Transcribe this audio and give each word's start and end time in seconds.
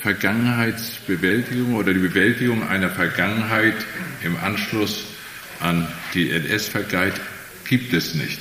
Vergangenheitsbewältigung 0.00 1.74
oder 1.74 1.92
die 1.92 2.00
Bewältigung 2.00 2.66
einer 2.66 2.90
Vergangenheit 2.90 3.74
im 4.22 4.36
Anschluss 4.36 5.06
an 5.60 5.88
die 6.14 6.30
NS-Vergangenheit 6.30 7.20
gibt 7.68 7.92
es 7.92 8.14
nicht. 8.14 8.38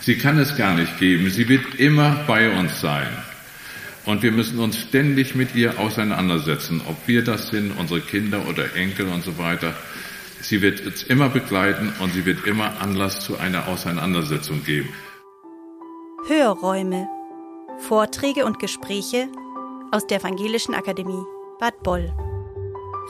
Sie 0.00 0.16
kann 0.18 0.38
es 0.38 0.56
gar 0.56 0.74
nicht 0.74 0.98
geben. 0.98 1.30
Sie 1.30 1.48
wird 1.48 1.76
immer 1.76 2.24
bei 2.26 2.50
uns 2.50 2.80
sein. 2.80 3.08
Und 4.04 4.22
wir 4.22 4.32
müssen 4.32 4.58
uns 4.58 4.78
ständig 4.78 5.34
mit 5.34 5.54
ihr 5.54 5.78
auseinandersetzen, 5.80 6.82
ob 6.86 6.96
wir 7.08 7.24
das 7.24 7.48
sind, 7.48 7.72
unsere 7.78 8.00
Kinder 8.00 8.46
oder 8.46 8.76
Enkel 8.76 9.08
und 9.08 9.24
so 9.24 9.38
weiter. 9.38 9.74
Sie 10.42 10.60
wird 10.60 10.84
uns 10.84 11.02
immer 11.04 11.30
begleiten 11.30 11.90
und 12.00 12.12
sie 12.12 12.26
wird 12.26 12.46
immer 12.46 12.82
Anlass 12.82 13.20
zu 13.20 13.38
einer 13.38 13.66
Auseinandersetzung 13.66 14.62
geben. 14.62 14.90
Hörräume. 16.28 17.08
Vorträge 17.78 18.44
und 18.44 18.58
Gespräche 18.58 19.28
aus 19.94 20.08
der 20.08 20.18
Evangelischen 20.18 20.74
Akademie 20.74 21.22
Bad 21.60 21.84
Boll. 21.84 22.12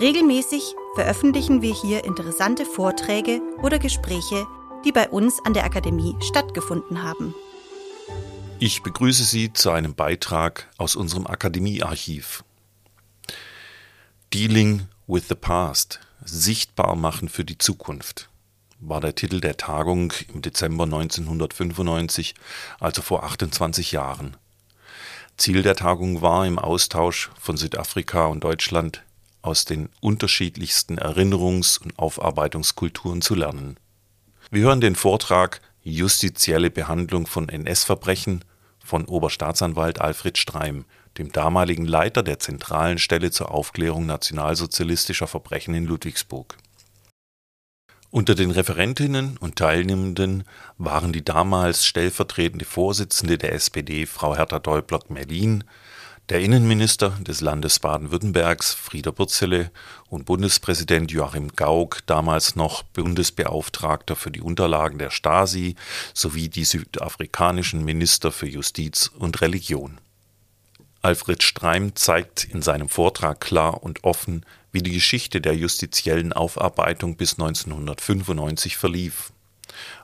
Regelmäßig 0.00 0.74
veröffentlichen 0.94 1.62
wir 1.62 1.72
hier 1.72 2.04
interessante 2.04 2.66
Vorträge 2.66 3.40
oder 3.62 3.78
Gespräche, 3.78 4.46
die 4.84 4.92
bei 4.92 5.08
uns 5.08 5.38
an 5.46 5.54
der 5.54 5.64
Akademie 5.64 6.14
stattgefunden 6.20 7.02
haben. 7.02 7.34
Ich 8.58 8.82
begrüße 8.82 9.24
Sie 9.24 9.50
zu 9.50 9.70
einem 9.70 9.94
Beitrag 9.94 10.68
aus 10.76 10.94
unserem 10.94 11.26
Akademiearchiv. 11.26 12.44
Dealing 14.34 14.86
with 15.06 15.28
the 15.28 15.34
Past 15.34 16.00
Sichtbar 16.22 16.96
machen 16.96 17.30
für 17.30 17.46
die 17.46 17.56
Zukunft 17.56 18.28
war 18.80 19.00
der 19.00 19.14
Titel 19.14 19.40
der 19.40 19.56
Tagung 19.56 20.12
im 20.32 20.42
Dezember 20.42 20.84
1995, 20.84 22.34
also 22.80 23.00
vor 23.00 23.24
28 23.24 23.92
Jahren. 23.92 24.36
Ziel 25.36 25.62
der 25.62 25.74
Tagung 25.74 26.22
war, 26.22 26.46
im 26.46 26.58
Austausch 26.58 27.30
von 27.38 27.56
Südafrika 27.56 28.26
und 28.26 28.44
Deutschland 28.44 29.02
aus 29.42 29.64
den 29.64 29.88
unterschiedlichsten 30.00 30.98
Erinnerungs- 30.98 31.80
und 31.82 31.98
Aufarbeitungskulturen 31.98 33.20
zu 33.20 33.34
lernen. 33.34 33.76
Wir 34.50 34.62
hören 34.62 34.80
den 34.80 34.94
Vortrag 34.94 35.60
Justizielle 35.82 36.70
Behandlung 36.70 37.26
von 37.26 37.48
NS-Verbrechen 37.48 38.44
von 38.82 39.04
Oberstaatsanwalt 39.04 40.00
Alfred 40.00 40.38
Streim, 40.38 40.86
dem 41.18 41.30
damaligen 41.30 41.84
Leiter 41.84 42.22
der 42.22 42.38
zentralen 42.38 42.98
Stelle 42.98 43.30
zur 43.30 43.50
Aufklärung 43.50 44.06
nationalsozialistischer 44.06 45.26
Verbrechen 45.26 45.74
in 45.74 45.84
Ludwigsburg. 45.84 46.56
Unter 48.14 48.36
den 48.36 48.52
Referentinnen 48.52 49.38
und 49.38 49.56
Teilnehmenden 49.56 50.44
waren 50.78 51.12
die 51.12 51.24
damals 51.24 51.84
stellvertretende 51.84 52.64
Vorsitzende 52.64 53.38
der 53.38 53.52
SPD, 53.54 54.06
Frau 54.06 54.36
Hertha 54.36 54.60
Däublock-Merlin, 54.60 55.64
der 56.28 56.38
Innenminister 56.38 57.18
des 57.22 57.40
Landes 57.40 57.80
Baden-Württembergs, 57.80 58.72
Frieder 58.72 59.10
Bürzele, 59.10 59.72
und 60.10 60.26
Bundespräsident 60.26 61.10
Joachim 61.10 61.56
Gauck, 61.56 62.06
damals 62.06 62.54
noch 62.54 62.84
Bundesbeauftragter 62.84 64.14
für 64.14 64.30
die 64.30 64.42
Unterlagen 64.42 64.98
der 64.98 65.10
Stasi, 65.10 65.74
sowie 66.12 66.48
die 66.48 66.66
südafrikanischen 66.66 67.84
Minister 67.84 68.30
für 68.30 68.46
Justiz 68.46 69.10
und 69.18 69.40
Religion. 69.40 69.98
Alfred 71.02 71.42
Streim 71.42 71.96
zeigt 71.96 72.44
in 72.44 72.62
seinem 72.62 72.88
Vortrag 72.88 73.40
klar 73.40 73.82
und 73.82 74.04
offen, 74.04 74.46
wie 74.74 74.82
die 74.82 74.92
Geschichte 74.92 75.40
der 75.40 75.54
justiziellen 75.54 76.32
Aufarbeitung 76.32 77.16
bis 77.16 77.34
1995 77.34 78.76
verlief. 78.76 79.32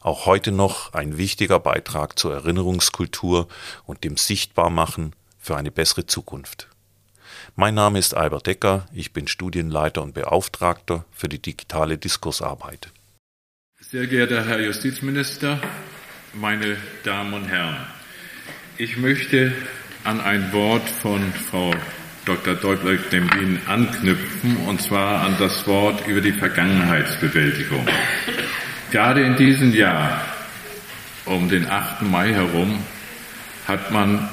Auch 0.00 0.26
heute 0.26 0.52
noch 0.52 0.94
ein 0.94 1.18
wichtiger 1.18 1.58
Beitrag 1.58 2.16
zur 2.16 2.32
Erinnerungskultur 2.32 3.48
und 3.84 4.04
dem 4.04 4.16
Sichtbarmachen 4.16 5.12
für 5.40 5.56
eine 5.56 5.72
bessere 5.72 6.06
Zukunft. 6.06 6.68
Mein 7.56 7.74
Name 7.74 7.98
ist 7.98 8.14
Albert 8.14 8.46
Decker, 8.46 8.86
ich 8.94 9.12
bin 9.12 9.26
Studienleiter 9.26 10.02
und 10.02 10.14
Beauftragter 10.14 11.04
für 11.10 11.28
die 11.28 11.40
digitale 11.40 11.98
Diskursarbeit. 11.98 12.92
Sehr 13.80 14.06
geehrter 14.06 14.46
Herr 14.46 14.60
Justizminister, 14.60 15.60
meine 16.32 16.76
Damen 17.02 17.34
und 17.34 17.46
Herren, 17.46 17.76
ich 18.78 18.96
möchte 18.96 19.52
an 20.04 20.20
ein 20.20 20.52
Wort 20.52 20.88
von 20.88 21.32
Frau 21.32 21.74
Dr. 22.24 22.54
Deutler-Demblin 22.54 23.60
anknüpfen, 23.66 24.56
und 24.68 24.82
zwar 24.82 25.22
an 25.22 25.36
das 25.38 25.66
Wort 25.66 26.06
über 26.06 26.20
die 26.20 26.32
Vergangenheitsbewältigung. 26.32 27.86
Gerade 28.90 29.22
in 29.22 29.36
diesem 29.36 29.72
Jahr, 29.72 30.20
um 31.24 31.48
den 31.48 31.68
8. 31.68 32.02
Mai 32.02 32.32
herum, 32.32 32.78
hat 33.66 33.90
man 33.90 34.28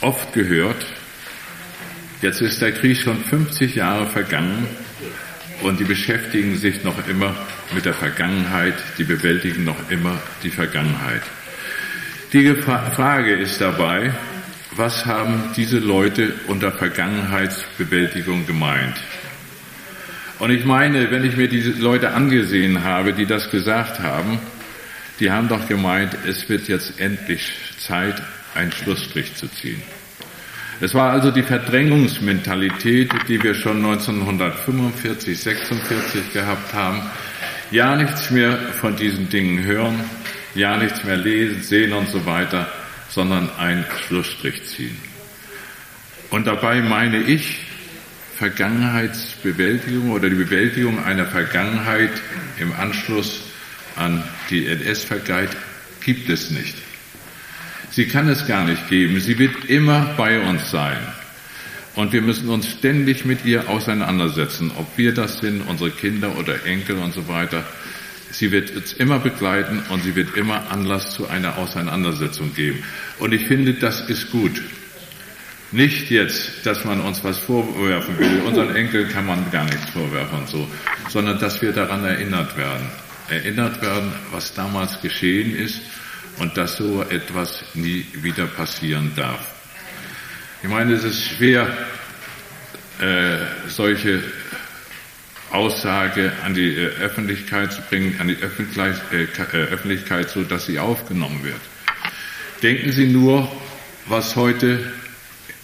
oft 0.00 0.32
gehört, 0.32 0.86
jetzt 2.22 2.40
ist 2.40 2.60
der 2.60 2.72
Krieg 2.72 2.96
schon 2.96 3.22
50 3.22 3.74
Jahre 3.74 4.06
vergangen 4.06 4.66
und 5.62 5.80
die 5.80 5.84
beschäftigen 5.84 6.56
sich 6.56 6.82
noch 6.82 7.06
immer 7.08 7.34
mit 7.74 7.84
der 7.84 7.94
Vergangenheit, 7.94 8.74
die 8.98 9.04
bewältigen 9.04 9.64
noch 9.64 9.90
immer 9.90 10.18
die 10.42 10.50
Vergangenheit. 10.50 11.22
Die 12.32 12.52
Frage 12.54 13.34
ist 13.34 13.60
dabei, 13.60 14.12
was 14.76 15.06
haben 15.06 15.50
diese 15.56 15.78
Leute 15.78 16.34
unter 16.48 16.72
Vergangenheitsbewältigung 16.72 18.46
gemeint? 18.46 18.96
Und 20.38 20.50
ich 20.50 20.64
meine, 20.64 21.10
wenn 21.10 21.24
ich 21.24 21.36
mir 21.36 21.48
diese 21.48 21.70
Leute 21.70 22.12
angesehen 22.12 22.82
habe, 22.82 23.12
die 23.12 23.26
das 23.26 23.50
gesagt 23.50 24.00
haben, 24.00 24.38
die 25.20 25.30
haben 25.30 25.48
doch 25.48 25.68
gemeint, 25.68 26.16
es 26.26 26.48
wird 26.48 26.66
jetzt 26.66 26.98
endlich 26.98 27.52
Zeit, 27.78 28.20
einen 28.54 28.72
Schlussstrich 28.72 29.34
zu 29.36 29.48
ziehen. 29.48 29.80
Es 30.80 30.92
war 30.92 31.12
also 31.12 31.30
die 31.30 31.42
Verdrängungsmentalität, 31.42 33.12
die 33.28 33.40
wir 33.42 33.54
schon 33.54 33.76
1945, 33.84 35.38
46 35.38 36.32
gehabt 36.32 36.74
haben. 36.74 37.00
Ja, 37.70 37.94
nichts 37.94 38.30
mehr 38.30 38.56
von 38.80 38.96
diesen 38.96 39.28
Dingen 39.28 39.64
hören, 39.64 40.00
ja, 40.54 40.76
nichts 40.76 41.04
mehr 41.04 41.16
lesen, 41.16 41.62
sehen 41.62 41.92
und 41.92 42.08
so 42.08 42.26
weiter, 42.26 42.68
sondern 43.14 43.48
einen 43.56 43.84
Schlussstrich 44.06 44.64
ziehen. 44.64 44.96
Und 46.30 46.46
dabei 46.46 46.80
meine 46.80 47.18
ich 47.18 47.60
Vergangenheitsbewältigung 48.36 50.10
oder 50.10 50.28
die 50.28 50.34
Bewältigung 50.34 51.02
einer 51.04 51.26
Vergangenheit 51.26 52.10
im 52.58 52.72
Anschluss 52.72 53.42
an 53.94 54.24
die 54.50 54.66
NS-Vergangenheit 54.66 55.56
gibt 56.04 56.28
es 56.28 56.50
nicht. 56.50 56.74
Sie 57.90 58.06
kann 58.06 58.28
es 58.28 58.48
gar 58.48 58.64
nicht 58.64 58.88
geben. 58.88 59.20
Sie 59.20 59.38
wird 59.38 59.66
immer 59.66 60.14
bei 60.16 60.40
uns 60.40 60.70
sein. 60.72 60.98
Und 61.94 62.12
wir 62.12 62.22
müssen 62.22 62.48
uns 62.48 62.68
ständig 62.68 63.24
mit 63.24 63.44
ihr 63.44 63.68
auseinandersetzen, 63.70 64.72
ob 64.76 64.98
wir 64.98 65.14
das 65.14 65.38
sind, 65.38 65.62
unsere 65.62 65.90
Kinder 65.90 66.36
oder 66.36 66.66
Enkel 66.66 66.96
und 66.96 67.14
so 67.14 67.28
weiter. 67.28 67.64
Sie 68.34 68.50
wird 68.50 68.74
uns 68.74 68.92
immer 68.92 69.20
begleiten 69.20 69.80
und 69.90 70.02
sie 70.02 70.16
wird 70.16 70.36
immer 70.36 70.68
Anlass 70.72 71.14
zu 71.14 71.28
einer 71.28 71.56
Auseinandersetzung 71.56 72.52
geben. 72.52 72.82
Und 73.20 73.32
ich 73.32 73.46
finde, 73.46 73.74
das 73.74 74.00
ist 74.10 74.32
gut. 74.32 74.60
Nicht 75.70 76.10
jetzt, 76.10 76.66
dass 76.66 76.84
man 76.84 77.00
uns 77.00 77.22
was 77.22 77.38
vorwerfen 77.38 78.18
will. 78.18 78.40
Unseren 78.44 78.74
Enkel 78.74 79.06
kann 79.06 79.26
man 79.26 79.52
gar 79.52 79.64
nichts 79.64 79.88
vorwerfen 79.90 80.40
und 80.40 80.48
so, 80.48 80.68
sondern 81.10 81.38
dass 81.38 81.62
wir 81.62 81.72
daran 81.72 82.04
erinnert 82.04 82.56
werden. 82.56 82.90
Erinnert 83.28 83.80
werden, 83.80 84.12
was 84.32 84.52
damals 84.52 85.00
geschehen 85.00 85.54
ist 85.56 85.80
und 86.38 86.56
dass 86.56 86.76
so 86.76 87.02
etwas 87.02 87.64
nie 87.74 88.04
wieder 88.14 88.46
passieren 88.46 89.12
darf. 89.14 89.46
Ich 90.64 90.68
meine, 90.68 90.94
es 90.94 91.04
ist 91.04 91.22
schwer, 91.22 91.68
äh, 93.00 93.36
solche 93.68 94.22
Aussage 95.54 96.32
an 96.44 96.54
die 96.54 96.74
äh, 96.74 96.88
Öffentlichkeit 97.00 97.72
zu 97.72 97.80
bringen, 97.82 98.16
an 98.18 98.28
die 98.28 98.34
äh, 98.34 99.22
äh, 99.22 99.56
Öffentlichkeit, 99.70 100.28
so 100.28 100.42
dass 100.42 100.66
sie 100.66 100.78
aufgenommen 100.78 101.44
wird. 101.44 101.60
Denken 102.62 102.92
Sie 102.92 103.06
nur, 103.06 103.50
was 104.06 104.36
heute 104.36 104.92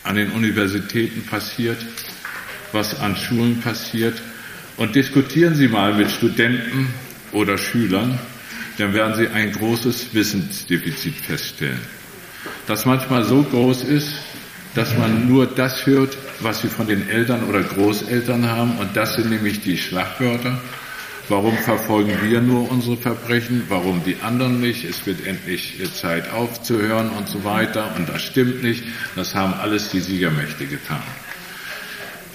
an 0.05 0.17
den 0.17 0.31
Universitäten 0.31 1.23
passiert, 1.27 1.78
was 2.72 2.98
an 3.01 3.16
Schulen 3.16 3.60
passiert, 3.60 4.21
und 4.77 4.95
diskutieren 4.95 5.54
Sie 5.54 5.69
mal 5.69 5.95
mit 5.95 6.10
Studenten 6.10 6.95
oder 7.33 7.59
Schülern, 7.59 8.19
dann 8.78 8.95
werden 8.95 9.15
Sie 9.15 9.28
ein 9.28 9.53
großes 9.53 10.15
Wissensdefizit 10.15 11.16
feststellen, 11.16 11.81
das 12.66 12.87
manchmal 12.87 13.25
so 13.25 13.42
groß 13.42 13.83
ist, 13.84 14.15
dass 14.75 14.97
man 14.97 15.28
nur 15.28 15.47
das 15.47 15.84
hört, 15.84 16.16
was 16.42 16.63
Sie 16.63 16.69
von 16.69 16.87
den 16.87 17.09
Eltern 17.09 17.45
oder 17.45 17.63
Großeltern 17.63 18.48
haben, 18.48 18.78
und 18.78 18.97
das 18.97 19.15
sind 19.15 19.31
nämlich 19.31 19.60
die 19.60 19.77
Schlagwörter. 19.77 20.60
Warum 21.28 21.57
verfolgen 21.57 22.13
wir 22.25 22.41
nur 22.41 22.69
unsere 22.71 22.97
Verbrechen? 22.97 23.63
Warum 23.69 24.03
die 24.04 24.16
anderen 24.21 24.60
nicht? 24.60 24.84
Es 24.84 25.07
wird 25.07 25.25
endlich 25.25 25.78
Zeit 25.95 26.33
aufzuhören 26.33 27.10
und 27.10 27.28
so 27.28 27.45
weiter. 27.45 27.95
Und 27.97 28.09
das 28.09 28.21
stimmt 28.22 28.65
nicht. 28.65 28.83
Das 29.15 29.37
haben 29.37 29.54
alles 29.54 29.91
die 29.91 30.01
Siegermächte 30.01 30.66
getan. 30.66 31.03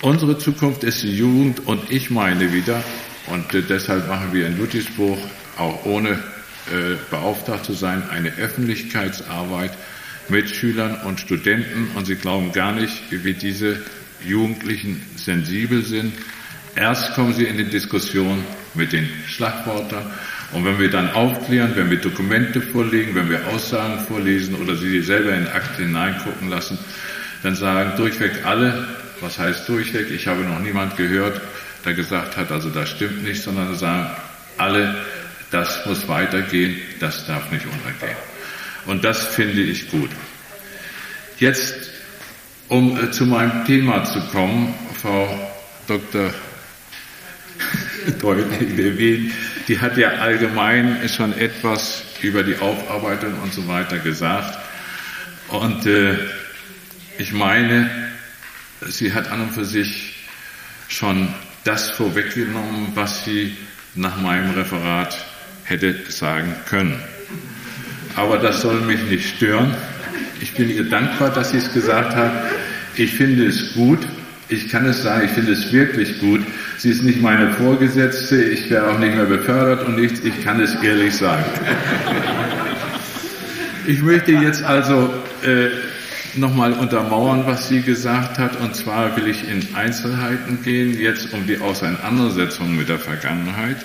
Unsere 0.02 0.38
Zukunft 0.38 0.86
ist 0.86 1.04
die 1.04 1.13
Jugend 1.13 1.68
und 1.68 1.92
ich 1.92 2.10
meine 2.10 2.54
wieder, 2.54 2.81
und 3.28 3.46
deshalb 3.69 4.07
machen 4.07 4.30
wir 4.31 4.48
in 4.48 4.57
Ludwigsburg 4.57 5.18
auch 5.57 5.86
ohne 5.86 6.12
äh, 6.12 6.96
beauftragt 7.10 7.66
zu 7.66 7.74
sein, 7.74 8.04
eine 8.10 8.30
Öffentlichkeitsarbeit 8.38 9.72
mit 10.30 10.50
Schülern 10.50 11.01
und 11.06 11.19
Studenten. 11.19 11.89
Und 11.95 12.06
Sie 12.06 12.16
glauben 12.16 12.51
gar 12.51 12.72
nicht, 12.72 13.01
wie 13.12 13.33
diese 13.33 13.81
Jugendlichen 14.25 15.01
sensibel 15.16 15.83
sind. 15.83 16.13
Erst 16.75 17.13
kommen 17.13 17.33
sie 17.33 17.45
in 17.45 17.57
die 17.57 17.69
Diskussion 17.69 18.44
mit 18.74 18.92
den 18.92 19.07
Schlagwörtern 19.27 20.12
und 20.51 20.66
wenn 20.66 20.80
wir 20.80 20.89
dann 20.89 21.12
aufklären, 21.12 21.74
wenn 21.75 21.89
wir 21.89 22.00
Dokumente 22.00 22.62
vorlegen, 22.62 23.16
wenn 23.16 23.30
wir 23.30 23.48
Aussagen 23.48 24.00
vorlesen 24.06 24.56
oder 24.56 24.75
sie 24.75 25.01
selber 25.01 25.33
in 25.33 25.48
Akte 25.48 25.83
hineingucken 25.83 26.50
lassen, 26.50 26.78
dann 27.44 27.56
sagen 27.56 27.94
durchweg 27.98 28.45
alle, 28.45 28.88
was 29.21 29.39
heißt 29.39 29.68
durchweg? 29.68 30.12
Ich 30.12 30.28
habe 30.28 30.42
noch 30.42 30.60
niemand 30.60 30.98
gehört, 30.98 31.42
der 31.83 31.94
gesagt 31.94 32.38
hat, 32.38 32.51
also 32.51 32.69
das 32.69 32.89
stimmt 32.89 33.24
nicht, 33.24 33.42
sondern 33.42 33.75
sagen 33.75 34.10
alle, 34.57 34.95
das 35.51 35.86
muss 35.86 36.07
weitergehen, 36.07 36.78
das 37.00 37.25
darf 37.28 37.51
nicht 37.51 37.66
untergehen. 37.66 38.18
Und 38.86 39.04
das 39.04 39.28
finde 39.28 39.62
ich 39.62 39.90
gut. 39.90 40.10
Jetzt, 41.40 41.76
um 42.68 42.98
äh, 42.98 43.12
zu 43.12 43.26
meinem 43.26 43.66
Thema 43.66 44.04
zu 44.06 44.22
kommen, 44.28 44.74
Frau 45.02 45.52
Dr. 45.88 46.34
Deutlich, 48.22 49.32
die 49.68 49.80
hat 49.80 49.98
ja 49.98 50.10
allgemein 50.10 51.10
schon 51.10 51.34
etwas 51.38 52.04
über 52.22 52.44
die 52.44 52.58
Aufarbeitung 52.58 53.34
und 53.42 53.54
so 53.54 53.68
weiter 53.68 54.00
gesagt. 54.00 54.58
Und 55.48 55.86
äh, 55.86 56.16
ich 57.18 57.34
meine, 57.34 57.90
sie 58.88 59.14
hat 59.14 59.30
an 59.31 59.42
und 59.42 59.52
für 59.52 59.66
sich 59.66 60.16
schon 60.88 61.34
das 61.64 61.92
vorweggenommen, 61.92 62.92
was 62.94 63.26
sie 63.26 63.56
nach 63.96 64.18
meinem 64.18 64.52
Referat 64.52 65.18
hätte 65.64 65.96
sagen 66.10 66.56
können. 66.68 67.02
Aber 68.16 68.38
das 68.38 68.62
soll 68.62 68.82
mich 68.82 69.04
nicht 69.10 69.36
stören. 69.36 69.76
Ich 70.42 70.54
bin 70.54 70.70
ihr 70.70 70.90
dankbar, 70.90 71.30
dass 71.30 71.52
sie 71.52 71.58
es 71.58 71.74
gesagt 71.74 72.16
hat. 72.16 72.32
Ich 72.96 73.16
finde 73.16 73.46
es 73.46 73.74
gut. 73.74 74.00
Ich 74.48 74.70
kann 74.70 74.86
es 74.86 75.02
sagen, 75.02 75.26
ich 75.26 75.32
finde 75.32 75.54
es 75.54 75.72
wirklich 75.74 76.20
gut. 76.20 76.42
Sie 76.78 76.92
ist 76.92 77.04
nicht 77.04 77.22
meine 77.22 77.52
Vorgesetzte. 77.52 78.44
Ich 78.44 78.70
werde 78.70 78.92
auch 78.92 79.00
nicht 79.00 79.16
mehr 79.16 79.26
befördert 79.26 79.86
und 79.88 80.00
nichts. 80.00 80.22
Ich 80.24 80.44
kann 80.44 80.60
es 80.62 80.76
ehrlich 80.76 81.16
sagen. 81.16 81.46
Ich 83.88 84.02
möchte 84.02 84.32
jetzt 84.32 84.64
also 84.64 85.14
äh, 85.44 85.68
nochmal 86.38 86.74
untermauern, 86.74 87.46
was 87.46 87.70
sie 87.70 87.82
gesagt 87.82 88.40
hat. 88.40 88.60
Und 88.60 88.76
zwar 88.76 89.16
will 89.16 89.28
ich 89.28 89.48
in 89.48 89.76
Einzelheiten 89.76 90.64
gehen, 90.64 91.00
jetzt 91.00 91.32
um 91.34 91.46
die 91.46 91.60
Auseinandersetzung 91.60 92.76
mit 92.76 92.90
der 92.90 92.98
Vergangenheit 92.98 93.78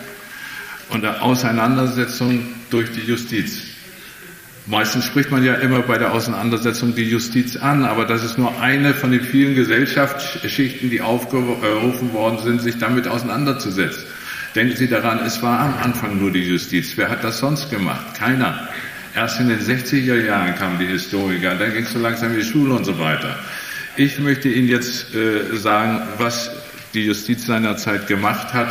und 0.88 1.02
der 1.02 1.22
Auseinandersetzung 1.22 2.46
durch 2.70 2.90
die 2.92 3.02
Justiz. 3.02 3.69
Meistens 4.66 5.04
spricht 5.06 5.30
man 5.30 5.44
ja 5.44 5.54
immer 5.54 5.80
bei 5.80 5.98
der 5.98 6.12
Auseinandersetzung 6.12 6.94
die 6.94 7.08
Justiz 7.08 7.56
an, 7.56 7.84
aber 7.84 8.04
das 8.04 8.22
ist 8.22 8.38
nur 8.38 8.60
eine 8.60 8.94
von 8.94 9.10
den 9.10 9.22
vielen 9.22 9.54
Gesellschaftsschichten, 9.54 10.90
die 10.90 11.00
aufgerufen 11.00 12.12
worden 12.12 12.38
sind, 12.44 12.60
sich 12.60 12.78
damit 12.78 13.08
auseinanderzusetzen. 13.08 14.04
Denken 14.54 14.76
Sie 14.76 14.88
daran, 14.88 15.20
es 15.24 15.42
war 15.42 15.60
am 15.60 15.74
Anfang 15.82 16.20
nur 16.20 16.30
die 16.30 16.42
Justiz. 16.42 16.92
Wer 16.96 17.08
hat 17.08 17.24
das 17.24 17.38
sonst 17.38 17.70
gemacht? 17.70 18.14
Keiner. 18.18 18.68
Erst 19.14 19.40
in 19.40 19.48
den 19.48 19.60
60er 19.60 20.24
Jahren 20.24 20.54
kamen 20.54 20.78
die 20.78 20.86
Historiker, 20.86 21.54
dann 21.56 21.72
ging 21.72 21.84
es 21.84 21.92
so 21.92 21.98
langsam 21.98 22.32
in 22.32 22.40
die 22.40 22.44
Schule 22.44 22.74
und 22.74 22.84
so 22.84 22.98
weiter. 22.98 23.38
Ich 23.96 24.18
möchte 24.20 24.48
Ihnen 24.48 24.68
jetzt 24.68 25.14
äh, 25.14 25.56
sagen, 25.56 26.02
was 26.18 26.50
die 26.94 27.06
Justiz 27.06 27.46
seinerzeit 27.46 28.06
gemacht 28.06 28.54
hat, 28.54 28.68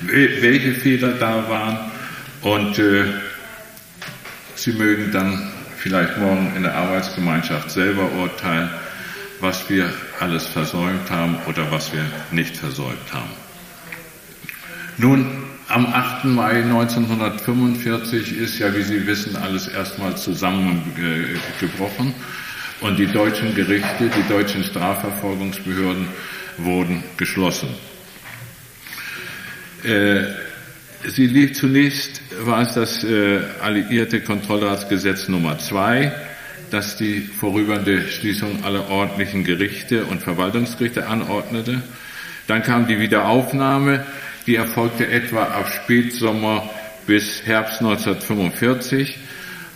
welche 0.00 0.72
Fehler 0.72 1.12
da 1.12 1.48
waren 1.48 1.78
und 2.42 2.78
äh, 2.78 3.04
Sie 4.62 4.72
mögen 4.74 5.10
dann 5.10 5.50
vielleicht 5.76 6.18
morgen 6.18 6.54
in 6.54 6.62
der 6.62 6.76
Arbeitsgemeinschaft 6.76 7.68
selber 7.68 8.12
urteilen, 8.12 8.70
was 9.40 9.68
wir 9.68 9.92
alles 10.20 10.46
versäumt 10.46 11.10
haben 11.10 11.36
oder 11.48 11.72
was 11.72 11.92
wir 11.92 12.04
nicht 12.30 12.56
versäumt 12.56 13.12
haben. 13.12 13.32
Nun, 14.98 15.26
am 15.66 15.86
8. 15.86 16.26
Mai 16.26 16.62
1945 16.62 18.38
ist 18.38 18.60
ja, 18.60 18.72
wie 18.76 18.82
Sie 18.82 19.04
wissen, 19.04 19.34
alles 19.34 19.66
erstmal 19.66 20.16
zusammengebrochen 20.16 22.14
und 22.82 23.00
die 23.00 23.08
deutschen 23.08 23.56
Gerichte, 23.56 24.10
die 24.16 24.28
deutschen 24.28 24.62
Strafverfolgungsbehörden 24.62 26.06
wurden 26.58 27.02
geschlossen. 27.16 27.68
Äh, 29.82 30.22
sie 31.06 31.26
lief 31.26 31.54
zunächst, 31.54 32.20
war 32.44 32.62
es 32.62 32.74
das 32.74 33.04
äh, 33.04 33.40
alliierte 33.60 34.20
Kontrollratsgesetz 34.20 35.28
Nummer 35.28 35.58
2, 35.58 36.12
das 36.70 36.96
die 36.96 37.20
vorübernde 37.20 38.08
Schließung 38.08 38.64
aller 38.64 38.88
ordentlichen 38.88 39.44
Gerichte 39.44 40.04
und 40.04 40.22
Verwaltungsgerichte 40.22 41.06
anordnete. 41.06 41.82
Dann 42.46 42.62
kam 42.62 42.86
die 42.86 42.98
Wiederaufnahme 42.98 44.04
die 44.46 44.56
erfolgte 44.56 45.06
etwa 45.06 45.44
ab 45.44 45.68
Spätsommer 45.68 46.68
bis 47.06 47.46
Herbst 47.46 47.80
1945 47.80 49.16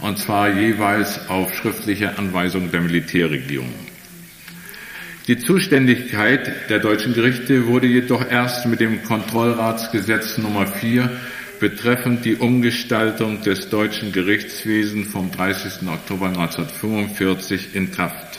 und 0.01 0.19
zwar 0.19 0.51
jeweils 0.51 1.29
auf 1.29 1.55
schriftliche 1.55 2.19
Anweisung 2.19 2.71
der 2.71 2.81
Militärregierung. 2.81 3.73
Die 5.27 5.39
Zuständigkeit 5.39 6.71
der 6.71 6.79
deutschen 6.79 7.13
Gerichte 7.13 7.67
wurde 7.67 7.89
jedoch 7.89 8.25
erst 8.31 8.67
mit 8.67 8.79
dem 8.79 9.03
Kontrollratsgesetz 9.03 10.39
Nummer 10.39 10.69
4 10.69 11.11
betreffend 11.59 12.25
die 12.25 12.37
Umgestaltung 12.37 13.43
des 13.43 13.69
deutschen 13.69 14.13
Gerichtswesens 14.13 15.09
vom 15.09 15.33
30. 15.33 15.89
Oktober 15.89 16.27
1945 16.29 17.75
in 17.75 17.91
Kraft 17.91 18.39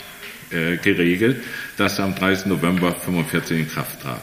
äh, 0.50 0.78
geregelt, 0.78 1.42
das 1.76 2.00
am 2.00 2.14
30. 2.14 2.46
November 2.46 2.86
1945 2.86 3.58
in 3.58 3.68
Kraft 3.68 4.00
trat. 4.00 4.22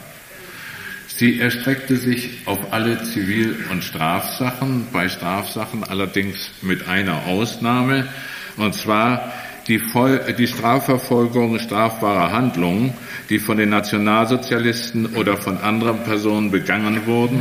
Sie 1.06 1.38
erstreckte 1.38 1.94
sich 1.94 2.30
auf 2.46 2.72
alle 2.72 3.00
Zivil- 3.04 3.54
und 3.70 3.84
Strafsachen, 3.84 4.88
bei 4.92 5.08
Strafsachen 5.08 5.84
allerdings 5.84 6.50
mit 6.62 6.88
einer 6.88 7.26
Ausnahme, 7.26 8.08
und 8.56 8.74
zwar 8.74 9.32
die, 9.68 9.78
Voll 9.78 10.20
die 10.38 10.46
Strafverfolgung 10.46 11.58
strafbarer 11.58 12.32
Handlungen, 12.32 12.94
die 13.28 13.38
von 13.38 13.56
den 13.56 13.70
Nationalsozialisten 13.70 15.14
oder 15.16 15.36
von 15.36 15.58
anderen 15.58 16.04
Personen 16.04 16.50
begangen 16.50 17.06
wurden 17.06 17.40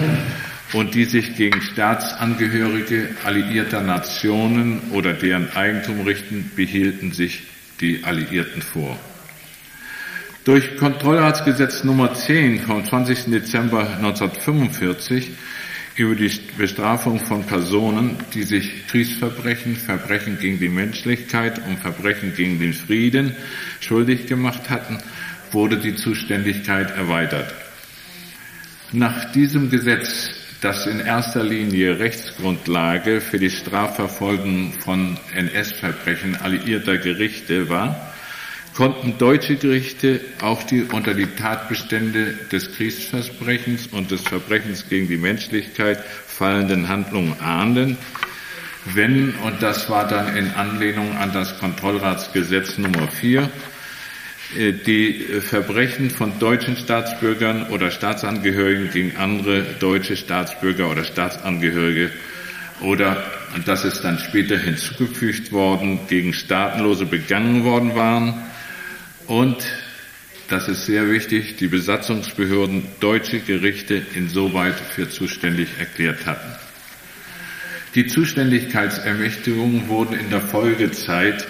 und 0.73 0.95
die 0.95 1.05
sich 1.05 1.35
gegen 1.35 1.61
Staatsangehörige 1.61 3.09
alliierter 3.23 3.81
Nationen 3.81 4.81
oder 4.91 5.13
deren 5.13 5.55
Eigentum 5.55 6.01
richten, 6.01 6.51
behielten 6.55 7.11
sich 7.11 7.43
die 7.79 8.03
Alliierten 8.03 8.61
vor. 8.61 8.97
Durch 10.45 10.77
Kontrollratsgesetz 10.77 11.83
Nummer 11.83 12.13
10 12.13 12.61
vom 12.61 12.85
20. 12.85 13.25
Dezember 13.25 13.81
1945 13.97 15.31
über 15.95 16.15
die 16.15 16.31
Bestrafung 16.57 17.19
von 17.19 17.45
Personen, 17.45 18.17
die 18.33 18.43
sich 18.43 18.87
Kriegsverbrechen, 18.87 19.77
Verbrechen 19.77 20.37
gegen 20.39 20.59
die 20.59 20.69
Menschlichkeit 20.69 21.65
und 21.67 21.79
Verbrechen 21.79 22.35
gegen 22.35 22.59
den 22.59 22.73
Frieden 22.73 23.35
schuldig 23.79 24.27
gemacht 24.27 24.69
hatten, 24.69 24.97
wurde 25.51 25.77
die 25.77 25.95
Zuständigkeit 25.95 26.91
erweitert. 26.91 27.53
Nach 28.91 29.31
diesem 29.31 29.69
Gesetz, 29.69 30.29
das 30.61 30.85
in 30.85 30.99
erster 30.99 31.43
Linie 31.43 31.99
Rechtsgrundlage 31.99 33.21
für 33.21 33.39
die 33.39 33.49
Strafverfolgung 33.49 34.73
von 34.73 35.17
NS-Verbrechen 35.33 36.35
alliierter 36.35 36.97
Gerichte 36.97 37.69
war, 37.69 38.14
konnten 38.75 39.17
deutsche 39.17 39.55
Gerichte 39.55 40.19
auch 40.41 40.61
die 40.63 40.83
unter 40.83 41.13
die 41.13 41.27
Tatbestände 41.27 42.33
des 42.51 42.75
Kriegsverbrechens 42.75 43.87
und 43.87 44.11
des 44.11 44.21
Verbrechens 44.21 44.89
gegen 44.89 45.07
die 45.07 45.17
Menschlichkeit 45.17 46.03
fallenden 46.27 46.89
Handlungen 46.89 47.39
ahnden, 47.39 47.97
wenn, 48.93 49.33
und 49.43 49.63
das 49.63 49.89
war 49.89 50.07
dann 50.07 50.35
in 50.37 50.51
Anlehnung 50.51 51.17
an 51.17 51.31
das 51.33 51.57
Kontrollratsgesetz 51.57 52.77
Nummer 52.77 53.07
4, 53.07 53.49
äh, 54.57 54.73
die 54.73 55.25
Verbrechen 55.41 56.11
von 56.11 56.37
deutschen 56.37 56.77
Staatsbürgern 56.77 57.69
oder 57.69 57.89
Staatsangehörigen 57.89 58.91
gegen 58.91 59.15
andere 59.17 59.63
deutsche 59.79 60.15
Staatsbürger 60.17 60.91
oder 60.91 61.03
Staatsangehörige 61.03 62.11
oder, 62.81 63.23
und 63.55 63.67
das 63.67 63.85
ist 63.85 64.01
dann 64.01 64.19
später 64.19 64.57
hinzugefügt 64.57 65.51
worden, 65.51 66.01
gegen 66.07 66.33
Staatenlose 66.33 67.05
begangen 67.05 67.63
worden 67.63 67.95
waren, 67.95 68.43
und, 69.27 69.57
das 70.47 70.67
ist 70.67 70.85
sehr 70.85 71.09
wichtig, 71.09 71.57
die 71.57 71.67
Besatzungsbehörden 71.67 72.83
deutsche 72.99 73.39
Gerichte 73.39 74.01
insoweit 74.13 74.75
für 74.75 75.09
zuständig 75.09 75.69
erklärt 75.79 76.25
hatten. 76.25 76.53
Die 77.95 78.07
Zuständigkeitsermächtigungen 78.07 79.87
wurden 79.87 80.19
in 80.19 80.29
der 80.29 80.41
Folgezeit 80.41 81.47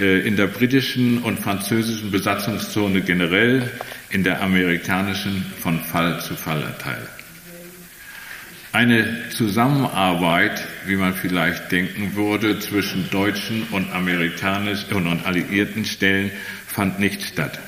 äh, 0.00 0.26
in 0.26 0.36
der 0.36 0.46
britischen 0.46 1.18
und 1.18 1.38
französischen 1.38 2.10
Besatzungszone 2.10 3.02
generell, 3.02 3.70
in 4.10 4.24
der 4.24 4.42
amerikanischen 4.42 5.44
von 5.60 5.80
Fall 5.80 6.20
zu 6.20 6.34
Fall 6.34 6.62
erteilt. 6.62 7.21
Eine 8.72 9.28
Zusammenarbeit, 9.28 10.66
wie 10.86 10.96
man 10.96 11.12
vielleicht 11.12 11.70
denken 11.70 12.16
würde, 12.16 12.58
zwischen 12.58 13.10
deutschen 13.10 13.64
und 13.70 13.92
amerikanischen 13.92 15.06
und 15.06 15.26
alliierten 15.26 15.84
Stellen 15.84 16.30
fand 16.66 16.98
nicht 16.98 17.20
statt. 17.22 17.58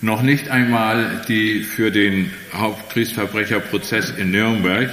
Noch 0.00 0.22
nicht 0.22 0.48
einmal 0.48 1.20
die 1.28 1.62
für 1.62 1.90
den 1.90 2.30
Hauptkriegsverbrecherprozess 2.54 4.08
in 4.10 4.30
Nürnberg 4.30 4.88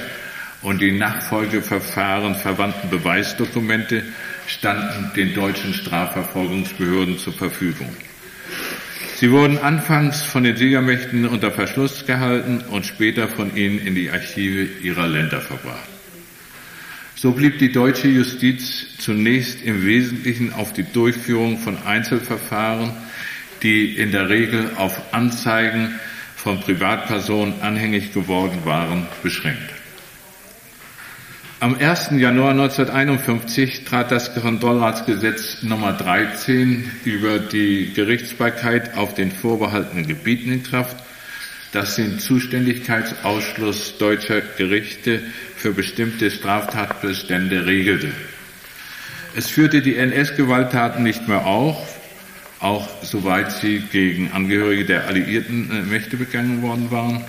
und 0.60 0.82
die 0.82 0.92
Nachfolgeverfahren 0.92 2.34
verwandten 2.34 2.90
Beweisdokumente 2.90 4.02
standen 4.46 5.12
den 5.16 5.32
deutschen 5.32 5.72
Strafverfolgungsbehörden 5.72 7.16
zur 7.18 7.32
Verfügung. 7.32 7.88
Sie 9.18 9.30
wurden 9.30 9.56
anfangs 9.56 10.22
von 10.22 10.44
den 10.44 10.58
Siegermächten 10.58 11.26
unter 11.26 11.50
Verschluss 11.50 12.04
gehalten 12.04 12.62
und 12.70 12.84
später 12.84 13.28
von 13.28 13.56
ihnen 13.56 13.78
in 13.78 13.94
die 13.94 14.10
Archive 14.10 14.68
ihrer 14.82 15.08
Länder 15.08 15.40
verbracht. 15.40 15.88
So 17.14 17.32
blieb 17.32 17.58
die 17.58 17.72
deutsche 17.72 18.08
Justiz 18.08 18.98
zunächst 18.98 19.62
im 19.62 19.86
Wesentlichen 19.86 20.52
auf 20.52 20.74
die 20.74 20.82
Durchführung 20.82 21.56
von 21.56 21.78
Einzelverfahren, 21.86 22.92
die 23.62 23.96
in 23.96 24.12
der 24.12 24.28
Regel 24.28 24.72
auf 24.76 25.14
Anzeigen 25.14 25.98
von 26.36 26.60
Privatpersonen 26.60 27.62
anhängig 27.62 28.12
geworden 28.12 28.66
waren, 28.66 29.06
beschränkt. 29.22 29.75
Am 31.58 31.74
1. 31.74 32.10
Januar 32.18 32.50
1951 32.50 33.84
trat 33.86 34.12
das 34.12 34.34
Kontrollratsgesetz 34.34 35.62
Nummer 35.62 35.94
13 35.94 36.84
über 37.06 37.38
die 37.38 37.94
Gerichtsbarkeit 37.94 38.98
auf 38.98 39.14
den 39.14 39.32
vorbehaltenen 39.32 40.06
Gebieten 40.06 40.52
in 40.52 40.62
Kraft, 40.62 40.98
das 41.72 41.96
den 41.96 42.18
Zuständigkeitsausschluss 42.18 43.96
deutscher 43.96 44.42
Gerichte 44.42 45.22
für 45.56 45.72
bestimmte 45.72 46.30
Straftatbestände 46.30 47.64
regelte. 47.64 48.12
Es 49.34 49.48
führte 49.48 49.80
die 49.80 49.96
NS-Gewalttaten 49.96 51.02
nicht 51.02 51.26
mehr 51.26 51.46
auf, 51.46 51.98
auch 52.60 52.86
soweit 53.02 53.50
sie 53.52 53.78
gegen 53.78 54.30
Angehörige 54.32 54.84
der 54.84 55.06
alliierten 55.06 55.70
äh, 55.70 55.82
Mächte 55.84 56.18
begangen 56.18 56.60
worden 56.60 56.90
waren, 56.90 57.24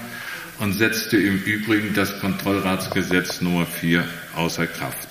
und 0.60 0.74
setzte 0.74 1.18
im 1.18 1.42
Übrigen 1.44 1.94
das 1.94 2.20
Kontrollratsgesetz 2.20 3.42
Nummer 3.42 3.66
4 3.66 4.04
außer 4.36 4.68
Kraft. 4.68 5.08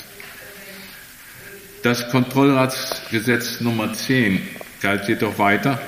Das 1.83 2.09
Kontrollratsgesetz 2.11 3.61
Nummer 3.61 3.93
10 3.93 4.41
galt 4.83 5.09
jedoch 5.09 5.39
weiter 5.39 5.81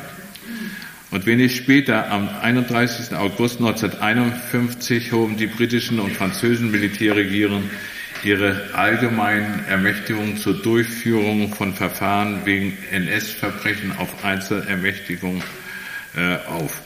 und 1.11 1.25
wenig 1.27 1.57
später, 1.57 2.11
am 2.11 2.29
31. 2.29 3.17
August 3.17 3.61
1951, 3.61 5.13
hoben 5.13 5.37
die 5.37 5.47
britischen 5.47 6.01
und 6.01 6.13
französischen 6.13 6.71
Militärregierungen 6.71 7.71
ihre 8.25 8.75
allgemeinen 8.75 9.65
Ermächtigungen 9.67 10.37
zur 10.37 10.61
Durchführung 10.61 11.55
von 11.55 11.73
Verfahren 11.73 12.45
wegen 12.45 12.77
NS-Verbrechen 12.91 13.93
auf 13.99 14.25
Einzelermächtigung 14.25 15.43
äh, 16.17 16.37
auf. 16.49 16.83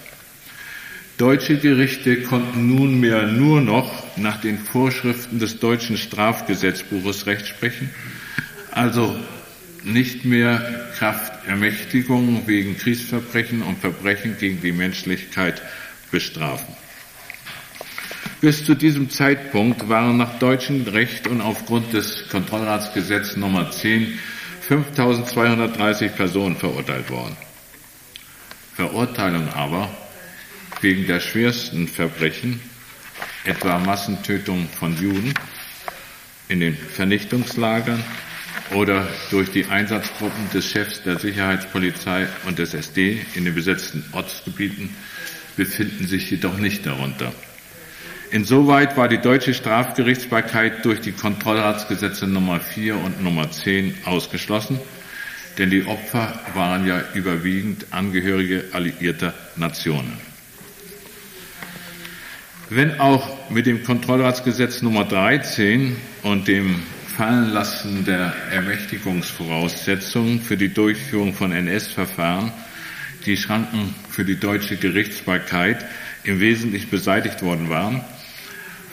Deutsche 1.22 1.56
Gerichte 1.56 2.22
konnten 2.22 2.66
nunmehr 2.74 3.28
nur 3.28 3.60
noch 3.60 4.16
nach 4.16 4.40
den 4.40 4.58
Vorschriften 4.58 5.38
des 5.38 5.60
deutschen 5.60 5.96
Strafgesetzbuches 5.96 7.26
Recht 7.26 7.46
sprechen, 7.46 7.90
also 8.72 9.16
nicht 9.84 10.24
mehr 10.24 10.90
Kraft 10.98 11.46
Ermächtigung 11.46 12.48
wegen 12.48 12.76
Kriegsverbrechen 12.76 13.62
und 13.62 13.78
Verbrechen 13.78 14.36
gegen 14.36 14.60
die 14.62 14.72
Menschlichkeit 14.72 15.62
bestrafen. 16.10 16.74
Bis 18.40 18.64
zu 18.64 18.74
diesem 18.74 19.08
Zeitpunkt 19.08 19.88
waren 19.88 20.16
nach 20.16 20.40
deutschem 20.40 20.82
Recht 20.88 21.28
und 21.28 21.40
aufgrund 21.40 21.92
des 21.92 22.30
Kontrollratsgesetzes 22.30 23.36
Nummer 23.36 23.70
10 23.70 24.18
5230 24.62 26.16
Personen 26.16 26.56
verurteilt 26.56 27.08
worden. 27.10 27.36
Verurteilung 28.74 29.48
aber 29.54 29.88
wegen 30.82 31.06
der 31.06 31.20
schwersten 31.20 31.88
Verbrechen, 31.88 32.60
etwa 33.44 33.78
Massentötung 33.78 34.68
von 34.68 34.96
Juden 34.96 35.32
in 36.48 36.60
den 36.60 36.76
Vernichtungslagern 36.76 38.02
oder 38.74 39.06
durch 39.30 39.50
die 39.50 39.66
Einsatzgruppen 39.66 40.50
des 40.52 40.66
Chefs 40.66 41.02
der 41.02 41.18
Sicherheitspolizei 41.18 42.26
und 42.46 42.58
des 42.58 42.74
SD 42.74 43.20
in 43.34 43.44
den 43.44 43.54
besetzten 43.54 44.04
Ortsgebieten, 44.12 44.94
befinden 45.56 46.06
sich 46.06 46.30
jedoch 46.30 46.56
nicht 46.58 46.86
darunter. 46.86 47.32
Insoweit 48.30 48.96
war 48.96 49.08
die 49.08 49.18
deutsche 49.18 49.52
Strafgerichtsbarkeit 49.52 50.84
durch 50.84 51.00
die 51.00 51.12
Kontrollratsgesetze 51.12 52.26
Nummer 52.26 52.60
4 52.60 52.96
und 52.96 53.22
Nummer 53.22 53.50
10 53.50 53.94
ausgeschlossen, 54.06 54.80
denn 55.58 55.68
die 55.68 55.84
Opfer 55.84 56.40
waren 56.54 56.86
ja 56.86 57.04
überwiegend 57.14 57.86
Angehörige 57.90 58.64
alliierter 58.72 59.34
Nationen. 59.56 60.31
Wenn 62.74 63.00
auch 63.00 63.50
mit 63.50 63.66
dem 63.66 63.84
Kontrollratsgesetz 63.84 64.80
Nummer 64.80 65.04
13 65.04 65.94
und 66.22 66.48
dem 66.48 66.82
Fallenlassen 67.18 68.06
der 68.06 68.32
Ermächtigungsvoraussetzungen 68.50 70.40
für 70.40 70.56
die 70.56 70.72
Durchführung 70.72 71.34
von 71.34 71.52
NS-Verfahren 71.52 72.50
die 73.26 73.36
Schranken 73.36 73.94
für 74.08 74.24
die 74.24 74.40
deutsche 74.40 74.78
Gerichtsbarkeit 74.78 75.84
im 76.24 76.40
Wesentlichen 76.40 76.88
beseitigt 76.88 77.42
worden 77.42 77.68
waren, 77.68 78.00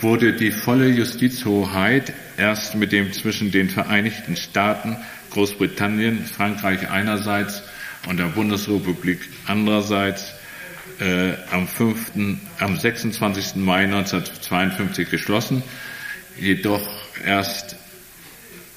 wurde 0.01 0.33
die 0.33 0.51
volle 0.51 0.89
Justizhoheit 0.89 2.11
erst 2.35 2.75
mit 2.75 2.91
dem 2.91 3.13
zwischen 3.13 3.49
den 3.49 3.69
Vereinigten 3.69 4.35
Staaten, 4.35 4.97
Großbritannien, 5.31 6.25
Frankreich 6.25 6.89
einerseits 6.89 7.63
und 8.09 8.17
der 8.17 8.25
Bundesrepublik 8.25 9.21
andererseits 9.47 10.33
äh, 10.99 11.33
am, 11.51 11.67
5., 11.67 12.11
am 12.59 12.77
26. 12.77 13.55
Mai 13.55 13.83
1952 13.83 15.09
geschlossen, 15.09 15.63
jedoch 16.39 16.87
erst 17.25 17.75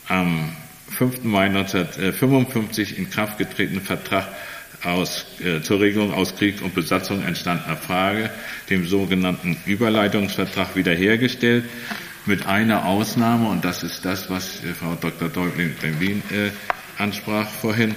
am 0.09 0.53
5. 0.91 1.25
Mai 1.25 1.47
1955 1.47 2.99
in 2.99 3.11
Kraft 3.11 3.39
getretenen 3.39 3.83
Vertrag 3.83 4.29
aus, 4.85 5.27
äh, 5.45 5.63
zur 5.63 5.81
Regelung 5.81 6.13
aus 6.13 6.37
Krieg 6.37 6.63
und 6.63 6.75
Besatzung 6.75 7.23
entstandener 7.23 7.77
Frage, 7.77 8.31
dem 8.69 8.87
sogenannten 8.87 9.57
Überleitungsvertrag, 9.67 10.75
wiederhergestellt, 10.77 11.65
mit 12.27 12.47
einer 12.47 12.87
Ausnahme, 12.87 13.49
und 13.49 13.65
das 13.65 13.83
ist 13.83 14.05
das, 14.05 14.31
was 14.31 14.63
äh, 14.65 14.75
Frau 14.75 14.97
Dr. 15.01 15.29
Deubling-Wien 15.29 16.23
äh, 16.31 16.51
ansprach 17.01 17.49
vorhin, 17.49 17.95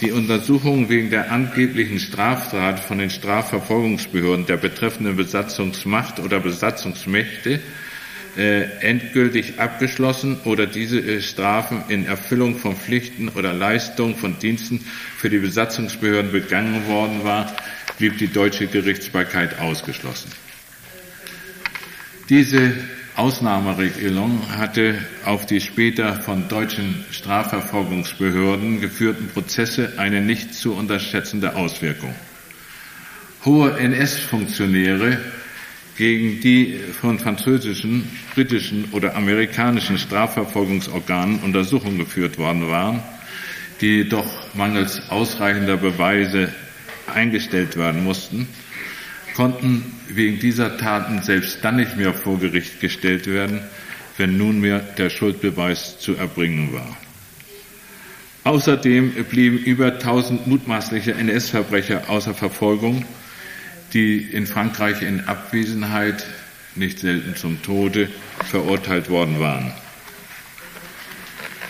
die 0.00 0.12
Untersuchung 0.12 0.88
wegen 0.88 1.10
der 1.10 1.32
angeblichen 1.32 1.98
Straftat 1.98 2.80
von 2.80 2.98
den 2.98 3.10
Strafverfolgungsbehörden 3.10 4.46
der 4.46 4.56
betreffenden 4.56 5.16
Besatzungsmacht 5.16 6.20
oder 6.20 6.38
Besatzungsmächte 6.40 7.60
äh, 8.36 8.62
endgültig 8.80 9.58
abgeschlossen 9.58 10.38
oder 10.44 10.66
diese 10.66 11.00
äh, 11.00 11.20
Strafen 11.20 11.82
in 11.88 12.06
Erfüllung 12.06 12.56
von 12.56 12.76
Pflichten 12.76 13.28
oder 13.30 13.52
Leistungen 13.52 14.14
von 14.14 14.38
Diensten 14.38 14.84
für 15.16 15.28
die 15.28 15.38
Besatzungsbehörden 15.38 16.30
begangen 16.30 16.86
worden 16.86 17.24
war, 17.24 17.52
blieb 17.98 18.18
die 18.18 18.28
deutsche 18.28 18.68
Gerichtsbarkeit 18.68 19.58
ausgeschlossen. 19.58 20.30
Diese 22.28 22.72
Ausnahmeregelung 23.18 24.48
hatte 24.56 24.94
auf 25.24 25.44
die 25.44 25.60
später 25.60 26.20
von 26.20 26.46
deutschen 26.46 27.04
Strafverfolgungsbehörden 27.10 28.80
geführten 28.80 29.26
Prozesse 29.30 29.94
eine 29.96 30.20
nicht 30.20 30.54
zu 30.54 30.72
unterschätzende 30.74 31.56
Auswirkung. 31.56 32.14
Hohe 33.44 33.76
NS-Funktionäre, 33.76 35.18
gegen 35.96 36.40
die 36.40 36.78
von 37.00 37.18
französischen, 37.18 38.08
britischen 38.36 38.84
oder 38.92 39.16
amerikanischen 39.16 39.98
Strafverfolgungsorganen 39.98 41.40
Untersuchungen 41.40 41.98
geführt 41.98 42.38
worden 42.38 42.68
waren, 42.68 43.02
die 43.80 44.08
doch 44.08 44.54
mangels 44.54 45.02
ausreichender 45.10 45.76
Beweise 45.76 46.52
eingestellt 47.12 47.76
werden 47.76 48.04
mussten, 48.04 48.46
konnten 49.38 49.84
wegen 50.08 50.40
dieser 50.40 50.78
Taten 50.78 51.22
selbst 51.22 51.60
dann 51.62 51.76
nicht 51.76 51.96
mehr 51.96 52.12
vor 52.12 52.40
Gericht 52.40 52.80
gestellt 52.80 53.28
werden, 53.28 53.60
wenn 54.16 54.36
nunmehr 54.36 54.80
der 54.80 55.10
Schuldbeweis 55.10 56.00
zu 56.00 56.16
erbringen 56.16 56.72
war. 56.72 56.96
Außerdem 58.42 59.12
blieben 59.30 59.58
über 59.58 59.92
1000 59.92 60.48
mutmaßliche 60.48 61.14
NS-Verbrecher 61.14 62.10
außer 62.10 62.34
Verfolgung, 62.34 63.04
die 63.92 64.16
in 64.18 64.48
Frankreich 64.48 65.02
in 65.02 65.20
Abwesenheit, 65.28 66.26
nicht 66.74 66.98
selten 66.98 67.36
zum 67.36 67.62
Tode, 67.62 68.08
verurteilt 68.50 69.08
worden 69.08 69.38
waren. 69.38 69.72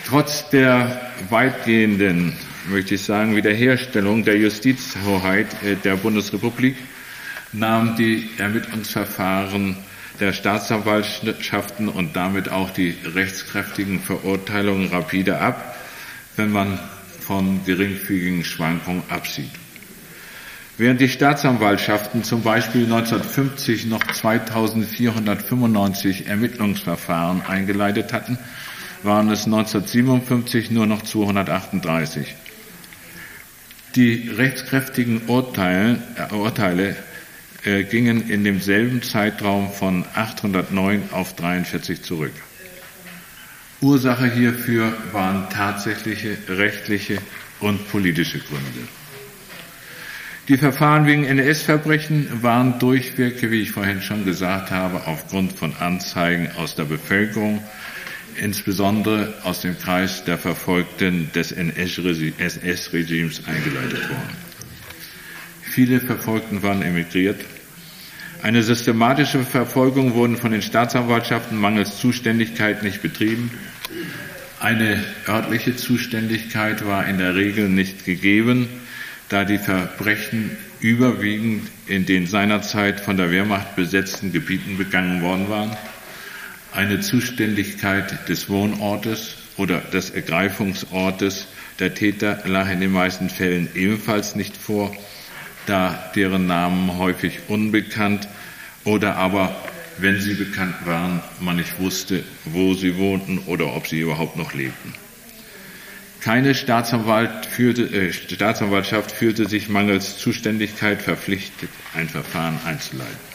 Trotz 0.07 0.49
der 0.49 1.11
weitgehenden, 1.29 2.33
möchte 2.67 2.95
ich 2.95 3.03
sagen, 3.03 3.35
Wiederherstellung 3.35 4.25
der 4.25 4.37
Justizhoheit 4.39 5.45
äh, 5.63 5.75
der 5.75 5.97
Bundesrepublik 5.97 6.75
nahm 7.51 7.95
die 7.95 8.29
Ermittlungsverfahren 8.37 9.75
der 10.19 10.33
Staatsanwaltschaften 10.33 11.87
und 11.87 12.15
damit 12.15 12.49
auch 12.49 12.71
die 12.71 12.95
rechtskräftigen 13.05 14.01
Verurteilungen 14.01 14.89
rapide 14.89 15.39
ab, 15.39 15.75
wenn 16.35 16.51
man 16.51 16.79
von 17.21 17.63
geringfügigen 17.65 18.43
Schwankungen 18.43 19.03
absieht. 19.09 19.51
Während 20.77 21.01
die 21.01 21.09
Staatsanwaltschaften 21.09 22.23
zum 22.23 22.41
Beispiel 22.41 22.85
1950 22.85 23.87
noch 23.87 24.05
2495 24.05 26.27
Ermittlungsverfahren 26.27 27.41
eingeleitet 27.41 28.13
hatten, 28.13 28.37
waren 29.03 29.29
es 29.29 29.45
1957 29.45 30.71
nur 30.71 30.85
noch 30.85 31.01
238. 31.01 32.33
Die 33.95 34.29
rechtskräftigen 34.29 35.23
Urteile, 35.27 36.01
äh, 36.15 36.33
Urteile 36.33 36.95
äh, 37.65 37.83
gingen 37.83 38.29
in 38.29 38.43
demselben 38.43 39.01
Zeitraum 39.01 39.71
von 39.71 40.05
809 40.15 41.09
auf 41.11 41.35
43 41.35 42.01
zurück. 42.01 42.33
Ursache 43.81 44.31
hierfür 44.31 44.93
waren 45.13 45.49
tatsächliche 45.49 46.37
rechtliche 46.49 47.19
und 47.59 47.89
politische 47.91 48.39
Gründe. 48.39 48.87
Die 50.49 50.57
Verfahren 50.57 51.05
wegen 51.05 51.25
NS-Verbrechen 51.25 52.41
waren 52.41 52.79
durchweg, 52.79 53.51
wie 53.51 53.61
ich 53.61 53.71
vorhin 53.71 54.01
schon 54.01 54.25
gesagt 54.25 54.71
habe, 54.71 55.05
aufgrund 55.05 55.53
von 55.53 55.75
Anzeigen 55.75 56.49
aus 56.57 56.73
der 56.75 56.85
Bevölkerung, 56.85 57.63
insbesondere 58.35 59.35
aus 59.43 59.61
dem 59.61 59.77
Kreis 59.77 60.23
der 60.23 60.39
Verfolgten 60.39 61.31
des 61.33 61.51
NS-Regimes 61.51 63.43
eingeleitet 63.45 64.09
worden. 64.09 64.48
Viele 65.69 65.99
Verfolgten 65.99 66.63
waren 66.63 66.81
emigriert. 66.81 67.39
Eine 68.41 68.63
systematische 68.63 69.43
Verfolgung 69.43 70.13
wurde 70.13 70.37
von 70.37 70.51
den 70.51 70.61
Staatsanwaltschaften 70.61 71.57
mangels 71.57 71.99
Zuständigkeit 71.99 72.83
nicht 72.83 73.01
betrieben. 73.01 73.51
Eine 74.59 75.03
örtliche 75.27 75.75
Zuständigkeit 75.75 76.85
war 76.85 77.07
in 77.07 77.17
der 77.17 77.35
Regel 77.35 77.69
nicht 77.69 78.05
gegeben 78.05 78.67
da 79.29 79.45
die 79.45 79.59
Verbrechen 79.59 80.57
überwiegend 80.79 81.69
in 81.87 82.05
den 82.05 82.25
seinerzeit 82.25 82.99
von 82.99 83.15
der 83.15 83.31
Wehrmacht 83.31 83.75
besetzten 83.75 84.33
Gebieten 84.33 84.77
begangen 84.77 85.21
worden 85.21 85.49
waren. 85.49 85.77
Eine 86.73 86.99
Zuständigkeit 86.99 88.27
des 88.27 88.49
Wohnortes 88.49 89.35
oder 89.57 89.79
des 89.79 90.09
Ergreifungsortes 90.09 91.47
der 91.79 91.93
Täter 91.93 92.41
lag 92.45 92.69
in 92.71 92.81
den 92.81 92.91
meisten 92.91 93.29
Fällen 93.29 93.69
ebenfalls 93.75 94.35
nicht 94.35 94.57
vor, 94.57 94.95
da 95.69 96.11
deren 96.15 96.47
Namen 96.47 96.97
häufig 96.97 97.41
unbekannt 97.47 98.27
oder 98.83 99.15
aber, 99.15 99.55
wenn 99.99 100.19
sie 100.19 100.33
bekannt 100.33 100.75
waren, 100.85 101.21
man 101.39 101.57
nicht 101.57 101.79
wusste, 101.79 102.23
wo 102.45 102.73
sie 102.73 102.97
wohnten 102.97 103.37
oder 103.45 103.75
ob 103.75 103.87
sie 103.87 103.99
überhaupt 103.99 104.35
noch 104.35 104.53
lebten. 104.53 104.93
Keine 106.21 106.53
Staatsanwalt 106.55 107.45
führte, 107.45 107.83
äh, 107.83 108.11
Staatsanwaltschaft 108.11 109.11
fühlte 109.11 109.47
sich 109.47 109.69
mangels 109.69 110.17
Zuständigkeit 110.17 111.01
verpflichtet, 111.01 111.69
ein 111.93 112.09
Verfahren 112.09 112.59
einzuleiten. 112.65 113.29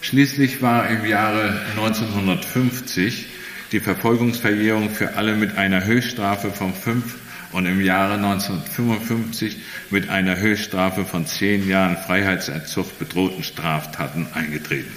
Schließlich 0.00 0.62
war 0.62 0.88
im 0.88 1.04
Jahre 1.04 1.60
1950 1.76 3.26
die 3.72 3.80
Verfolgungsverjährung 3.80 4.90
für 4.90 5.14
alle 5.14 5.34
mit 5.34 5.56
einer 5.56 5.84
Höchststrafe 5.84 6.50
von 6.50 6.74
fünf 6.74 7.16
und 7.52 7.66
im 7.66 7.80
Jahre 7.80 8.14
1955 8.14 9.56
mit 9.90 10.08
einer 10.08 10.38
Höchststrafe 10.38 11.04
von 11.04 11.26
zehn 11.26 11.68
Jahren 11.68 11.96
Freiheitsentzug 11.96 12.98
bedrohten 12.98 13.44
Straftaten 13.44 14.26
eingetreten. 14.34 14.92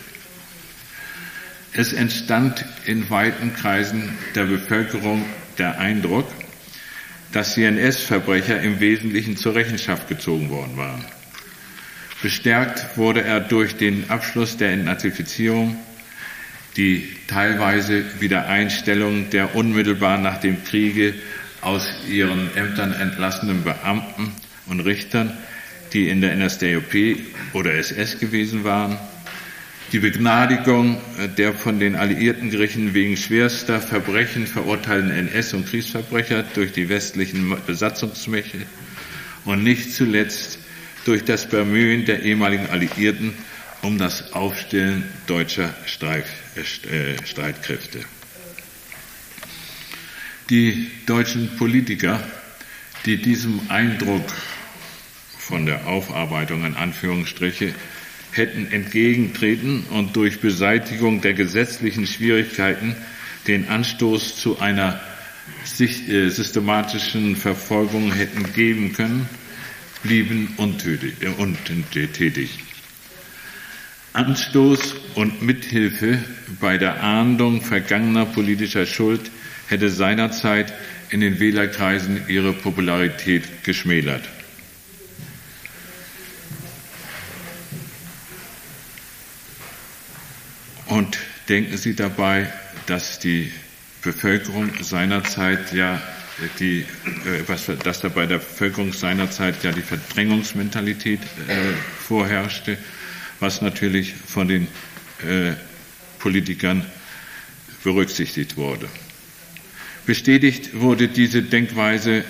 Es 1.74 1.92
entstand 1.92 2.66
in 2.86 3.10
weiten 3.10 3.54
Kreisen 3.54 4.18
der 4.34 4.46
Bevölkerung 4.46 5.26
der 5.58 5.78
Eindruck, 5.78 6.28
dass 7.34 7.54
CNS-Verbrecher 7.56 8.62
im 8.62 8.80
Wesentlichen 8.80 9.36
zur 9.36 9.56
Rechenschaft 9.56 10.08
gezogen 10.08 10.50
worden 10.50 10.78
waren. 10.78 11.04
Bestärkt 12.22 12.98
wurde 12.98 13.24
er 13.24 13.42
durch 13.42 13.76
den 13.76 14.10
Abschluss 14.10 14.56
der 14.56 14.72
Entnazifizierung, 14.72 15.78
die 16.78 17.08
teilweise 17.28 18.06
Wiedereinstellung 18.22 19.30
der 19.30 19.56
unmittelbar 19.56 20.18
nach 20.18 20.40
dem 20.40 20.64
Kriege 20.64 21.14
aus 21.66 21.88
ihren 22.08 22.56
Ämtern 22.56 22.94
entlassenen 22.94 23.64
Beamten 23.64 24.32
und 24.68 24.82
Richtern, 24.82 25.36
die 25.94 26.10
in 26.10 26.22
der 26.22 26.36
NSDAP 26.36 27.18
oder 27.54 27.74
SS 27.74 28.20
gewesen 28.20 28.64
waren, 28.64 28.98
die 29.92 30.00
Begnadigung 30.00 30.98
der 31.38 31.54
von 31.54 31.80
den 31.80 31.96
alliierten 31.96 32.52
Gerichten 32.52 32.94
wegen 32.94 33.18
schwerster 33.18 33.82
Verbrechen 33.82 34.46
verurteilten 34.46 35.12
NS- 35.12 35.56
und 35.56 35.68
Kriegsverbrecher 35.68 36.44
durch 36.54 36.72
die 36.72 36.90
westlichen 36.90 37.56
Besatzungsmächte 37.66 38.60
und 39.46 39.64
nicht 39.64 39.94
zuletzt 39.94 40.60
durch 41.06 41.24
das 41.24 41.50
Bemühen 41.50 42.06
der 42.06 42.24
ehemaligen 42.24 42.68
Alliierten 42.68 43.34
um 43.82 43.98
das 43.98 44.34
Aufstellen 44.34 45.04
deutscher 45.28 45.74
Streif, 45.86 46.26
äh, 46.56 47.26
Streitkräfte. 47.26 48.00
Die 50.50 50.92
deutschen 51.08 51.56
Politiker, 51.58 52.24
die 53.06 53.18
diesem 53.18 53.62
Eindruck 53.70 54.26
von 55.40 55.66
der 55.66 55.88
Aufarbeitung 55.88 56.66
in 56.66 56.76
Anführungsstriche 56.76 57.74
hätten 58.32 58.72
entgegentreten 58.72 59.86
und 59.90 60.16
durch 60.16 60.42
Beseitigung 60.42 61.22
der 61.22 61.34
gesetzlichen 61.34 62.06
Schwierigkeiten 62.06 62.96
den 63.48 63.70
Anstoß 63.70 64.38
zu 64.38 64.60
einer 64.60 65.00
äh, 65.80 66.30
systematischen 66.30 67.36
Verfolgung 67.36 68.12
hätten 68.12 68.54
geben 68.54 68.94
können, 68.94 69.28
blieben 70.04 70.54
äh, 70.58 71.28
untätig. 71.38 72.65
Anstoß 74.16 74.96
und 75.16 75.42
Mithilfe 75.42 76.20
bei 76.62 76.78
der 76.78 77.04
Ahndung 77.04 77.62
vergangener 77.62 78.26
politischer 78.26 78.86
Schuld 78.86 79.30
hätte 79.68 79.90
seinerzeit 79.90 80.74
in 81.10 81.20
den 81.20 81.40
Wählerkreisen 81.40 82.22
ihre 82.30 82.54
Popularität 82.54 83.64
geschmälert. 83.64 84.24
Und 90.86 91.18
denken 91.50 91.76
Sie 91.78 91.94
dabei, 91.94 92.52
dass 92.86 93.20
die 93.20 93.52
Bevölkerung 94.02 94.72
seinerzeit 94.82 95.74
ja 95.74 96.02
die, 96.60 96.86
äh, 97.26 97.76
dass 97.84 98.00
da 98.00 98.10
bei 98.10 98.26
der 98.26 98.38
Bevölkerung 98.38 98.94
seinerzeit 98.94 99.64
ja 99.64 99.72
die 99.72 99.82
Verdrängungsmentalität 99.82 101.20
äh, 101.48 101.74
vorherrschte, 102.00 102.78
was 103.40 103.62
natürlich 103.62 104.14
von 104.14 104.48
den 104.48 104.68
äh, 105.28 105.54
Politikern 106.20 106.86
berücksichtigt 107.84 108.58
wurde. 108.58 108.88
Bestätigt 110.06 110.80
wurde 110.80 111.08
diese 111.08 111.42
Denkweise 111.42 112.24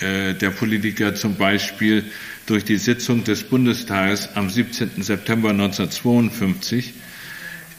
äh, 0.00 0.34
der 0.34 0.50
Politiker 0.50 1.14
zum 1.14 1.36
Beispiel 1.36 2.04
durch 2.46 2.64
die 2.64 2.78
Sitzung 2.78 3.24
des 3.24 3.44
Bundestages 3.44 4.30
am 4.34 4.50
17. 4.50 5.02
September 5.02 5.50
1952, 5.50 6.94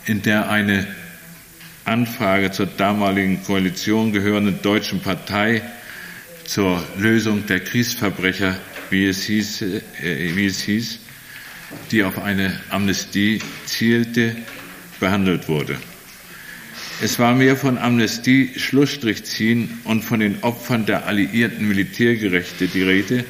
in 0.06 0.22
der 0.22 0.50
eine 0.50 0.88
Anfrage 1.86 2.52
zur 2.52 2.68
damaligen 2.68 3.44
Koalition 3.44 4.14
gehörenden 4.14 4.62
deutschen 4.62 5.02
Partei 5.02 5.62
zur 6.46 6.84
Lösung 6.98 7.46
der 7.48 7.60
Kriegsverbrecher, 7.60 8.58
wie 8.90 9.06
es 9.06 9.24
hieß, 9.24 9.62
äh, 9.62 9.82
wie 10.36 10.46
es 10.46 10.62
hieß 10.62 11.01
die 11.92 12.04
auf 12.04 12.22
eine 12.22 12.60
Amnestie 12.70 13.40
zielte, 13.66 14.36
behandelt 15.00 15.48
wurde. 15.48 15.78
Es 17.02 17.18
war 17.18 17.34
mehr 17.34 17.58
von 17.58 17.78
Amnestie, 17.78 18.52
Schlussstrich 18.56 19.24
ziehen 19.24 19.80
und 19.86 20.04
von 20.04 20.20
den 20.20 20.44
Opfern 20.44 20.86
der 20.86 21.08
alliierten 21.08 21.68
Militärgerechte 21.68 22.68
die 22.68 22.84
Rede, 22.84 23.26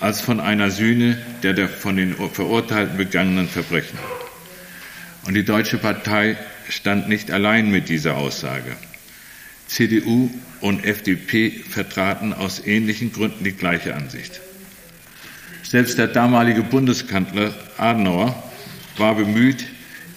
als 0.00 0.22
von 0.22 0.40
einer 0.40 0.70
Sühne 0.70 1.18
der, 1.42 1.52
der 1.52 1.68
von 1.68 1.96
den 1.96 2.14
Verurteilten 2.14 2.96
begangenen 2.96 3.48
Verbrechen. 3.48 3.98
Und 5.26 5.34
die 5.34 5.44
Deutsche 5.44 5.76
Partei 5.76 6.38
stand 6.70 7.08
nicht 7.08 7.30
allein 7.30 7.70
mit 7.70 7.90
dieser 7.90 8.16
Aussage. 8.16 8.74
CDU 9.66 10.30
und 10.60 10.84
FDP 10.84 11.50
vertraten 11.50 12.32
aus 12.32 12.64
ähnlichen 12.64 13.12
Gründen 13.12 13.44
die 13.44 13.52
gleiche 13.52 13.94
Ansicht. 13.94 14.40
Selbst 15.70 15.98
der 15.98 16.08
damalige 16.08 16.64
Bundeskanzler 16.64 17.54
Adenauer 17.78 18.34
war 18.96 19.14
bemüht, 19.14 19.66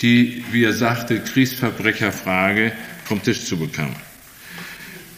die, 0.02 0.44
wie 0.52 0.64
er 0.64 0.74
sagte, 0.74 1.20
Kriegsverbrecherfrage 1.20 2.72
vom 3.06 3.22
Tisch 3.22 3.46
zu 3.46 3.58
bekommen. 3.58 3.96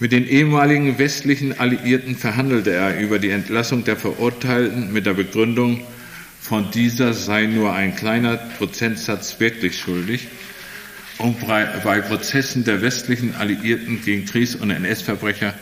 Mit 0.02 0.12
den 0.12 0.28
ehemaligen 0.28 1.00
westlichen 1.00 1.58
Alliierten 1.58 2.18
verhandelte 2.18 2.72
er 2.72 3.00
über 3.00 3.18
die 3.18 3.30
Entlassung 3.30 3.86
der 3.86 3.96
Verurteilten 3.96 4.92
mit 4.92 5.06
der 5.06 5.14
Begründung, 5.14 5.80
von 6.42 6.70
dieser 6.70 7.14
sei 7.14 7.46
nur 7.46 7.72
ein 7.72 7.96
kleiner 7.96 8.36
Prozentsatz 8.36 9.40
wirklich 9.40 9.80
schuldig. 9.80 10.28
Und 11.18 11.48
bei 11.48 12.02
Prozessen 12.02 12.66
der 12.66 12.82
westlichen 12.82 13.36
Alliierten 13.38 14.02
gegen 14.04 14.26
Kriegs- 14.26 14.56
und 14.56 14.70
NS-Verbrecher 14.70 15.54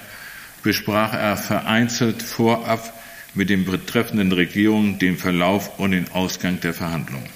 besprach 0.63 1.13
er 1.13 1.37
vereinzelt 1.37 2.23
vorab 2.23 3.02
mit 3.33 3.49
den 3.49 3.65
betreffenden 3.65 4.31
Regierungen 4.31 4.99
den 4.99 5.17
Verlauf 5.17 5.79
und 5.79 5.91
den 5.91 6.09
Ausgang 6.11 6.59
der 6.59 6.73
Verhandlungen. 6.73 7.29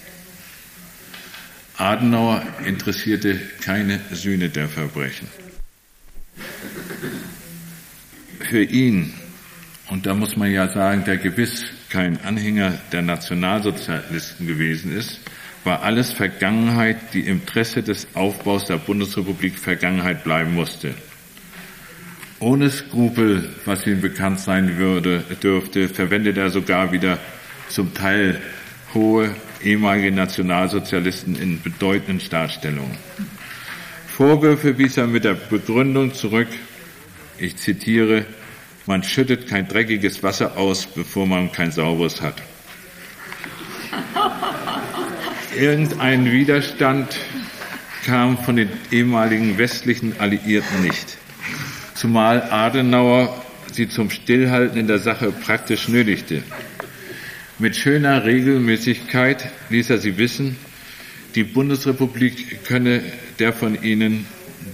Adenauer 1.78 2.44
interessierte 2.66 3.40
keine 3.62 4.00
Sühne 4.12 4.50
der 4.50 4.68
Verbrechen. 4.68 5.28
Für 8.40 8.64
ihn, 8.64 9.14
und 9.90 10.06
da 10.06 10.14
muss 10.14 10.36
man 10.36 10.52
ja 10.52 10.70
sagen, 10.70 11.04
der 11.06 11.18
gewiss 11.18 11.66
kein 11.90 12.20
Anhänger 12.24 12.78
der 12.92 13.02
Nationalsozialisten 13.02 14.48
gewesen 14.48 14.96
ist, 14.96 15.20
war 15.64 15.84
alles 15.84 16.14
Vergangenheit, 16.14 17.14
die 17.14 17.22
im 17.22 17.42
Interesse 17.42 17.84
des 17.84 18.08
Aufbaus 18.14 18.66
der 18.66 18.78
Bundesrepublik 18.78 19.60
Vergangenheit 19.60 20.24
bleiben 20.24 20.56
musste. 20.56 20.96
Ohne 22.40 22.70
Skrupel, 22.70 23.50
was 23.66 23.88
ihm 23.88 24.00
bekannt 24.00 24.40
sein 24.40 24.78
würde, 24.78 25.24
dürfte, 25.42 25.90
verwendet 25.90 26.38
er 26.38 26.52
sogar 26.52 26.92
wieder 26.92 27.18
zum 27.68 27.96
Teil 27.96 28.40
hohe 28.94 29.34
ehemalige 29.64 30.12
Nationalsozialisten 30.12 31.36
in 31.36 31.60
bedeutenden 31.64 32.20
Staatsstellungen. 32.20 32.96
Vorwürfe 34.08 34.78
wies 34.78 34.98
er 34.98 35.08
mit 35.08 35.24
der 35.24 35.34
Begründung 35.34 36.14
zurück, 36.14 36.48
ich 37.40 37.58
zitiere, 37.58 38.26
man 38.86 39.02
schüttet 39.02 39.48
kein 39.48 39.68
dreckiges 39.68 40.22
Wasser 40.22 40.58
aus, 40.58 40.86
bevor 40.86 41.26
man 41.26 41.52
kein 41.52 41.72
sauberes 41.72 42.22
hat. 42.22 42.36
Irgendein 45.60 46.32
Widerstand 46.32 47.18
kam 48.06 48.38
von 48.38 48.58
den 48.58 48.70
ehemaligen 48.92 49.58
westlichen 49.58 50.20
Alliierten 50.20 50.84
nicht 50.84 51.18
zumal 51.98 52.44
Adenauer 52.52 53.44
sie 53.72 53.90
zum 53.90 54.10
Stillhalten 54.10 54.78
in 54.78 54.88
der 54.88 55.00
Sache 55.00 55.32
praktisch 55.32 55.88
nötigte. 55.88 56.44
Mit 57.60 57.76
schöner 57.76 58.24
Regelmäßigkeit 58.24 59.50
ließ 59.70 59.90
er 59.90 59.98
sie 59.98 60.18
wissen, 60.18 60.58
die 61.34 61.44
Bundesrepublik 61.44 62.64
könne 62.66 63.02
der 63.40 63.52
von 63.52 63.82
ihnen 63.82 64.26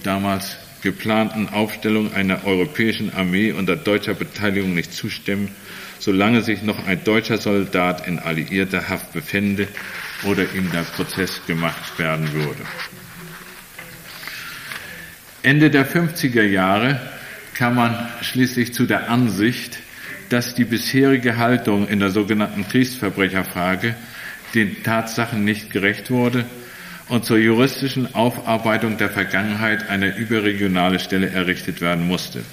damals 0.02 0.56
geplanten 0.82 1.48
Aufstellung 1.48 2.12
einer 2.12 2.44
europäischen 2.44 3.12
Armee 3.14 3.52
unter 3.52 3.74
deutscher 3.74 4.14
Beteiligung 4.14 4.74
nicht 4.74 4.92
zustimmen, 4.92 5.48
solange 5.98 6.42
sich 6.42 6.62
noch 6.62 6.86
ein 6.86 7.02
deutscher 7.04 7.38
Soldat 7.38 8.06
in 8.06 8.18
alliierter 8.18 8.90
Haft 8.90 9.14
befände 9.14 9.66
oder 10.24 10.42
ihm 10.54 10.70
der 10.72 10.82
Prozess 10.82 11.40
gemacht 11.46 11.98
werden 11.98 12.30
würde. 12.34 12.62
Ende 15.42 15.70
der 15.70 15.86
50er 15.86 16.42
Jahre 16.42 17.00
kam 17.54 17.76
man 17.76 18.08
schließlich 18.20 18.74
zu 18.74 18.86
der 18.86 19.08
Ansicht, 19.08 19.78
dass 20.28 20.54
die 20.54 20.64
bisherige 20.64 21.36
Haltung 21.36 21.88
in 21.88 22.00
der 22.00 22.10
sogenannten 22.10 22.66
Kriegsverbrecherfrage 22.66 23.94
den 24.54 24.82
Tatsachen 24.82 25.44
nicht 25.44 25.70
gerecht 25.70 26.10
wurde 26.10 26.44
und 27.08 27.24
zur 27.24 27.38
juristischen 27.38 28.14
Aufarbeitung 28.14 28.96
der 28.96 29.10
Vergangenheit 29.10 29.88
eine 29.88 30.16
überregionale 30.16 30.98
Stelle 30.98 31.30
errichtet 31.30 31.80
werden 31.80 32.06
musste. 32.06 32.44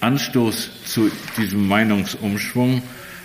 Anstoß 0.00 0.84
zu 0.84 1.10
diesem 1.38 1.66
Meinungsumschwung 1.66 2.82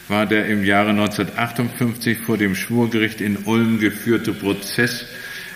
war 0.07 0.25
der 0.25 0.47
im 0.47 0.63
Jahre 0.63 0.91
1958 0.91 2.19
vor 2.19 2.37
dem 2.37 2.55
Schwurgericht 2.55 3.21
in 3.21 3.37
Ulm 3.45 3.79
geführte 3.79 4.33
Prozess 4.33 5.05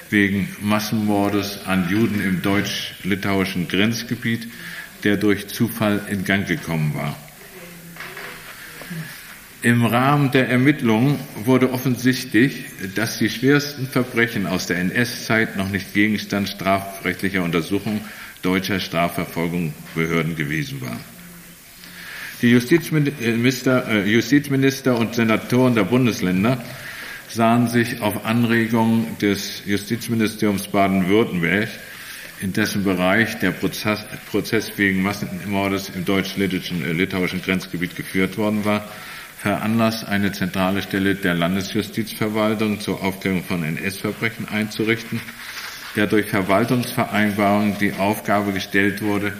wegen 0.09 0.47
Massenmordes 0.61 1.65
an 1.65 1.89
Juden 1.89 2.21
im 2.21 2.41
deutsch-litauischen 2.41 3.67
Grenzgebiet, 3.67 4.47
der 5.03 5.17
durch 5.17 5.47
Zufall 5.47 6.01
in 6.09 6.23
Gang 6.23 6.47
gekommen 6.47 6.93
war. 6.95 7.15
Im 9.61 9.85
Rahmen 9.85 10.31
der 10.31 10.49
Ermittlungen 10.49 11.17
wurde 11.45 11.71
offensichtlich, 11.71 12.65
dass 12.95 13.17
die 13.17 13.29
schwersten 13.29 13.87
Verbrechen 13.87 14.45
aus 14.45 14.67
der 14.67 14.77
NS-Zeit 14.79 15.55
noch 15.55 15.69
nicht 15.69 15.93
Gegenstand 15.93 16.49
strafrechtlicher 16.49 17.43
Untersuchung 17.43 18.01
deutscher 18.41 18.81
Strafverfolgungsbehörden 18.81 20.35
gewesen 20.35 20.81
waren. 20.81 20.99
Die 22.41 22.49
Justizminister, 22.49 23.87
äh, 23.87 24.09
Justizminister 24.09 24.97
und 24.97 25.15
Senatoren 25.15 25.75
der 25.75 25.85
Bundesländer 25.85 26.61
sahen 27.29 27.69
sich 27.69 28.01
auf 28.01 28.25
Anregung 28.25 29.17
des 29.19 29.63
Justizministeriums 29.65 30.67
Baden-Württemberg 30.67 31.69
in 32.43 32.51
dessen 32.51 32.83
Bereich 32.83 33.39
der 33.39 33.51
Prozess, 33.51 34.03
Prozess 34.29 34.77
wegen 34.77 35.01
Massenmordes 35.01 35.89
im 35.95 36.03
deutsch-litauischen 36.03 37.39
äh, 37.39 37.41
Grenzgebiet 37.41 37.95
geführt 37.95 38.37
worden 38.37 38.65
war, 38.65 38.83
veranlasst, 39.37 40.05
eine 40.05 40.33
zentrale 40.33 40.81
Stelle 40.81 41.15
der 41.15 41.35
Landesjustizverwaltung 41.35 42.81
zur 42.81 43.01
Aufklärung 43.01 43.45
von 43.45 43.63
NS-Verbrechen 43.63 44.49
einzurichten, 44.49 45.21
der 45.95 46.07
durch 46.07 46.25
Verwaltungsvereinbarung 46.25 47.77
die 47.79 47.93
Aufgabe 47.93 48.51
gestellt 48.51 49.01
wurde, 49.01 49.31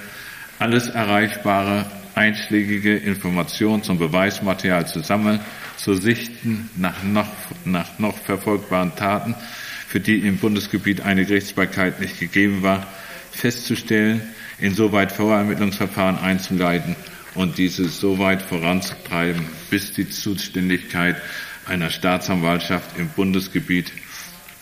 alles 0.58 0.88
erreichbare 0.88 1.86
einschlägige 2.16 2.96
Informationen 2.96 3.84
zum 3.84 4.00
Beweismaterial 4.00 4.88
zu 4.88 5.02
sammeln, 5.02 5.42
zu 5.76 5.96
sichten 5.96 6.70
nach 6.78 7.04
noch, 7.04 7.28
nach 7.66 8.00
noch 8.00 8.18
verfolgbaren 8.18 8.96
Taten 8.96 9.36
für 9.94 10.00
die 10.00 10.26
im 10.28 10.38
Bundesgebiet 10.38 11.02
eine 11.02 11.24
Gerichtsbarkeit 11.24 12.00
nicht 12.00 12.20
gegeben 12.20 12.64
war, 12.64 12.88
festzustellen, 13.30 14.24
insoweit 14.58 15.12
Vorermittlungsverfahren 15.12 16.18
einzuleiten 16.18 16.96
und 17.36 17.60
diese 17.60 17.88
so 17.88 18.18
weit 18.18 18.42
voranzutreiben, 18.42 19.46
bis 19.70 19.92
die 19.94 20.10
Zuständigkeit 20.10 21.22
einer 21.68 21.92
Staatsanwaltschaft 21.92 22.98
im 22.98 23.10
Bundesgebiet 23.10 23.92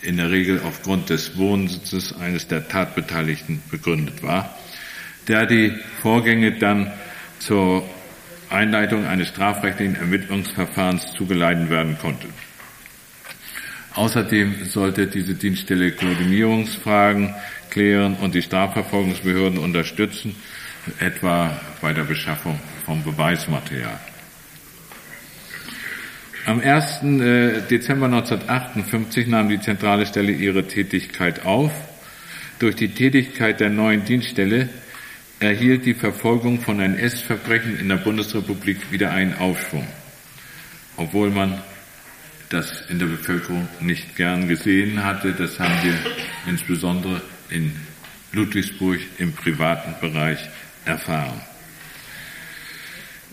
in 0.02 0.18
der 0.18 0.30
Regel 0.30 0.60
aufgrund 0.66 1.08
des 1.08 1.38
Wohnsitzes 1.38 2.14
eines 2.14 2.46
der 2.48 2.68
Tatbeteiligten 2.68 3.62
begründet 3.70 4.22
war, 4.22 4.58
der 5.28 5.46
die 5.46 5.72
Vorgänge 6.02 6.58
dann 6.58 6.92
zur 7.38 7.88
Einleitung 8.50 9.06
eines 9.06 9.28
strafrechtlichen 9.28 9.96
Ermittlungsverfahrens 9.96 11.14
zugeleitet 11.14 11.70
werden 11.70 11.96
konnte. 11.98 12.28
Außerdem 13.94 14.64
sollte 14.64 15.06
diese 15.06 15.34
Dienststelle 15.34 15.92
Koordinierungsfragen 15.92 17.34
klären 17.70 18.14
und 18.14 18.34
die 18.34 18.42
Strafverfolgungsbehörden 18.42 19.58
unterstützen, 19.58 20.34
etwa 20.98 21.60
bei 21.80 21.92
der 21.92 22.04
Beschaffung 22.04 22.58
von 22.84 23.02
Beweismaterial. 23.04 24.00
Am 26.44 26.60
1. 26.60 27.02
Äh, 27.02 27.60
Dezember 27.70 28.06
1958 28.06 29.28
nahm 29.28 29.48
die 29.48 29.60
zentrale 29.60 30.06
Stelle 30.06 30.32
ihre 30.32 30.66
Tätigkeit 30.66 31.44
auf. 31.44 31.70
Durch 32.58 32.74
die 32.74 32.88
Tätigkeit 32.88 33.60
der 33.60 33.70
neuen 33.70 34.04
Dienststelle 34.04 34.68
erhielt 35.38 35.86
die 35.86 35.94
Verfolgung 35.94 36.60
von 36.60 36.80
NS-Verbrechen 36.80 37.78
in 37.78 37.88
der 37.88 37.96
Bundesrepublik 37.96 38.90
wieder 38.90 39.10
einen 39.10 39.34
Aufschwung, 39.34 39.86
obwohl 40.96 41.30
man 41.30 41.60
das 42.52 42.84
in 42.88 42.98
der 42.98 43.06
Bevölkerung 43.06 43.68
nicht 43.80 44.16
gern 44.16 44.48
gesehen 44.48 45.02
hatte. 45.02 45.32
Das 45.32 45.58
haben 45.58 45.74
wir 45.82 45.94
insbesondere 46.46 47.22
in 47.48 47.72
Ludwigsburg 48.32 49.00
im 49.18 49.32
privaten 49.32 49.94
Bereich 50.00 50.38
erfahren. 50.84 51.40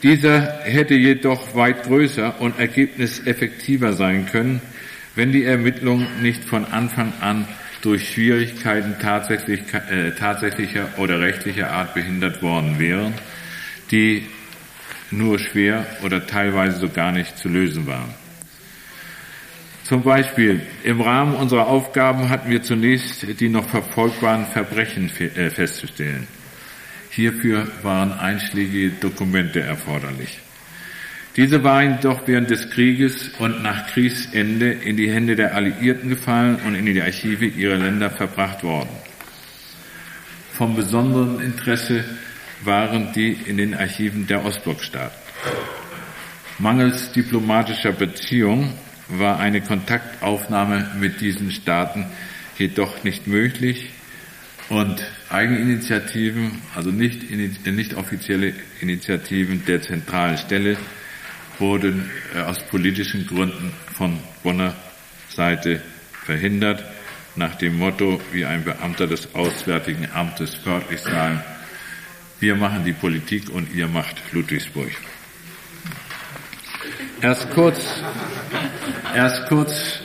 Dieser 0.04 0.62
hätte 0.64 0.96
jedoch 0.96 1.56
weit 1.56 1.84
größer 1.84 2.40
und 2.40 2.58
ergebniseffektiver 2.58 3.94
sein 3.94 4.28
können, 4.28 4.62
wenn 5.16 5.34
die 5.34 5.44
Ermittlungen 5.44 6.08
nicht 6.22 6.46
von 6.46 6.66
Anfang 6.66 7.12
an 7.20 7.48
durch 7.82 8.10
Schwierigkeiten 8.10 8.96
tatsächlich, 9.02 9.62
äh, 9.74 10.12
tatsächlicher 10.12 10.88
oder 10.98 11.20
rechtlicher 11.20 11.72
Art 11.72 11.94
behindert 11.94 12.42
worden 12.42 12.80
wären, 12.80 13.14
die 13.92 14.24
nur 15.12 15.40
schwer 15.40 15.86
oder 16.04 16.26
teilweise 16.26 16.80
so 16.80 16.90
gar 16.90 17.12
nicht 17.12 17.38
zu 17.38 17.50
lösen 17.50 17.88
waren. 17.88 18.14
Zum 19.90 20.04
Beispiel 20.04 20.62
im 20.84 21.02
Rahmen 21.02 21.34
unserer 21.34 21.66
Aufgaben 21.66 22.30
hatten 22.30 22.52
wir 22.52 22.62
zunächst 22.62 23.26
die 23.40 23.50
noch 23.50 23.68
verfolgbaren 23.68 24.46
Verbrechen 24.46 25.12
äh, 25.18 25.50
festzustellen. 25.50 26.28
Hierfür 27.10 27.68
waren 27.82 28.12
einschlägige 28.12 28.92
Dokumente 28.92 29.62
erforderlich. 29.62 30.38
Diese 31.36 31.64
waren 31.64 31.96
jedoch 31.96 32.28
während 32.28 32.52
des 32.52 32.70
Krieges 32.70 33.32
und 33.40 33.64
nach 33.64 33.88
Kriegsende 33.88 34.74
in 34.74 34.96
die 34.96 35.10
Hände 35.10 35.36
der 35.36 35.56
Alliierten 35.56 36.10
gefallen 36.10 36.58
und 36.68 36.76
in 36.76 36.86
die 36.86 37.02
Archive 37.02 37.48
ihrer 37.48 37.78
Länder 37.78 38.12
verbracht 38.12 38.64
worden. 38.64 38.90
Vom 40.54 40.76
besonderen 40.76 41.42
Interesse 41.42 42.04
waren 42.64 43.12
die 43.14 43.32
in 43.32 43.58
den 43.58 43.74
Archiven 43.74 44.28
der 44.28 44.46
Ostblockstaaten. 44.46 45.18
Mangels 46.60 47.12
diplomatischer 47.12 47.94
Beziehungen 47.94 48.74
war 49.10 49.40
eine 49.40 49.62
Kontaktaufnahme 49.62 50.92
mit 51.00 51.22
diesen 51.22 51.52
Staaten 51.52 52.06
jedoch 52.58 53.04
nicht 53.04 53.28
möglich 53.28 53.90
und 54.70 55.04
Eigeninitiativen, 55.30 56.62
also 56.76 56.92
nicht, 56.92 57.30
nicht 57.66 57.94
offizielle 57.96 58.54
Initiativen 58.82 59.66
der 59.66 59.82
zentralen 59.82 60.38
Stelle, 60.38 60.78
wurden 61.58 62.10
äh, 62.36 62.42
aus 62.42 62.60
politischen 62.64 63.28
Gründen 63.28 63.74
von 63.94 64.18
Bonner 64.44 64.74
Seite 65.30 65.82
verhindert, 66.24 66.84
nach 67.36 67.56
dem 67.56 67.78
Motto, 67.78 68.22
wie 68.32 68.46
ein 68.46 68.64
Beamter 68.64 69.08
des 69.08 69.34
Auswärtigen 69.34 70.08
Amtes 70.14 70.66
wörtlich 70.66 71.00
sagen, 71.00 71.42
wir 72.40 72.56
machen 72.56 72.84
die 72.86 72.94
Politik 72.94 73.50
und 73.50 73.74
ihr 73.74 73.88
macht 73.88 74.16
Ludwigsburg. 74.32 74.92
Erst 77.22 77.50
kurz, 77.52 78.02
erst 79.16 79.48
kurz 79.48 80.00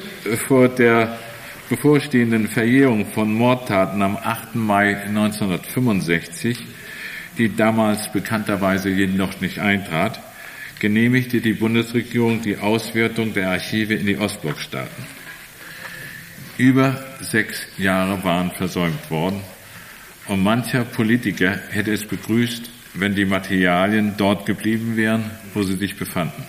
vor 0.47 0.69
der 0.69 1.19
bevorstehenden 1.69 2.49
Verjährung 2.49 3.07
von 3.07 3.33
Mordtaten 3.35 4.03
am 4.03 4.17
8. 4.17 4.55
Mai 4.55 4.97
1965, 5.05 6.59
die 7.39 7.55
damals 7.55 8.13
bekannterweise 8.13 8.91
jedoch 8.91 9.41
nicht 9.41 9.59
eintrat, 9.59 10.21
genehmigte 10.79 11.41
die 11.41 11.55
Bundesregierung 11.55 12.43
die 12.43 12.59
Auswertung 12.59 13.33
der 13.33 13.49
Archive 13.51 13.95
in 13.95 14.07
die 14.07 14.19
Ostblockstaaten. 14.19 15.05
Über 16.59 17.03
sechs 17.21 17.67
Jahre 17.79 18.23
waren 18.23 18.51
versäumt 18.53 19.11
worden 19.11 19.41
und 20.29 20.43
mancher 20.43 20.85
Politiker 20.85 21.59
hätte 21.71 21.93
es 21.93 22.05
begrüßt, 22.05 22.71
wenn 22.95 23.15
die 23.15 23.25
Materialien 23.25 24.15
dort 24.17 24.47
geblieben 24.47 24.97
wären, 24.97 25.31
wo 25.53 25.63
sie 25.63 25.77
sich 25.77 25.97
befanden. 25.97 26.45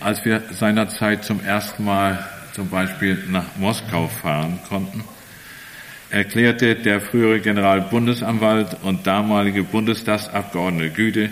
Als 0.00 0.24
wir 0.24 0.42
seinerzeit 0.50 1.24
zum 1.24 1.44
ersten 1.44 1.84
Mal 1.84 2.26
zum 2.54 2.70
Beispiel 2.70 3.22
nach 3.28 3.56
Moskau 3.56 4.08
fahren 4.08 4.58
konnten, 4.66 5.04
erklärte 6.08 6.74
der 6.74 7.02
frühere 7.02 7.40
Generalbundesanwalt 7.40 8.78
und 8.82 9.06
damalige 9.06 9.62
Bundestagsabgeordnete 9.62 10.90
Güde, 10.90 11.30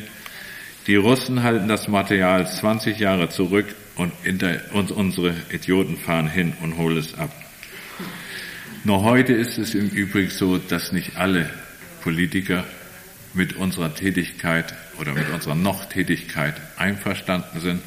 die 0.87 0.97
Russen 0.97 1.43
halten 1.43 1.67
das 1.67 1.89
Material 1.89 2.47
20 2.47 2.99
Jahre 2.99 3.31
zurück 3.31 3.75
und, 3.97 4.13
und 4.73 4.91
unsere 4.91 5.35
Idioten 5.51 5.97
fahren 5.97 6.29
hin 6.29 6.53
und 6.63 6.77
holen 6.77 6.99
es 6.99 7.17
ab. 7.19 7.31
Nur 8.85 9.03
heute 9.03 9.33
ist 9.33 9.57
es 9.57 9.75
im 9.75 9.89
Übrigen 9.89 10.31
so, 10.31 10.59
dass 10.59 10.93
nicht 10.93 11.17
alle 11.17 11.49
Politiker 12.03 12.65
mit 13.33 13.55
unserer 13.55 13.95
Tätigkeit 13.95 14.75
oder 15.01 15.15
mit 15.15 15.31
unserer 15.31 15.55
Noch-Tätigkeit 15.55 16.55
einverstanden 16.77 17.61
sind. 17.61 17.83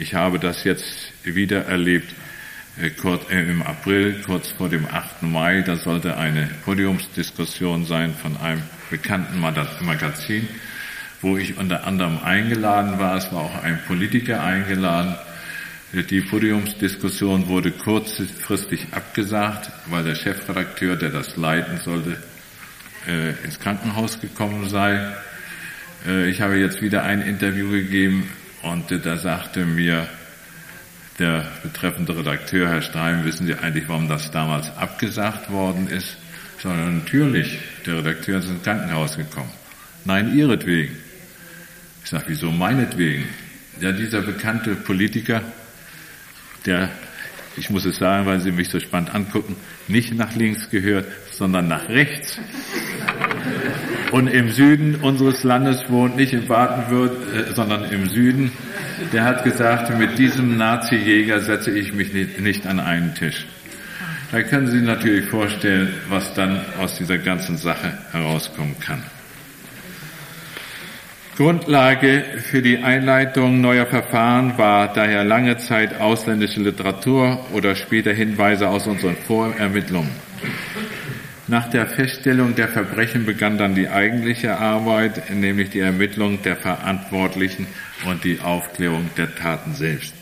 Ich 0.00 0.14
habe 0.14 0.38
das 0.38 0.62
jetzt 0.62 1.12
wieder 1.24 1.64
erlebt 1.64 2.14
äh, 2.80 2.86
äh, 2.86 3.50
im 3.50 3.62
April, 3.62 4.22
kurz 4.24 4.52
vor 4.52 4.68
dem 4.68 4.86
8. 4.86 5.24
Mai. 5.24 5.62
Da 5.62 5.74
sollte 5.74 6.16
eine 6.16 6.48
Podiumsdiskussion 6.64 7.84
sein 7.84 8.14
von 8.14 8.36
einem 8.36 8.62
bekannten 8.90 9.40
Magazin, 9.40 10.46
wo 11.20 11.36
ich 11.36 11.58
unter 11.58 11.84
anderem 11.84 12.20
eingeladen 12.22 13.00
war. 13.00 13.16
Es 13.16 13.32
war 13.32 13.40
auch 13.40 13.64
ein 13.64 13.80
Politiker 13.88 14.40
eingeladen. 14.40 15.16
Die 15.92 16.20
Podiumsdiskussion 16.20 17.48
wurde 17.48 17.72
kurzfristig 17.72 18.86
abgesagt, 18.92 19.68
weil 19.86 20.04
der 20.04 20.14
Chefredakteur, 20.14 20.94
der 20.94 21.10
das 21.10 21.36
leiten 21.36 21.78
sollte, 21.78 22.22
äh, 23.08 23.30
ins 23.42 23.58
Krankenhaus 23.58 24.20
gekommen 24.20 24.68
sei. 24.68 25.12
Äh, 26.06 26.30
ich 26.30 26.40
habe 26.40 26.56
jetzt 26.56 26.82
wieder 26.82 27.02
ein 27.02 27.20
Interview 27.20 27.70
gegeben 27.70 28.28
und 28.62 28.90
da 28.90 29.16
sagte 29.16 29.64
mir 29.64 30.08
der 31.18 31.46
betreffende 31.62 32.16
Redakteur, 32.16 32.68
Herr 32.68 32.82
Streim, 32.82 33.24
wissen 33.24 33.46
Sie 33.46 33.54
eigentlich, 33.54 33.88
warum 33.88 34.08
das 34.08 34.30
damals 34.30 34.70
abgesagt 34.76 35.50
worden 35.50 35.88
ist? 35.88 36.16
Sondern 36.58 36.98
natürlich, 36.98 37.58
der 37.86 37.98
Redakteur 37.98 38.38
ist 38.38 38.48
ins 38.48 38.62
Krankenhaus 38.62 39.16
gekommen. 39.16 39.50
Nein, 40.04 40.36
ihretwegen. 40.36 40.96
Ich 42.04 42.10
sage, 42.10 42.24
wieso 42.28 42.50
meinetwegen? 42.50 43.28
Ja, 43.80 43.92
dieser 43.92 44.22
bekannte 44.22 44.74
Politiker, 44.74 45.42
der, 46.66 46.90
ich 47.56 47.70
muss 47.70 47.84
es 47.84 47.96
sagen, 47.96 48.26
weil 48.26 48.40
Sie 48.40 48.50
mich 48.50 48.70
so 48.70 48.80
spannend 48.80 49.14
angucken, 49.14 49.56
nicht 49.86 50.14
nach 50.14 50.34
links 50.34 50.70
gehört, 50.70 51.06
sondern 51.30 51.68
nach 51.68 51.88
rechts. 51.88 52.38
Und 54.10 54.26
im 54.28 54.50
Süden 54.50 54.96
unseres 54.96 55.44
Landes 55.44 55.90
wohnt, 55.90 56.16
nicht 56.16 56.32
in 56.32 56.46
Baden-Württemberg, 56.46 57.50
äh, 57.50 57.54
sondern 57.54 57.84
im 57.90 58.08
Süden, 58.08 58.52
der 59.12 59.24
hat 59.24 59.44
gesagt, 59.44 59.96
mit 59.98 60.18
diesem 60.18 60.56
Nazi-Jäger 60.56 61.40
setze 61.40 61.70
ich 61.70 61.92
mich 61.92 62.12
nicht 62.12 62.66
an 62.66 62.80
einen 62.80 63.14
Tisch. 63.14 63.46
Da 64.32 64.42
können 64.42 64.66
Sie 64.66 64.78
sich 64.78 64.86
natürlich 64.86 65.26
vorstellen, 65.26 65.88
was 66.08 66.34
dann 66.34 66.60
aus 66.78 66.96
dieser 66.96 67.18
ganzen 67.18 67.56
Sache 67.56 67.92
herauskommen 68.12 68.76
kann. 68.80 69.02
Grundlage 71.36 72.24
für 72.50 72.62
die 72.62 72.78
Einleitung 72.78 73.60
neuer 73.60 73.86
Verfahren 73.86 74.58
war 74.58 74.92
daher 74.92 75.22
lange 75.22 75.56
Zeit 75.58 76.00
ausländische 76.00 76.60
Literatur 76.60 77.46
oder 77.52 77.76
später 77.76 78.12
Hinweise 78.12 78.68
aus 78.68 78.86
unseren 78.86 79.16
Vorermittlungen. 79.16 80.10
Nach 81.48 81.70
der 81.70 81.86
Feststellung 81.86 82.54
der 82.54 82.68
Verbrechen 82.68 83.24
begann 83.24 83.56
dann 83.56 83.74
die 83.74 83.88
eigentliche 83.88 84.58
Arbeit, 84.58 85.30
nämlich 85.30 85.70
die 85.70 85.80
Ermittlung 85.80 86.42
der 86.42 86.56
Verantwortlichen 86.56 87.66
und 88.04 88.22
die 88.22 88.40
Aufklärung 88.40 89.08
der 89.16 89.34
Taten 89.34 89.74
selbst. 89.74 90.12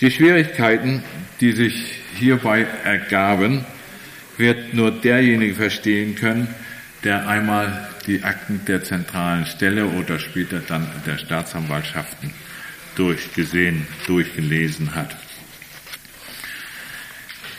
Die 0.00 0.10
Schwierigkeiten, 0.10 1.04
die 1.40 1.52
sich 1.52 2.00
hierbei 2.18 2.66
ergaben, 2.84 3.64
wird 4.36 4.74
nur 4.74 4.90
derjenige 4.90 5.54
verstehen 5.54 6.16
können, 6.16 6.48
der 7.04 7.28
einmal 7.28 7.88
die 8.08 8.24
Akten 8.24 8.62
der 8.66 8.82
zentralen 8.82 9.46
Stelle 9.46 9.86
oder 9.86 10.18
später 10.18 10.60
dann 10.66 10.90
der 11.06 11.18
Staatsanwaltschaften 11.18 12.32
durchgesehen, 12.96 13.86
durchgelesen 14.06 14.96
hat. 14.96 15.16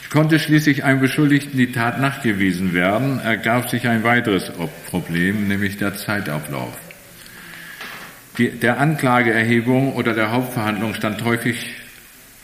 Konnte 0.10 0.40
schließlich 0.40 0.86
einem 0.86 1.02
Beschuldigten 1.02 1.58
die 1.58 1.74
Tat 1.74 2.00
nachgewiesen 2.00 2.74
werden, 2.74 3.20
ergab 3.20 3.70
sich 3.70 3.88
ein 3.88 4.04
weiteres 4.04 4.52
Problem, 4.90 5.50
nämlich 5.50 5.78
der 5.78 5.98
Zeitablauf. 5.98 6.78
Die, 8.38 8.52
der 8.52 8.80
Anklageerhebung 8.80 9.94
oder 9.94 10.14
der 10.14 10.32
Hauptverhandlung 10.32 10.94
stand 10.94 11.24
häufig 11.26 11.66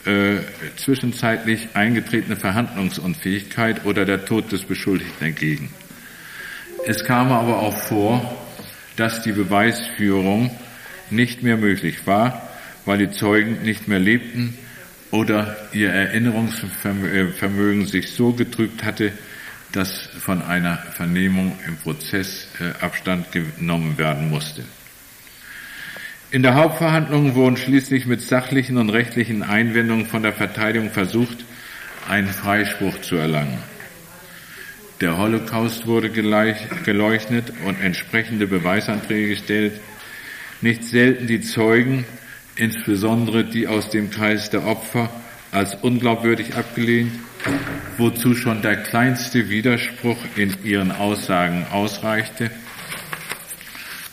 äh, 0.05 0.39
zwischenzeitlich 0.75 1.69
eingetretene 1.75 2.35
Verhandlungsunfähigkeit 2.35 3.85
oder 3.85 4.03
der 4.03 4.25
Tod 4.25 4.51
des 4.51 4.63
Beschuldigten 4.63 5.27
entgegen. 5.27 5.69
Es 6.85 7.05
kam 7.05 7.31
aber 7.31 7.59
auch 7.59 7.77
vor, 7.77 8.35
dass 8.97 9.21
die 9.21 9.31
Beweisführung 9.31 10.51
nicht 11.09 11.43
mehr 11.43 11.55
möglich 11.55 12.05
war, 12.05 12.49
weil 12.85 12.97
die 12.97 13.11
Zeugen 13.11 13.61
nicht 13.61 13.87
mehr 13.87 13.99
lebten 13.99 14.57
oder 15.13 15.55
ihr 15.73 15.91
Erinnerungsvermögen 15.91 17.85
sich 17.85 18.13
so 18.13 18.33
getrübt 18.33 18.83
hatte, 18.83 19.11
dass 19.71 20.09
von 20.19 20.41
einer 20.41 20.77
Vernehmung 20.77 21.55
im 21.67 21.77
Prozess 21.77 22.47
äh, 22.59 22.83
Abstand 22.83 23.31
genommen 23.31 23.99
werden 23.99 24.31
musste. 24.31 24.63
In 26.31 26.41
der 26.41 26.55
Hauptverhandlung 26.55 27.35
wurden 27.35 27.57
schließlich 27.57 28.07
mit 28.07 28.21
sachlichen 28.21 28.77
und 28.77 28.89
rechtlichen 28.89 29.43
Einwendungen 29.43 30.07
von 30.07 30.23
der 30.23 30.33
Verteidigung 30.33 30.89
versucht, 30.89 31.45
einen 32.09 32.29
Freispruch 32.29 32.99
zu 33.01 33.15
erlangen. 33.15 33.59
Der 34.99 35.19
Holocaust 35.19 35.85
wurde 35.85 36.09
geleuchtet 36.09 37.53
und 37.65 37.79
entsprechende 37.79 38.47
Beweisanträge 38.47 39.27
gestellt. 39.27 39.79
Nicht 40.61 40.83
selten 40.83 41.27
die 41.27 41.41
Zeugen 41.41 42.03
insbesondere 42.55 43.43
die 43.43 43.67
aus 43.67 43.89
dem 43.89 44.09
Kreis 44.09 44.49
der 44.49 44.65
Opfer, 44.65 45.09
als 45.51 45.75
unglaubwürdig 45.75 46.55
abgelehnt, 46.55 47.11
wozu 47.97 48.33
schon 48.33 48.61
der 48.61 48.77
kleinste 48.77 49.49
Widerspruch 49.49 50.17
in 50.35 50.55
ihren 50.63 50.91
Aussagen 50.91 51.65
ausreichte, 51.71 52.49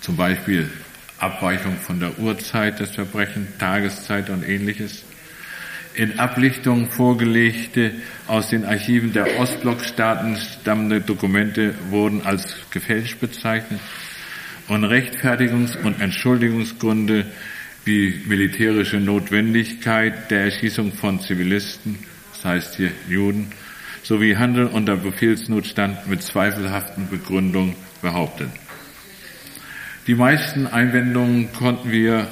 zum 0.00 0.16
Beispiel 0.16 0.68
Abweichung 1.18 1.76
von 1.76 2.00
der 2.00 2.18
Uhrzeit 2.18 2.80
des 2.80 2.90
Verbrechens, 2.90 3.48
Tageszeit 3.58 4.30
und 4.30 4.46
ähnliches. 4.46 5.04
In 5.94 6.18
Ablichtungen 6.18 6.90
vorgelegte, 6.90 7.92
aus 8.26 8.48
den 8.48 8.64
Archiven 8.64 9.12
der 9.12 9.38
Ostblockstaaten 9.38 10.36
stammende 10.36 11.00
Dokumente 11.00 11.74
wurden 11.90 12.22
als 12.24 12.54
gefälscht 12.70 13.20
bezeichnet 13.20 13.80
und 14.68 14.84
Rechtfertigungs- 14.84 15.76
und 15.82 16.00
Entschuldigungsgründe 16.00 17.26
die 17.86 18.22
militärische 18.26 18.98
Notwendigkeit 18.98 20.30
der 20.30 20.44
Erschießung 20.44 20.92
von 20.92 21.20
Zivilisten, 21.20 21.98
das 22.32 22.44
heißt 22.44 22.76
hier 22.76 22.92
Juden, 23.08 23.52
sowie 24.02 24.36
Handel 24.36 24.66
unter 24.66 24.96
Befehlsnotstand 24.96 26.06
mit 26.08 26.22
zweifelhaften 26.22 27.08
Begründungen 27.08 27.74
behauptet. 28.02 28.50
Die 30.06 30.14
meisten 30.14 30.66
Einwendungen 30.66 31.52
konnten 31.52 31.90
wir 31.90 32.28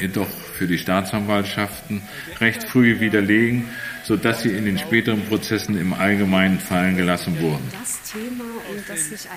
jedoch 0.00 0.28
für 0.28 0.66
die 0.66 0.78
Staatsanwaltschaften 0.78 2.02
recht 2.40 2.64
früh 2.64 3.00
widerlegen, 3.00 3.66
sodass 4.04 4.42
sie 4.42 4.50
in 4.50 4.64
den 4.64 4.78
späteren 4.78 5.22
Prozessen 5.26 5.78
im 5.78 5.92
Allgemeinen 5.92 6.58
fallen 6.58 6.96
gelassen 6.96 7.40
wurden. 7.40 7.64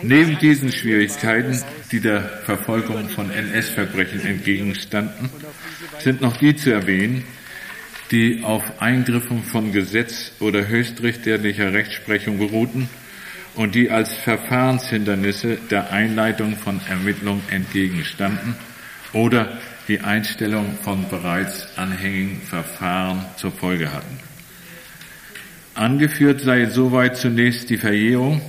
Neben 0.01 0.37
diesen 0.39 0.71
Schwierigkeiten, 0.71 1.61
die 1.91 1.99
der 1.99 2.21
Verfolgung 2.45 3.09
von 3.09 3.29
NS-Verbrechen 3.31 4.25
entgegenstanden, 4.25 5.29
sind 5.99 6.21
noch 6.21 6.37
die 6.37 6.55
zu 6.55 6.71
erwähnen, 6.71 7.23
die 8.11 8.43
auf 8.43 8.81
Eingriffen 8.81 9.43
von 9.43 9.71
Gesetz 9.71 10.31
oder 10.39 10.67
höchstrichterlicher 10.67 11.73
Rechtsprechung 11.73 12.37
beruhten 12.37 12.89
und 13.55 13.73
die 13.75 13.89
als 13.89 14.13
Verfahrenshindernisse 14.13 15.57
der 15.69 15.91
Einleitung 15.91 16.55
von 16.55 16.79
Ermittlungen 16.87 17.41
entgegenstanden 17.49 18.55
oder 19.13 19.57
die 19.87 20.01
Einstellung 20.01 20.77
von 20.83 21.07
bereits 21.09 21.77
anhängigen 21.77 22.41
Verfahren 22.41 23.25
zur 23.37 23.51
Folge 23.51 23.91
hatten. 23.91 24.19
Angeführt 25.75 26.39
sei 26.39 26.67
soweit 26.67 27.17
zunächst 27.17 27.69
die 27.69 27.77
Verjährung. 27.77 28.41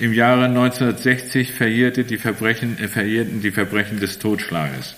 Im 0.00 0.14
Jahre 0.14 0.46
1960 0.46 1.52
verjährte 1.52 2.04
die 2.04 2.16
Verbrechen, 2.16 2.78
äh, 2.78 2.88
verjährten 2.88 3.42
die 3.42 3.50
Verbrechen 3.50 4.00
des 4.00 4.18
Totschlages. 4.18 4.94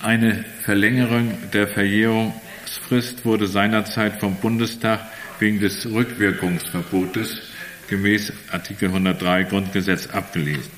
Eine 0.00 0.44
Verlängerung 0.62 1.32
der 1.54 1.66
Verjährungsfrist 1.66 3.24
wurde 3.24 3.46
seinerzeit 3.46 4.20
vom 4.20 4.36
Bundestag 4.36 5.00
wegen 5.38 5.60
des 5.60 5.86
Rückwirkungsverbotes 5.86 7.40
gemäß 7.88 8.34
Artikel 8.52 8.88
103 8.88 9.44
Grundgesetz 9.44 10.08
abgelesen. 10.08 10.70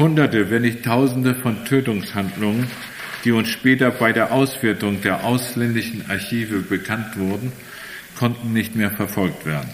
Hunderte, 0.00 0.50
wenn 0.50 0.62
nicht 0.62 0.84
Tausende 0.84 1.36
von 1.36 1.64
Tötungshandlungen, 1.64 2.66
die 3.24 3.30
uns 3.30 3.50
später 3.50 3.92
bei 3.92 4.12
der 4.12 4.32
Auswertung 4.32 5.00
der 5.00 5.22
ausländischen 5.22 6.10
Archive 6.10 6.58
bekannt 6.58 7.16
wurden, 7.16 7.52
konnten 8.16 8.52
nicht 8.52 8.74
mehr 8.76 8.90
verfolgt 8.90 9.46
werden. 9.46 9.70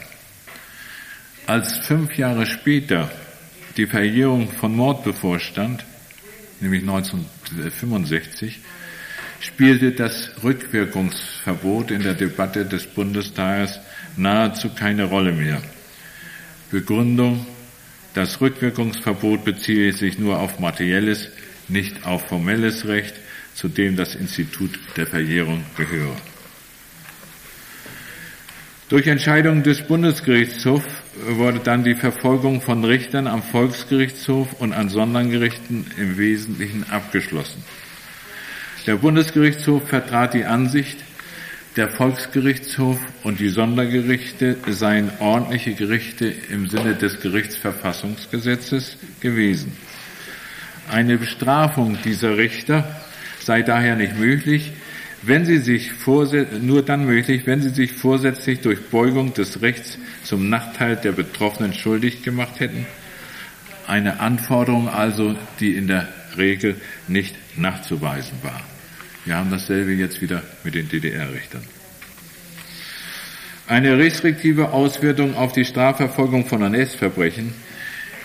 Als 1.46 1.78
fünf 1.78 2.16
Jahre 2.18 2.46
später 2.46 3.10
die 3.76 3.86
Verjährung 3.86 4.50
von 4.50 4.74
Mord 4.74 5.04
bevorstand, 5.04 5.84
nämlich 6.60 6.82
1965, 6.82 8.60
spielte 9.40 9.92
das 9.92 10.30
Rückwirkungsverbot 10.42 11.90
in 11.90 12.02
der 12.02 12.14
Debatte 12.14 12.66
des 12.66 12.86
Bundestages 12.86 13.78
nahezu 14.16 14.70
keine 14.70 15.04
Rolle 15.04 15.32
mehr. 15.32 15.62
Begründung, 16.70 17.46
das 18.14 18.40
Rückwirkungsverbot 18.40 19.44
beziehe 19.44 19.92
sich 19.92 20.18
nur 20.18 20.40
auf 20.40 20.58
materielles, 20.58 21.28
nicht 21.68 22.04
auf 22.04 22.26
formelles 22.28 22.86
Recht, 22.86 23.14
zu 23.54 23.68
dem 23.68 23.96
das 23.96 24.14
Institut 24.14 24.78
der 24.96 25.06
Verjährung 25.06 25.64
gehöre. 25.76 26.16
Durch 28.88 29.06
Entscheidung 29.06 29.62
des 29.62 29.82
Bundesgerichtshofs 29.82 30.88
wurde 31.26 31.58
dann 31.58 31.84
die 31.84 31.94
Verfolgung 31.94 32.62
von 32.62 32.82
Richtern 32.86 33.26
am 33.26 33.42
Volksgerichtshof 33.42 34.54
und 34.60 34.72
an 34.72 34.88
Sondergerichten 34.88 35.84
im 35.98 36.16
Wesentlichen 36.16 36.88
abgeschlossen. 36.88 37.62
Der 38.86 38.96
Bundesgerichtshof 38.96 39.86
vertrat 39.86 40.32
die 40.32 40.46
Ansicht, 40.46 40.96
der 41.76 41.90
Volksgerichtshof 41.90 42.98
und 43.24 43.40
die 43.40 43.50
Sondergerichte 43.50 44.56
seien 44.68 45.10
ordentliche 45.18 45.74
Gerichte 45.74 46.32
im 46.50 46.66
Sinne 46.68 46.94
des 46.94 47.20
Gerichtsverfassungsgesetzes 47.20 48.96
gewesen. 49.20 49.76
Eine 50.90 51.18
Bestrafung 51.18 51.98
dieser 52.06 52.38
Richter 52.38 53.02
sei 53.38 53.60
daher 53.60 53.96
nicht 53.96 54.18
möglich, 54.18 54.72
wenn 55.22 55.44
sie 55.44 55.58
sich 55.58 55.90
nur 56.60 56.82
dann 56.82 57.04
möglich, 57.04 57.42
wenn 57.46 57.60
sie 57.60 57.70
sich 57.70 57.92
vorsätzlich 57.92 58.60
durch 58.60 58.80
Beugung 58.90 59.34
des 59.34 59.62
Rechts 59.62 59.98
zum 60.24 60.48
Nachteil 60.48 60.96
der 60.96 61.12
Betroffenen 61.12 61.72
schuldig 61.72 62.22
gemacht 62.22 62.60
hätten. 62.60 62.86
Eine 63.86 64.20
Anforderung 64.20 64.88
also, 64.88 65.34
die 65.60 65.74
in 65.74 65.88
der 65.88 66.08
Regel 66.36 66.76
nicht 67.08 67.34
nachzuweisen 67.56 68.38
war. 68.42 68.60
Wir 69.24 69.36
haben 69.36 69.50
dasselbe 69.50 69.92
jetzt 69.92 70.22
wieder 70.22 70.42
mit 70.62 70.74
den 70.74 70.88
DDR-Richtern. 70.88 71.62
Eine 73.66 73.98
restriktive 73.98 74.70
Auswirkung 74.70 75.36
auf 75.36 75.52
die 75.52 75.64
Strafverfolgung 75.64 76.46
von 76.46 76.62
NS-Verbrechen, 76.62 77.52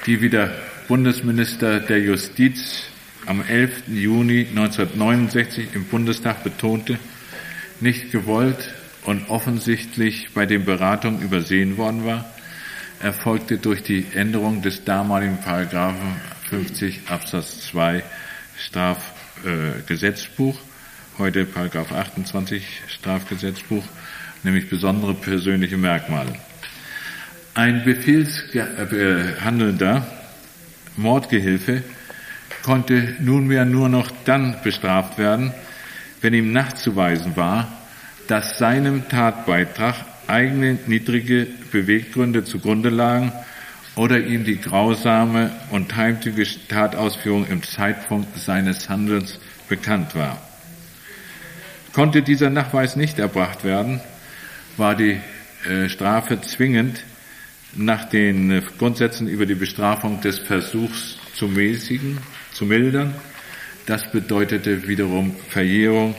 die 0.05 0.21
wie 0.21 0.29
der 0.29 0.53
Bundesminister 0.87 1.79
der 1.79 1.99
Justiz 1.99 2.83
am 3.25 3.41
11. 3.41 3.87
Juni 3.87 4.47
1969 4.49 5.69
im 5.73 5.85
Bundestag 5.85 6.43
betonte, 6.43 6.99
nicht 7.79 8.11
gewollt 8.11 8.73
und 9.05 9.29
offensichtlich 9.29 10.33
bei 10.33 10.45
den 10.45 10.65
Beratungen 10.65 11.21
übersehen 11.21 11.77
worden 11.77 12.05
war, 12.05 12.25
erfolgte 12.99 13.57
durch 13.57 13.81
die 13.83 14.05
Änderung 14.13 14.61
des 14.61 14.83
damaligen 14.85 15.37
Paragraphen 15.37 16.15
50 16.49 17.09
Absatz 17.09 17.67
2 17.67 18.03
Strafgesetzbuch, 18.57 20.55
äh, 20.55 21.17
heute 21.17 21.45
Paragraph 21.45 21.91
28 21.91 22.63
Strafgesetzbuch, 22.87 23.83
nämlich 24.43 24.69
besondere 24.69 25.13
persönliche 25.13 25.77
Merkmale. 25.77 26.33
Ein 27.55 27.83
Befehlshandelnder 27.83 30.07
Mordgehilfe 30.95 31.83
konnte 32.63 33.15
nunmehr 33.19 33.65
nur 33.65 33.89
noch 33.89 34.09
dann 34.25 34.55
bestraft 34.63 35.17
werden, 35.17 35.53
wenn 36.21 36.33
ihm 36.33 36.51
nachzuweisen 36.51 37.35
war, 37.35 37.71
dass 38.27 38.57
seinem 38.57 39.07
Tatbeitrag 39.09 39.95
eigene 40.27 40.79
niedrige 40.87 41.47
Beweggründe 41.71 42.45
zugrunde 42.45 42.89
lagen 42.89 43.33
oder 43.95 44.19
ihm 44.19 44.45
die 44.45 44.59
grausame 44.59 45.51
und 45.69 45.95
heimtücke 45.95 46.47
Tatausführung 46.67 47.45
im 47.47 47.61
Zeitpunkt 47.61 48.37
seines 48.37 48.89
Handelns 48.89 49.39
bekannt 49.67 50.15
war. 50.15 50.41
Konnte 51.91 52.23
dieser 52.23 52.49
Nachweis 52.49 52.95
nicht 52.95 53.19
erbracht 53.19 53.63
werden, 53.63 53.99
war 54.77 54.95
die 54.95 55.19
äh, 55.69 55.89
Strafe 55.89 56.41
zwingend 56.41 57.03
nach 57.75 58.09
den 58.09 58.49
äh, 58.49 58.61
Grundsätzen 58.79 59.27
über 59.27 59.45
die 59.45 59.55
Bestrafung 59.55 60.21
des 60.21 60.39
Versuchs 60.39 61.17
zu 61.35 61.47
mäßigen 61.47 62.17
zu 62.53 62.65
mildern. 62.65 63.13
Das 63.85 64.11
bedeutete 64.11 64.87
wiederum 64.87 65.35
Verjährung 65.49 66.15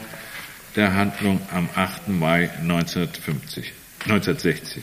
der 0.77 0.95
Handlung 0.95 1.41
am 1.53 1.69
8. 1.75 2.09
Mai 2.09 2.51
1950, 2.61 3.73
1960. 4.05 4.83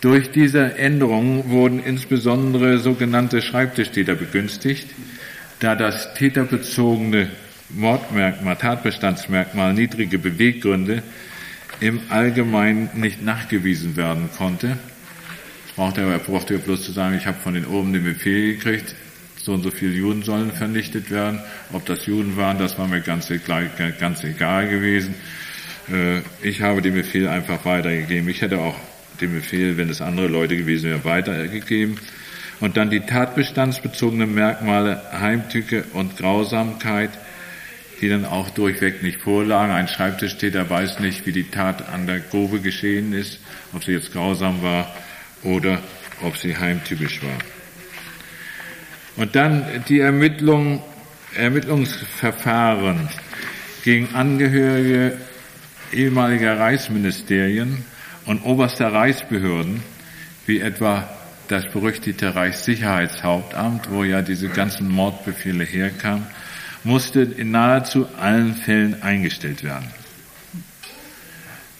Durch 0.00 0.30
diese 0.32 0.76
Änderungen 0.76 1.48
wurden 1.48 1.78
insbesondere 1.78 2.78
sogenannte 2.78 3.40
Schreibtischtäter 3.40 4.14
begünstigt, 4.14 4.88
da 5.60 5.76
das 5.76 6.14
täterbezogene 6.14 7.30
Mordmerkmal, 7.70 8.56
Tatbestandsmerkmal 8.56 9.72
niedrige 9.72 10.18
Beweggründe 10.18 11.02
im 11.80 12.00
Allgemeinen 12.10 12.90
nicht 12.94 13.22
nachgewiesen 13.22 13.96
werden 13.96 14.28
konnte. 14.36 14.76
Brauchte 15.74 16.02
er 16.02 16.18
brauchte 16.18 16.58
bloß 16.58 16.82
zu 16.82 16.92
sagen, 16.92 17.16
ich 17.16 17.26
habe 17.26 17.38
von 17.42 17.54
den 17.54 17.64
oben 17.64 17.92
den 17.92 18.04
Befehl 18.04 18.56
gekriegt, 18.56 18.94
so 19.44 19.52
und 19.52 19.62
so 19.62 19.70
viele 19.70 19.92
Juden 19.92 20.22
sollen 20.22 20.52
vernichtet 20.52 21.10
werden. 21.10 21.38
Ob 21.72 21.84
das 21.84 22.06
Juden 22.06 22.36
waren, 22.38 22.58
das 22.58 22.78
war 22.78 22.88
mir 22.88 23.02
ganz, 23.02 23.30
ganz 23.46 24.24
egal 24.24 24.68
gewesen. 24.68 25.14
Äh, 25.92 26.20
ich 26.42 26.62
habe 26.62 26.80
den 26.80 26.94
Befehl 26.94 27.28
einfach 27.28 27.64
weitergegeben. 27.66 28.28
Ich 28.30 28.40
hätte 28.40 28.58
auch 28.58 28.76
den 29.20 29.34
Befehl, 29.34 29.76
wenn 29.76 29.90
es 29.90 30.00
andere 30.00 30.28
Leute 30.28 30.56
gewesen 30.56 30.90
wären, 30.90 31.04
weitergegeben. 31.04 31.98
Und 32.60 32.78
dann 32.78 32.88
die 32.88 33.00
tatbestandsbezogenen 33.00 34.32
Merkmale 34.34 35.02
Heimtücke 35.12 35.84
und 35.92 36.16
Grausamkeit, 36.16 37.10
die 38.00 38.08
dann 38.08 38.24
auch 38.24 38.48
durchweg 38.48 39.02
nicht 39.02 39.20
vorlagen. 39.20 39.72
Ein 39.72 39.88
Schreibtischtäter 39.88 40.70
weiß 40.70 41.00
nicht, 41.00 41.26
wie 41.26 41.32
die 41.32 41.50
Tat 41.50 41.86
an 41.90 42.06
der 42.06 42.20
Grube 42.20 42.60
geschehen 42.60 43.12
ist, 43.12 43.40
ob 43.74 43.84
sie 43.84 43.92
jetzt 43.92 44.12
grausam 44.12 44.62
war 44.62 44.94
oder 45.42 45.80
ob 46.22 46.38
sie 46.38 46.56
heimtückisch 46.56 47.22
war. 47.22 47.53
Und 49.16 49.36
dann 49.36 49.64
die 49.88 50.00
Ermittlung, 50.00 50.82
Ermittlungsverfahren 51.36 53.08
gegen 53.84 54.14
Angehörige 54.14 55.16
ehemaliger 55.92 56.58
Reichsministerien 56.58 57.84
und 58.26 58.42
oberster 58.44 58.92
Reichsbehörden, 58.92 59.82
wie 60.46 60.60
etwa 60.60 61.08
das 61.48 61.66
berüchtigte 61.70 62.34
Reichssicherheitshauptamt, 62.34 63.90
wo 63.90 64.02
ja 64.04 64.22
diese 64.22 64.48
ganzen 64.48 64.88
Mordbefehle 64.88 65.64
herkamen, 65.64 66.26
musste 66.82 67.22
in 67.22 67.50
nahezu 67.50 68.06
allen 68.18 68.54
Fällen 68.54 69.02
eingestellt 69.02 69.62
werden. 69.62 69.88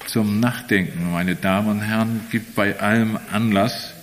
Zum 0.06 0.38
Nachdenken, 0.38 1.10
meine 1.10 1.34
Damen 1.34 1.68
und 1.68 1.80
Herren, 1.80 2.20
gibt 2.30 2.54
bei 2.54 2.78
allem 2.78 3.18
Anlass, 3.32 3.94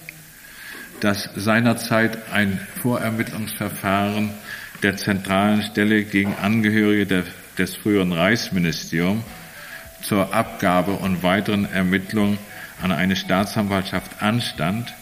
dass 1.01 1.29
seinerzeit 1.35 2.31
ein 2.31 2.59
Vorermittlungsverfahren 2.81 4.29
der 4.83 4.97
zentralen 4.97 5.63
Stelle 5.63 6.03
gegen 6.03 6.35
Angehörige 6.35 7.05
der, 7.05 7.23
des 7.57 7.75
früheren 7.75 8.13
Reichsministeriums 8.13 9.23
zur 10.01 10.33
Abgabe 10.33 10.93
und 10.93 11.23
weiteren 11.23 11.71
Ermittlungen 11.71 12.37
an 12.81 12.91
eine 12.91 13.15
Staatsanwaltschaft 13.15 14.21
anstand 14.21 14.93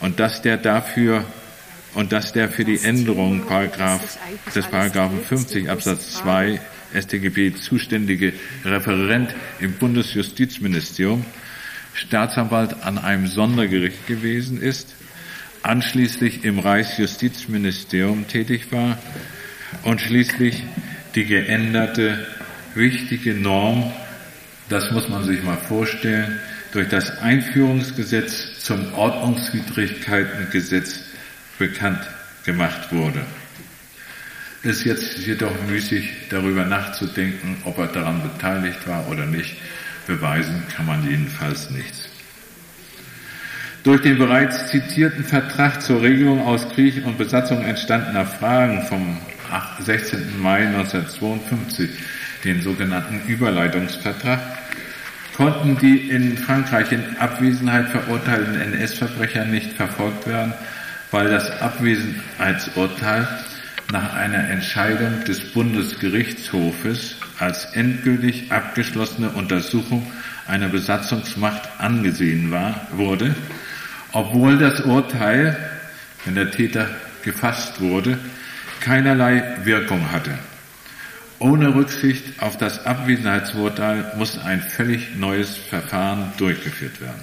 und 0.00 0.20
dass 0.20 0.42
der 0.42 0.56
dafür 0.56 1.24
und 1.94 2.12
dass 2.12 2.32
der 2.32 2.48
für 2.48 2.64
die 2.64 2.80
Änderung 2.80 3.46
Paragraph, 3.46 4.18
des 4.54 4.66
Paragraphen 4.66 5.22
50 5.22 5.70
Absatz 5.70 6.14
2 6.14 6.60
StGB 6.94 7.54
zuständige 7.54 8.32
Referent 8.64 9.34
im 9.60 9.74
Bundesjustizministerium 9.74 11.24
Staatsanwalt 11.94 12.82
an 12.82 12.98
einem 12.98 13.28
Sondergericht 13.28 14.06
gewesen 14.06 14.60
ist, 14.60 14.94
anschließend 15.64 16.44
im 16.44 16.58
Reichsjustizministerium 16.58 18.28
tätig 18.28 18.70
war 18.70 18.98
und 19.82 19.98
schließlich 20.00 20.62
die 21.14 21.24
geänderte 21.24 22.26
wichtige 22.74 23.34
Norm, 23.34 23.92
das 24.68 24.90
muss 24.90 25.08
man 25.08 25.24
sich 25.24 25.42
mal 25.42 25.56
vorstellen, 25.56 26.38
durch 26.72 26.88
das 26.88 27.18
Einführungsgesetz 27.18 28.60
zum 28.60 28.92
Ordnungswidrigkeitengesetz 28.94 31.04
bekannt 31.58 32.06
gemacht 32.44 32.92
wurde. 32.92 33.24
Es 34.62 34.78
ist 34.78 34.84
jetzt 34.84 35.18
jedoch 35.26 35.52
müßig, 35.68 36.10
darüber 36.30 36.64
nachzudenken, 36.64 37.58
ob 37.64 37.78
er 37.78 37.88
daran 37.88 38.22
beteiligt 38.22 38.88
war 38.88 39.08
oder 39.08 39.26
nicht. 39.26 39.56
Beweisen 40.06 40.62
kann 40.74 40.86
man 40.86 41.06
jedenfalls 41.08 41.70
nichts. 41.70 42.03
Durch 43.84 44.00
den 44.00 44.16
bereits 44.16 44.68
zitierten 44.68 45.24
Vertrag 45.24 45.82
zur 45.82 46.00
Regelung 46.00 46.40
aus 46.40 46.66
Krieg 46.70 47.04
und 47.04 47.18
Besatzung 47.18 47.62
entstandener 47.62 48.24
Fragen 48.24 48.80
vom 48.86 49.18
16. 49.78 50.40
Mai 50.40 50.66
1952, 50.68 51.90
den 52.44 52.62
sogenannten 52.62 53.20
Überleitungsvertrag, 53.28 54.40
konnten 55.36 55.76
die 55.76 56.08
in 56.08 56.38
Frankreich 56.38 56.92
in 56.92 57.04
Abwesenheit 57.18 57.90
verurteilten 57.90 58.58
NS-Verbrecher 58.58 59.44
nicht 59.44 59.74
verfolgt 59.74 60.26
werden, 60.26 60.54
weil 61.10 61.28
das 61.28 61.60
Abwesenheitsurteil 61.60 63.28
nach 63.92 64.14
einer 64.14 64.48
Entscheidung 64.48 65.24
des 65.24 65.52
Bundesgerichtshofes 65.52 67.16
als 67.38 67.66
endgültig 67.74 68.50
abgeschlossene 68.50 69.28
Untersuchung 69.28 70.10
einer 70.46 70.68
Besatzungsmacht 70.68 71.68
angesehen 71.76 72.50
war, 72.50 72.88
wurde, 72.92 73.34
obwohl 74.14 74.58
das 74.58 74.80
Urteil, 74.80 75.56
wenn 76.24 76.36
der 76.36 76.50
Täter 76.50 76.88
gefasst 77.22 77.80
wurde, 77.80 78.16
keinerlei 78.80 79.56
Wirkung 79.64 80.12
hatte. 80.12 80.38
Ohne 81.40 81.74
Rücksicht 81.74 82.40
auf 82.40 82.56
das 82.56 82.86
Abwesenheitsurteil 82.86 84.12
muss 84.16 84.38
ein 84.38 84.62
völlig 84.62 85.16
neues 85.16 85.56
Verfahren 85.56 86.32
durchgeführt 86.38 87.00
werden. 87.00 87.22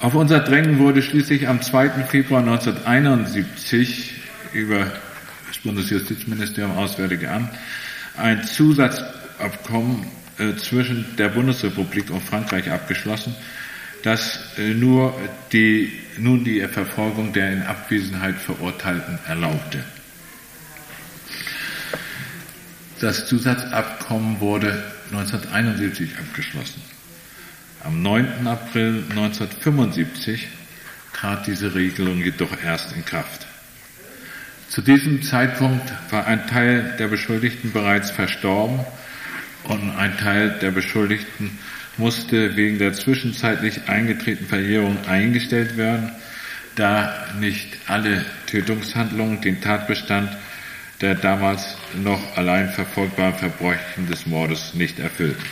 Auf 0.00 0.14
unser 0.14 0.40
Drängen 0.40 0.78
wurde 0.78 1.02
schließlich 1.02 1.46
am 1.46 1.62
2. 1.62 1.90
Februar 2.08 2.40
1971 2.40 4.14
über 4.52 4.86
das 5.46 5.58
Bundesjustizministerium 5.58 6.76
Auswärtige 6.76 7.30
Amt 7.30 7.50
ein 8.16 8.44
Zusatzabkommen 8.44 10.06
äh, 10.38 10.56
zwischen 10.56 11.04
der 11.18 11.28
Bundesrepublik 11.28 12.10
und 12.10 12.22
Frankreich 12.22 12.70
abgeschlossen, 12.70 13.34
das 14.02 14.40
äh, 14.58 14.74
nur 14.74 15.14
die, 15.52 15.92
nun 16.18 16.44
die 16.44 16.60
Verfolgung 16.68 17.32
der 17.32 17.52
in 17.52 17.62
Abwesenheit 17.62 18.36
Verurteilten 18.36 19.18
erlaubte. 19.26 19.82
Das 23.00 23.26
Zusatzabkommen 23.26 24.40
wurde 24.40 24.82
1971 25.10 26.18
abgeschlossen. 26.18 26.82
Am 27.82 28.00
9. 28.00 28.46
April 28.46 29.02
1975 29.10 30.46
trat 31.12 31.46
diese 31.46 31.74
Regelung 31.74 32.18
jedoch 32.18 32.52
erst 32.64 32.92
in 32.92 33.04
Kraft. 33.04 33.46
Zu 34.68 34.82
diesem 34.82 35.22
Zeitpunkt 35.22 35.92
war 36.10 36.26
ein 36.26 36.46
Teil 36.46 36.94
der 36.98 37.08
Beschuldigten 37.08 37.72
bereits 37.72 38.10
verstorben 38.10 38.80
und 39.64 39.90
ein 39.96 40.16
Teil 40.16 40.56
der 40.62 40.70
Beschuldigten 40.70 41.58
musste 41.96 42.56
wegen 42.56 42.78
der 42.78 42.92
zwischenzeitlich 42.92 43.88
eingetretenen 43.88 44.48
Verjährung 44.48 44.96
eingestellt 45.06 45.76
werden, 45.76 46.10
da 46.74 47.26
nicht 47.38 47.68
alle 47.86 48.24
Tötungshandlungen 48.46 49.40
den 49.40 49.60
Tatbestand 49.60 50.30
der 51.02 51.16
damals 51.16 51.76
noch 51.96 52.36
allein 52.36 52.68
verfolgbaren 52.70 53.34
Verbrechen 53.34 54.06
des 54.08 54.24
Mordes 54.26 54.72
nicht 54.74 55.00
erfüllten. 55.00 55.44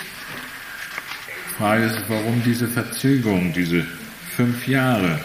Frage 1.59 1.86
ist, 1.86 1.99
warum 2.09 2.43
diese 2.45 2.68
Verzögerung, 2.68 3.53
diese 3.53 3.84
fünf 4.36 4.66
Jahre? 4.66 5.18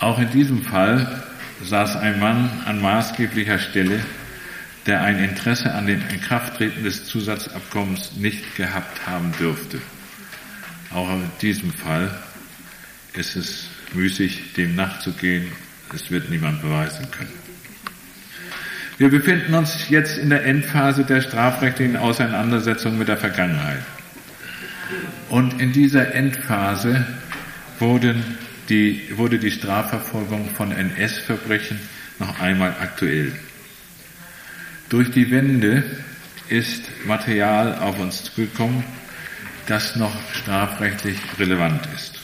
Auch 0.00 0.18
in 0.18 0.30
diesem 0.30 0.62
Fall 0.62 1.22
saß 1.62 1.96
ein 1.96 2.18
Mann 2.18 2.50
an 2.64 2.80
maßgeblicher 2.80 3.58
Stelle, 3.58 4.00
der 4.86 5.02
ein 5.02 5.18
Interesse 5.18 5.72
an 5.72 5.86
dem 5.86 6.02
Inkrafttreten 6.08 6.84
des 6.84 7.06
Zusatzabkommens 7.06 8.12
nicht 8.16 8.56
gehabt 8.56 9.06
haben 9.06 9.32
dürfte. 9.38 9.80
Auch 10.92 11.10
in 11.10 11.30
diesem 11.40 11.72
Fall 11.72 12.10
ist 13.14 13.36
es 13.36 13.68
müßig, 13.94 14.54
dem 14.56 14.74
nachzugehen. 14.74 15.50
Es 15.94 16.10
wird 16.10 16.30
niemand 16.30 16.60
beweisen 16.62 17.10
können. 17.10 17.32
Wir 18.98 19.08
befinden 19.08 19.54
uns 19.54 19.88
jetzt 19.88 20.18
in 20.18 20.30
der 20.30 20.44
Endphase 20.44 21.04
der 21.04 21.20
strafrechtlichen 21.20 21.96
Auseinandersetzung 21.96 22.96
mit 22.96 23.08
der 23.08 23.16
Vergangenheit. 23.16 23.82
Und 25.30 25.60
in 25.60 25.72
dieser 25.72 26.14
Endphase 26.14 27.04
wurden 27.80 28.22
die, 28.68 29.02
wurde 29.16 29.38
die 29.38 29.50
Strafverfolgung 29.50 30.50
von 30.50 30.70
NS-Verbrechen 30.70 31.80
noch 32.18 32.38
einmal 32.40 32.74
aktuell. 32.80 33.32
Durch 34.88 35.10
die 35.10 35.30
Wende 35.30 35.82
ist 36.48 36.82
Material 37.06 37.78
auf 37.78 37.98
uns 37.98 38.24
zugekommen, 38.24 38.84
das 39.66 39.96
noch 39.96 40.14
strafrechtlich 40.34 41.18
relevant 41.38 41.88
ist. 41.94 42.20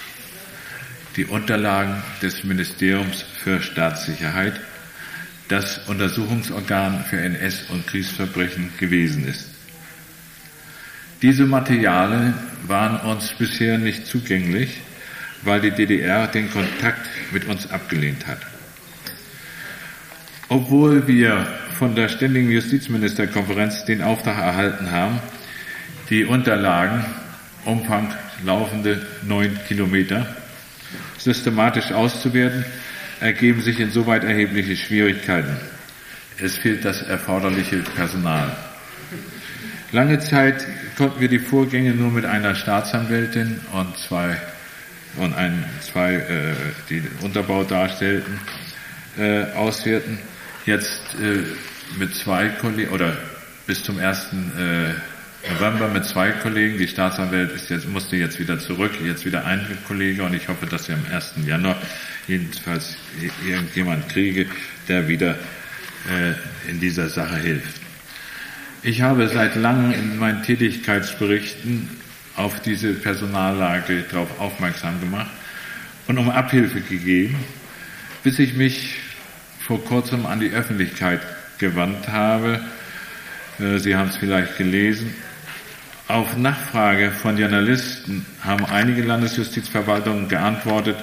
Die 1.16 1.24
Unterlagen 1.24 2.02
des 2.22 2.44
Ministeriums 2.44 3.24
für 3.42 3.62
Staatssicherheit, 3.62 4.60
das 5.48 5.78
Untersuchungsorgan 5.88 7.04
für 7.08 7.16
NS- 7.16 7.70
und 7.70 7.86
Kriegsverbrechen 7.86 8.72
gewesen 8.78 9.26
ist. 9.26 9.48
Diese 11.22 11.44
Materialien 11.46 12.34
waren 12.66 13.00
uns 13.10 13.32
bisher 13.32 13.78
nicht 13.78 14.06
zugänglich, 14.06 14.80
weil 15.42 15.60
die 15.60 15.70
DDR 15.70 16.26
den 16.26 16.50
Kontakt 16.50 17.06
mit 17.32 17.46
uns 17.46 17.70
abgelehnt 17.70 18.26
hat. 18.26 18.49
Obwohl 20.50 21.06
wir 21.06 21.46
von 21.78 21.94
der 21.94 22.08
Ständigen 22.08 22.50
Justizministerkonferenz 22.50 23.84
den 23.84 24.02
Auftrag 24.02 24.36
erhalten 24.36 24.90
haben, 24.90 25.20
die 26.10 26.24
Unterlagen, 26.24 27.04
Umfang 27.64 28.12
laufende 28.44 29.06
neun 29.22 29.56
Kilometer, 29.68 30.26
systematisch 31.18 31.92
auszuwerten, 31.92 32.64
ergeben 33.20 33.62
sich 33.62 33.78
insoweit 33.78 34.24
erhebliche 34.24 34.74
Schwierigkeiten. 34.74 35.56
Es 36.42 36.56
fehlt 36.56 36.84
das 36.84 37.00
erforderliche 37.02 37.76
Personal. 37.94 38.50
Lange 39.92 40.18
Zeit 40.18 40.66
konnten 40.98 41.20
wir 41.20 41.28
die 41.28 41.38
Vorgänge 41.38 41.94
nur 41.94 42.10
mit 42.10 42.24
einer 42.24 42.56
Staatsanwältin 42.56 43.60
und 43.72 43.96
zwei 43.98 44.36
und 45.16 45.32
ein, 45.32 45.64
zwei, 45.80 46.14
äh, 46.14 46.54
die 46.88 47.04
Unterbau 47.22 47.62
darstellten, 47.62 48.40
äh, 49.16 49.44
auswerten. 49.54 50.18
Jetzt 50.70 51.16
äh, 51.20 51.42
mit 51.98 52.14
zwei 52.14 52.48
Kollegen 52.48 52.92
oder 52.92 53.16
bis 53.66 53.82
zum 53.82 53.98
1. 53.98 54.26
Äh, 54.56 55.50
November 55.52 55.88
mit 55.88 56.04
zwei 56.04 56.30
Kollegen. 56.30 56.78
Die 56.78 56.86
Staatsanwältin 56.86 57.56
ist 57.56 57.70
jetzt, 57.70 57.88
musste 57.88 58.14
jetzt 58.14 58.38
wieder 58.38 58.56
zurück, 58.60 58.92
jetzt 59.04 59.26
wieder 59.26 59.44
ein 59.46 59.66
Kollege 59.88 60.22
und 60.22 60.32
ich 60.32 60.46
hoffe, 60.46 60.66
dass 60.66 60.88
ich 60.88 60.94
am 60.94 61.04
1. 61.12 61.44
Januar 61.44 61.74
jedenfalls 62.28 62.96
irgendjemand 63.44 64.10
kriege, 64.10 64.46
der 64.86 65.08
wieder 65.08 65.30
äh, 66.08 66.70
in 66.70 66.78
dieser 66.78 67.08
Sache 67.08 67.38
hilft. 67.38 67.80
Ich 68.84 69.02
habe 69.02 69.26
seit 69.26 69.56
langem 69.56 69.90
in 69.90 70.20
meinen 70.20 70.44
Tätigkeitsberichten 70.44 71.88
auf 72.36 72.60
diese 72.60 72.92
Personallage 72.92 74.04
darauf 74.08 74.38
aufmerksam 74.38 75.00
gemacht 75.00 75.32
und 76.06 76.16
um 76.16 76.30
Abhilfe 76.30 76.80
gegeben, 76.80 77.34
bis 78.22 78.38
ich 78.38 78.54
mich 78.54 79.09
vor 79.60 79.84
kurzem 79.84 80.26
an 80.26 80.40
die 80.40 80.50
Öffentlichkeit 80.50 81.20
gewandt 81.58 82.08
habe. 82.08 82.60
Äh, 83.58 83.78
Sie 83.78 83.94
haben 83.94 84.08
es 84.08 84.16
vielleicht 84.16 84.56
gelesen. 84.58 85.14
Auf 86.08 86.36
Nachfrage 86.36 87.12
von 87.12 87.38
Journalisten 87.38 88.26
haben 88.42 88.64
einige 88.66 89.02
Landesjustizverwaltungen 89.02 90.28
geantwortet, 90.28 90.96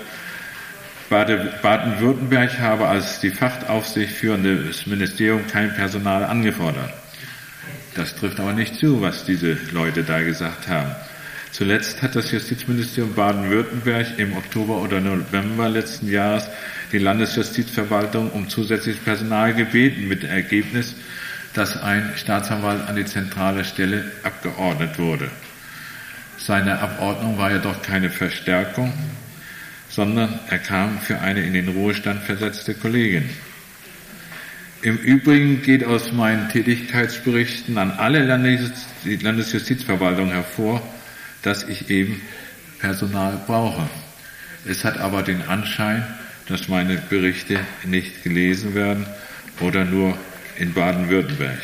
Baden-Württemberg 1.10 2.60
habe 2.60 2.88
als 2.88 3.22
die 3.22 3.30
Fachaufsicht 3.30 4.12
führende 4.12 4.70
Ministerium 4.86 5.48
kein 5.48 5.74
Personal 5.74 6.26
angefordert. 6.26 6.92
Das 7.96 8.16
trifft 8.16 8.40
aber 8.42 8.52
nicht 8.52 8.76
zu, 8.76 9.02
was 9.02 9.24
diese 9.24 9.58
Leute 9.72 10.04
da 10.04 10.22
gesagt 10.22 10.68
haben. 10.68 10.94
Zuletzt 11.52 12.02
hat 12.02 12.16
das 12.16 12.32
Justizministerium 12.32 13.16
Baden-Württemberg 13.16 14.20
im 14.20 14.36
Oktober 14.36 14.82
oder 14.82 15.00
November 15.00 15.70
letzten 15.70 16.12
Jahres 16.12 16.48
die 16.92 17.00
Landesjustizverwaltung 17.00 18.32
um 18.32 18.50
zusätzliches 18.50 19.04
Personal 19.04 19.54
gebeten 19.54 20.08
mit 20.08 20.24
dem 20.24 20.30
Ergebnis, 20.30 20.96
dass 21.54 21.82
ein 21.82 22.14
Staatsanwalt 22.16 22.88
an 22.88 22.96
die 22.96 23.06
zentrale 23.06 23.66
Stelle 23.66 24.12
abgeordnet 24.24 25.00
wurde. 25.00 25.30
Seine 26.38 26.80
Abordnung 26.80 27.38
war 27.38 27.52
jedoch 27.52 27.82
keine 27.82 28.10
Verstärkung, 28.10 28.94
sondern 29.90 30.40
er 30.50 30.60
kam 30.60 31.00
für 31.00 31.20
eine 31.20 31.42
in 31.42 31.54
den 31.54 31.70
Ruhestand 31.70 32.24
versetzte 32.24 32.76
Kollegin. 32.76 33.30
Im 34.84 34.98
Übrigen 34.98 35.64
geht 35.64 35.84
aus 35.84 36.12
meinen 36.12 36.50
Tätigkeitsberichten 36.50 37.80
an 37.80 37.92
alle 37.92 38.24
Landesjustizverwaltungen 38.24 40.32
hervor, 40.32 40.88
dass 41.42 41.64
ich 41.64 41.90
eben 41.90 42.22
Personal 42.80 43.42
brauche. 43.48 43.90
Es 44.66 44.86
hat 44.86 45.00
aber 45.00 45.24
den 45.24 45.42
Anschein, 45.42 46.06
dass 46.50 46.68
meine 46.68 46.98
Berichte 46.98 47.60
nicht 47.84 48.24
gelesen 48.24 48.74
werden 48.76 49.06
oder 49.60 49.86
nur 49.86 50.18
in 50.58 50.74
Baden-Württemberg. 50.74 51.60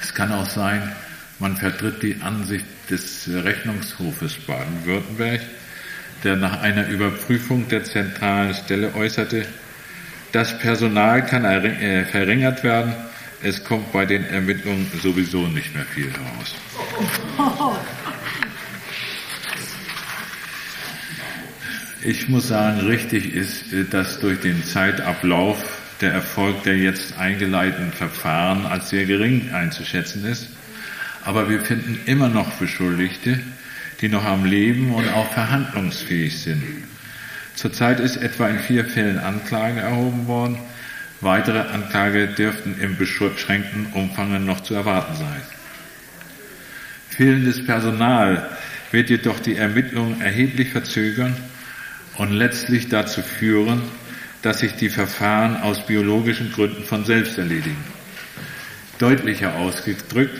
Es 0.00 0.14
kann 0.14 0.32
auch 0.32 0.48
sein, 0.48 0.90
man 1.38 1.56
vertritt 1.56 2.02
die 2.02 2.16
Ansicht 2.20 2.64
des 2.90 3.28
Rechnungshofes 3.28 4.34
Baden-Württemberg, 4.46 5.40
der 6.24 6.36
nach 6.36 6.60
einer 6.60 6.88
Überprüfung 6.88 7.68
der 7.68 7.84
zentralen 7.84 8.54
Stelle 8.54 8.94
äußerte, 8.94 9.46
das 10.32 10.58
Personal 10.58 11.26
kann 11.26 11.44
äh, 11.44 12.04
verringert 12.06 12.64
werden, 12.64 12.94
es 13.42 13.62
kommt 13.64 13.92
bei 13.92 14.06
den 14.06 14.24
Ermittlungen 14.24 14.90
sowieso 15.02 15.46
nicht 15.48 15.74
mehr 15.74 15.84
viel 15.84 16.10
heraus. 16.10 16.54
Ich 22.04 22.28
muss 22.28 22.48
sagen, 22.48 22.80
richtig 22.80 23.32
ist, 23.32 23.66
dass 23.90 24.18
durch 24.18 24.40
den 24.40 24.64
Zeitablauf 24.64 25.62
der 26.00 26.12
Erfolg 26.12 26.64
der 26.64 26.76
jetzt 26.76 27.16
eingeleiteten 27.16 27.92
Verfahren 27.92 28.66
als 28.66 28.88
sehr 28.88 29.04
gering 29.04 29.52
einzuschätzen 29.52 30.24
ist. 30.24 30.48
Aber 31.24 31.48
wir 31.48 31.60
finden 31.60 32.00
immer 32.06 32.28
noch 32.28 32.50
Beschuldigte, 32.54 33.38
die 34.00 34.08
noch 34.08 34.24
am 34.24 34.44
Leben 34.44 34.92
und 34.92 35.08
auch 35.10 35.32
verhandlungsfähig 35.32 36.40
sind. 36.40 36.64
Zurzeit 37.54 38.00
ist 38.00 38.16
etwa 38.16 38.48
in 38.48 38.58
vier 38.58 38.84
Fällen 38.84 39.20
Anklage 39.20 39.78
erhoben 39.78 40.26
worden. 40.26 40.58
Weitere 41.20 41.60
Anklage 41.60 42.26
dürften 42.26 42.80
im 42.80 42.96
beschränkten 42.96 43.86
Umfang 43.92 44.44
noch 44.44 44.62
zu 44.64 44.74
erwarten 44.74 45.14
sein. 45.14 45.42
Fehlendes 47.10 47.64
Personal 47.64 48.48
wird 48.90 49.08
jedoch 49.08 49.38
die 49.38 49.54
Ermittlungen 49.54 50.20
erheblich 50.20 50.70
verzögern 50.70 51.36
und 52.18 52.32
letztlich 52.32 52.88
dazu 52.88 53.22
führen, 53.22 53.82
dass 54.42 54.58
sich 54.60 54.72
die 54.74 54.88
Verfahren 54.88 55.56
aus 55.62 55.86
biologischen 55.86 56.52
Gründen 56.52 56.84
von 56.84 57.04
selbst 57.04 57.38
erledigen. 57.38 57.84
Deutlicher 58.98 59.54
ausgedrückt, 59.54 60.38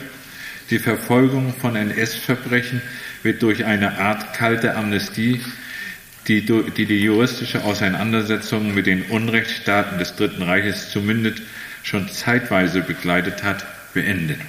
die 0.69 0.79
Verfolgung 0.79 1.53
von 1.59 1.75
NS-Verbrechen 1.75 2.81
wird 3.23 3.41
durch 3.41 3.65
eine 3.65 3.99
Art 3.99 4.33
kalte 4.33 4.75
Amnestie, 4.75 5.41
die, 6.27 6.41
die 6.45 6.85
die 6.85 7.01
juristische 7.01 7.63
Auseinandersetzung 7.63 8.73
mit 8.73 8.85
den 8.85 9.03
Unrechtsstaaten 9.03 9.97
des 9.97 10.15
Dritten 10.15 10.43
Reiches 10.43 10.89
zumindest 10.89 11.41
schon 11.83 12.09
zeitweise 12.09 12.81
begleitet 12.81 13.43
hat, 13.43 13.65
beendet. 13.93 14.39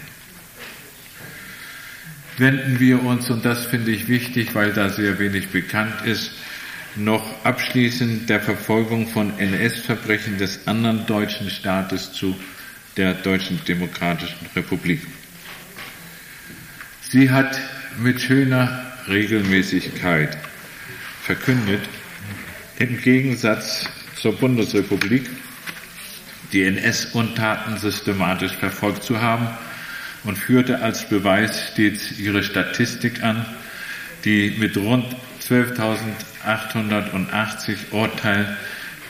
Wenden 2.38 2.80
wir 2.80 3.02
uns, 3.02 3.30
und 3.30 3.44
das 3.44 3.66
finde 3.66 3.90
ich 3.92 4.08
wichtig, 4.08 4.54
weil 4.54 4.72
da 4.72 4.88
sehr 4.88 5.18
wenig 5.18 5.48
bekannt 5.48 6.04
ist, 6.04 6.32
noch 6.96 7.44
abschließend 7.44 8.28
der 8.30 8.40
Verfolgung 8.40 9.08
von 9.08 9.38
NS-Verbrechen 9.38 10.38
des 10.38 10.66
anderen 10.66 11.06
deutschen 11.06 11.50
Staates 11.50 12.12
zu 12.12 12.36
der 12.96 13.14
Deutschen 13.14 13.60
Demokratischen 13.66 14.46
Republik. 14.54 15.00
Sie 17.10 17.30
hat 17.30 17.58
mit 17.98 18.20
schöner 18.20 18.92
Regelmäßigkeit 19.08 20.36
verkündet, 21.22 21.80
im 22.78 23.00
Gegensatz 23.00 23.88
zur 24.20 24.36
Bundesrepublik 24.36 25.28
die 26.52 26.62
NS-Untaten 26.62 27.78
systematisch 27.78 28.52
verfolgt 28.52 29.02
zu 29.02 29.20
haben 29.20 29.48
und 30.24 30.38
führte 30.38 30.80
als 30.82 31.08
Beweis 31.08 31.70
stets 31.72 32.18
ihre 32.18 32.42
Statistik 32.42 33.22
an, 33.22 33.44
die 34.24 34.54
mit 34.58 34.76
rund 34.76 35.04
12.880 36.44 37.92
Urteilen 37.92 38.56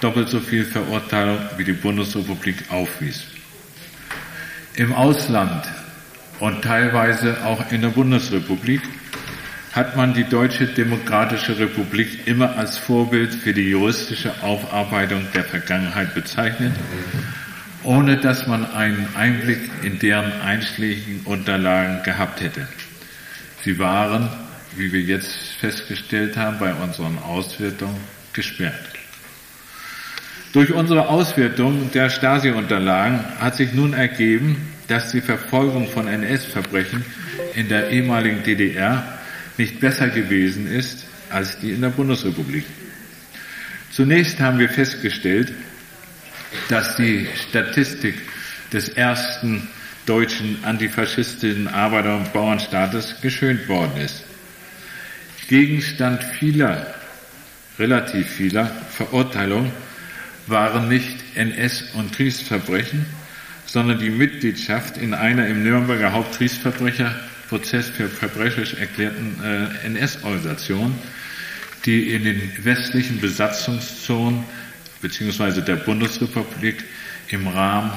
doppelt 0.00 0.28
so 0.28 0.40
viel 0.40 0.64
Verurteilung 0.64 1.38
wie 1.56 1.64
die 1.64 1.72
Bundesrepublik 1.72 2.56
aufwies. 2.70 3.24
Im 4.76 4.92
Ausland 4.92 5.64
und 6.40 6.62
teilweise 6.62 7.44
auch 7.44 7.70
in 7.70 7.80
der 7.80 7.88
Bundesrepublik 7.88 8.82
hat 9.72 9.96
man 9.96 10.14
die 10.14 10.24
Deutsche 10.24 10.66
Demokratische 10.66 11.58
Republik 11.58 12.26
immer 12.26 12.56
als 12.56 12.78
Vorbild 12.78 13.34
für 13.34 13.52
die 13.52 13.70
juristische 13.70 14.32
Aufarbeitung 14.42 15.26
der 15.34 15.44
Vergangenheit 15.44 16.14
bezeichnet, 16.14 16.72
ohne 17.82 18.16
dass 18.16 18.46
man 18.46 18.72
einen 18.72 19.08
Einblick 19.16 19.70
in 19.82 19.98
deren 19.98 20.32
einschlägigen 20.42 21.22
Unterlagen 21.24 22.02
gehabt 22.04 22.40
hätte. 22.40 22.68
Sie 23.64 23.78
waren, 23.78 24.28
wie 24.76 24.92
wir 24.92 25.00
jetzt 25.00 25.32
festgestellt 25.60 26.36
haben 26.36 26.58
bei 26.58 26.74
unseren 26.74 27.18
Auswertungen, 27.18 28.00
gesperrt. 28.32 28.74
Durch 30.52 30.72
unsere 30.72 31.08
Auswertung 31.08 31.90
der 31.92 32.10
Stasi-Unterlagen 32.10 33.24
hat 33.38 33.56
sich 33.56 33.72
nun 33.72 33.92
ergeben, 33.92 34.56
dass 34.88 35.12
die 35.12 35.20
Verfolgung 35.20 35.88
von 35.88 36.06
NS-Verbrechen 36.06 37.04
in 37.54 37.68
der 37.68 37.90
ehemaligen 37.90 38.42
DDR 38.42 39.18
nicht 39.56 39.80
besser 39.80 40.08
gewesen 40.08 40.66
ist 40.66 41.06
als 41.30 41.58
die 41.58 41.70
in 41.70 41.80
der 41.80 41.88
Bundesrepublik. 41.90 42.64
Zunächst 43.90 44.40
haben 44.40 44.58
wir 44.58 44.68
festgestellt, 44.68 45.52
dass 46.68 46.96
die 46.96 47.26
Statistik 47.48 48.14
des 48.72 48.88
ersten 48.90 49.68
deutschen 50.06 50.58
antifaschistischen 50.64 51.68
Arbeiter- 51.68 52.16
und 52.16 52.32
Bauernstaates 52.32 53.20
geschönt 53.20 53.68
worden 53.68 53.96
ist. 53.98 54.23
Gegenstand 55.48 56.22
vieler, 56.22 56.94
relativ 57.78 58.28
vieler 58.28 58.66
Verurteilungen 58.90 59.72
waren 60.46 60.88
nicht 60.88 61.16
NS- 61.36 61.92
und 61.94 62.12
Kriegsverbrechen, 62.12 63.06
sondern 63.66 63.98
die 63.98 64.10
Mitgliedschaft 64.10 64.96
in 64.96 65.14
einer 65.14 65.46
im 65.46 65.62
Nürnberger 65.64 66.12
Hauptkriegsverbrecherprozess 66.12 67.88
für 67.88 68.08
verbrecherisch 68.08 68.74
erklärten 68.74 69.36
äh, 69.42 69.86
NS-Organisation, 69.86 70.94
die 71.84 72.12
in 72.12 72.24
den 72.24 72.52
westlichen 72.62 73.20
Besatzungszonen 73.20 74.44
beziehungsweise 75.00 75.62
der 75.62 75.76
Bundesrepublik 75.76 76.84
im 77.28 77.46
Rahmen 77.46 77.92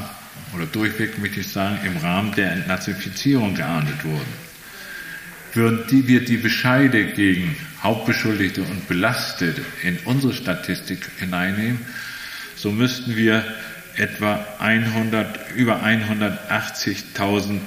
oder 0.55 0.65
durchweg 0.65 1.17
möchte 1.19 1.41
ich 1.41 1.47
sagen, 1.47 1.79
im 1.85 1.97
Rahmen 1.97 2.33
der 2.35 2.51
Entnazifizierung 2.51 3.55
geahndet 3.55 4.03
wurden. 4.03 4.46
Würden 5.53 5.85
die, 5.89 6.07
wir 6.07 6.23
die 6.23 6.37
Bescheide 6.37 7.05
gegen 7.05 7.55
Hauptbeschuldigte 7.81 8.61
und 8.61 8.87
Belastete 8.87 9.61
in 9.83 9.97
unsere 10.05 10.33
Statistik 10.33 11.09
hineinnehmen, 11.19 11.79
so 12.55 12.71
müssten 12.71 13.15
wir 13.15 13.43
etwa 13.95 14.45
100, 14.59 15.51
über 15.55 15.83
180.000 15.83 17.59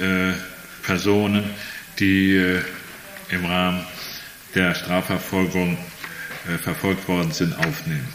äh, 0.00 0.32
Personen, 0.82 1.44
die 1.98 2.36
äh, 2.36 2.60
im 3.30 3.44
Rahmen 3.44 3.84
der 4.54 4.74
Strafverfolgung 4.74 5.78
äh, 6.48 6.58
verfolgt 6.58 7.06
worden 7.08 7.32
sind, 7.32 7.54
aufnehmen. 7.54 8.08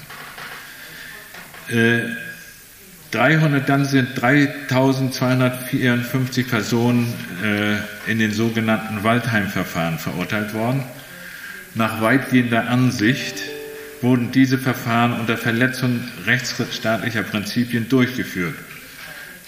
300, 3.11 3.63
äh, 3.63 3.65
dann 3.65 3.85
sind 3.85 4.19
3254 4.19 6.47
Personen 6.47 7.13
äh, 7.43 7.77
in 8.11 8.19
den 8.19 8.31
sogenannten 8.31 9.03
Waldheim-Verfahren 9.03 9.99
verurteilt 9.99 10.53
worden. 10.53 10.83
Nach 11.73 12.01
weitgehender 12.01 12.69
Ansicht 12.69 13.41
wurden 14.01 14.31
diese 14.31 14.57
Verfahren 14.57 15.19
unter 15.19 15.37
Verletzung 15.37 15.99
rechtsstaatlicher 16.25 17.23
Prinzipien 17.23 17.89
durchgeführt. 17.89 18.55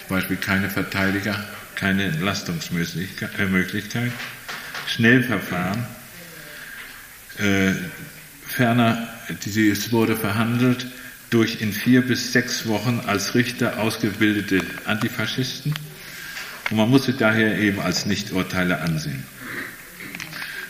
Zum 0.06 0.16
Beispiel 0.16 0.36
keine 0.36 0.68
Verteidiger, 0.68 1.42
keine 1.74 2.04
Entlastungsmöglichkeit, 2.04 3.30
äh, 3.38 4.10
Schnellverfahren. 4.86 5.86
Äh, 7.38 7.72
ferner, 8.46 9.08
es 9.28 9.92
wurde 9.92 10.16
verhandelt 10.16 10.86
durch 11.30 11.60
in 11.60 11.72
vier 11.72 12.02
bis 12.02 12.32
sechs 12.32 12.66
Wochen 12.66 13.00
als 13.06 13.34
Richter 13.34 13.78
ausgebildete 13.78 14.62
Antifaschisten. 14.84 15.74
und 16.70 16.76
man 16.76 16.88
muss 16.88 17.04
sie 17.04 17.14
daher 17.14 17.58
eben 17.58 17.80
als 17.80 18.06
Nichturteile 18.06 18.80
ansehen. 18.80 19.24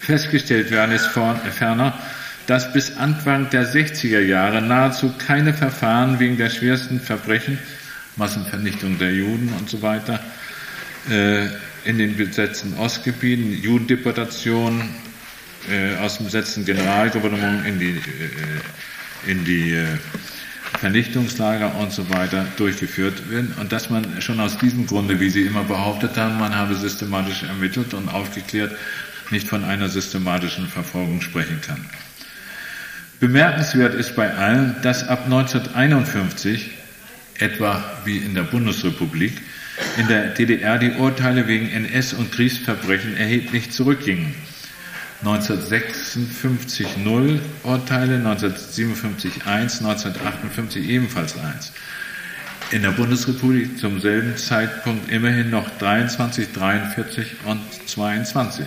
Festgestellt 0.00 0.70
werden 0.70 0.94
ist 0.94 1.06
ferner, 1.06 1.98
dass 2.46 2.72
bis 2.72 2.96
Anfang 2.96 3.50
der 3.50 3.66
60er 3.66 4.20
Jahre 4.20 4.62
nahezu 4.62 5.12
keine 5.18 5.52
Verfahren 5.52 6.18
wegen 6.18 6.38
der 6.38 6.48
schwersten 6.48 6.98
Verbrechen, 6.98 7.58
Massenvernichtung 8.16 8.98
der 8.98 9.12
Juden 9.12 9.52
und 9.58 9.68
so 9.68 9.82
weiter, 9.82 10.18
äh, 11.10 11.46
in 11.84 11.98
den 11.98 12.16
besetzten 12.16 12.74
Ostgebieten, 12.78 13.52
Judendeportationen 13.52 14.88
äh, 15.70 15.96
aus 15.96 16.16
dem 16.16 16.26
besetzten 16.26 16.64
Generalgouvernement 16.64 17.66
in 17.66 17.78
die, 17.78 17.96
äh, 17.96 19.30
in 19.30 19.44
die 19.44 19.76
Vernichtungslager 20.80 21.74
und 21.76 21.92
so 21.92 22.08
weiter 22.08 22.46
durchgeführt 22.56 23.30
werden 23.30 23.52
und 23.60 23.72
dass 23.72 23.90
man 23.90 24.22
schon 24.22 24.38
aus 24.38 24.58
diesem 24.58 24.86
Grunde, 24.86 25.18
wie 25.18 25.30
Sie 25.30 25.42
immer 25.42 25.64
behauptet 25.64 26.16
haben, 26.16 26.38
man 26.38 26.54
habe 26.54 26.74
systematisch 26.76 27.42
ermittelt 27.42 27.94
und 27.94 28.08
aufgeklärt, 28.08 28.76
nicht 29.30 29.48
von 29.48 29.64
einer 29.64 29.88
systematischen 29.88 30.68
Verfolgung 30.68 31.20
sprechen 31.20 31.60
kann. 31.60 31.84
Bemerkenswert 33.18 33.94
ist 33.94 34.14
bei 34.14 34.32
allen, 34.32 34.76
dass 34.82 35.06
ab 35.06 35.24
1951, 35.24 36.70
etwa 37.38 37.82
wie 38.04 38.18
in 38.18 38.34
der 38.34 38.44
Bundesrepublik, 38.44 39.32
in 39.96 40.06
der 40.06 40.28
DDR 40.28 40.78
die 40.78 40.92
Urteile 40.92 41.48
wegen 41.48 41.68
NS- 41.68 42.14
und 42.14 42.30
Kriegsverbrechen 42.30 43.16
erheblich 43.16 43.72
zurückgingen. 43.72 44.34
1956 45.24 46.96
0 46.98 47.40
Urteile, 47.64 48.16
1957 48.16 49.46
1, 49.46 49.80
1958 49.80 50.88
ebenfalls 50.88 51.36
1. 51.36 51.72
In 52.70 52.82
der 52.82 52.90
Bundesrepublik 52.90 53.78
zum 53.78 54.00
selben 54.00 54.36
Zeitpunkt 54.36 55.10
immerhin 55.10 55.50
noch 55.50 55.68
23, 55.78 56.52
43 56.52 57.36
und 57.46 57.60
22. 57.86 58.66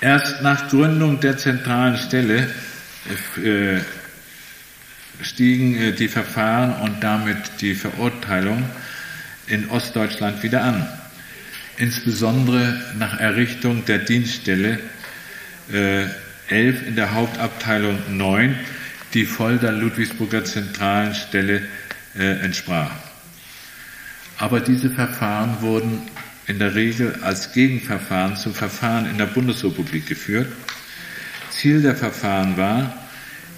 Erst 0.00 0.42
nach 0.42 0.68
Gründung 0.68 1.18
der 1.18 1.36
zentralen 1.36 1.96
Stelle 1.96 2.48
äh, 3.42 3.80
stiegen 5.20 5.76
äh, 5.76 5.92
die 5.92 6.08
Verfahren 6.08 6.74
und 6.82 7.02
damit 7.02 7.38
die 7.60 7.74
Verurteilung 7.74 8.64
in 9.48 9.68
Ostdeutschland 9.68 10.42
wieder 10.44 10.62
an 10.62 10.86
insbesondere 11.80 12.78
nach 12.98 13.18
Errichtung 13.18 13.84
der 13.86 13.98
Dienststelle 13.98 14.78
äh, 15.72 16.04
11 16.48 16.88
in 16.88 16.96
der 16.96 17.14
Hauptabteilung 17.14 17.98
9, 18.16 18.54
die 19.14 19.24
voll 19.24 19.56
der 19.58 19.72
Ludwigsburger 19.72 20.44
zentralen 20.44 21.14
Stelle 21.14 21.62
äh, 22.18 22.40
entsprach. 22.44 22.92
Aber 24.38 24.60
diese 24.60 24.90
Verfahren 24.90 25.62
wurden 25.62 26.02
in 26.46 26.58
der 26.58 26.74
Regel 26.74 27.18
als 27.22 27.52
Gegenverfahren 27.52 28.36
zum 28.36 28.54
Verfahren 28.54 29.08
in 29.08 29.16
der 29.16 29.26
Bundesrepublik 29.26 30.06
geführt. 30.06 30.52
Ziel 31.50 31.80
der 31.80 31.96
Verfahren 31.96 32.56
war, 32.56 32.94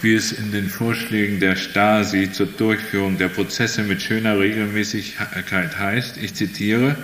wie 0.00 0.14
es 0.14 0.30
in 0.32 0.52
den 0.52 0.68
Vorschlägen 0.68 1.40
der 1.40 1.56
Stasi 1.56 2.30
zur 2.30 2.46
Durchführung 2.46 3.18
der 3.18 3.28
Prozesse 3.28 3.82
mit 3.82 4.02
schöner 4.02 4.38
Regelmäßigkeit 4.38 5.78
heißt, 5.78 6.18
ich 6.18 6.34
zitiere, 6.34 6.96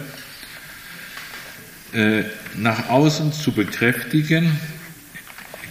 äh, 1.93 2.25
nach 2.57 2.89
außen 2.89 3.33
zu 3.33 3.53
bekräftigen, 3.53 4.59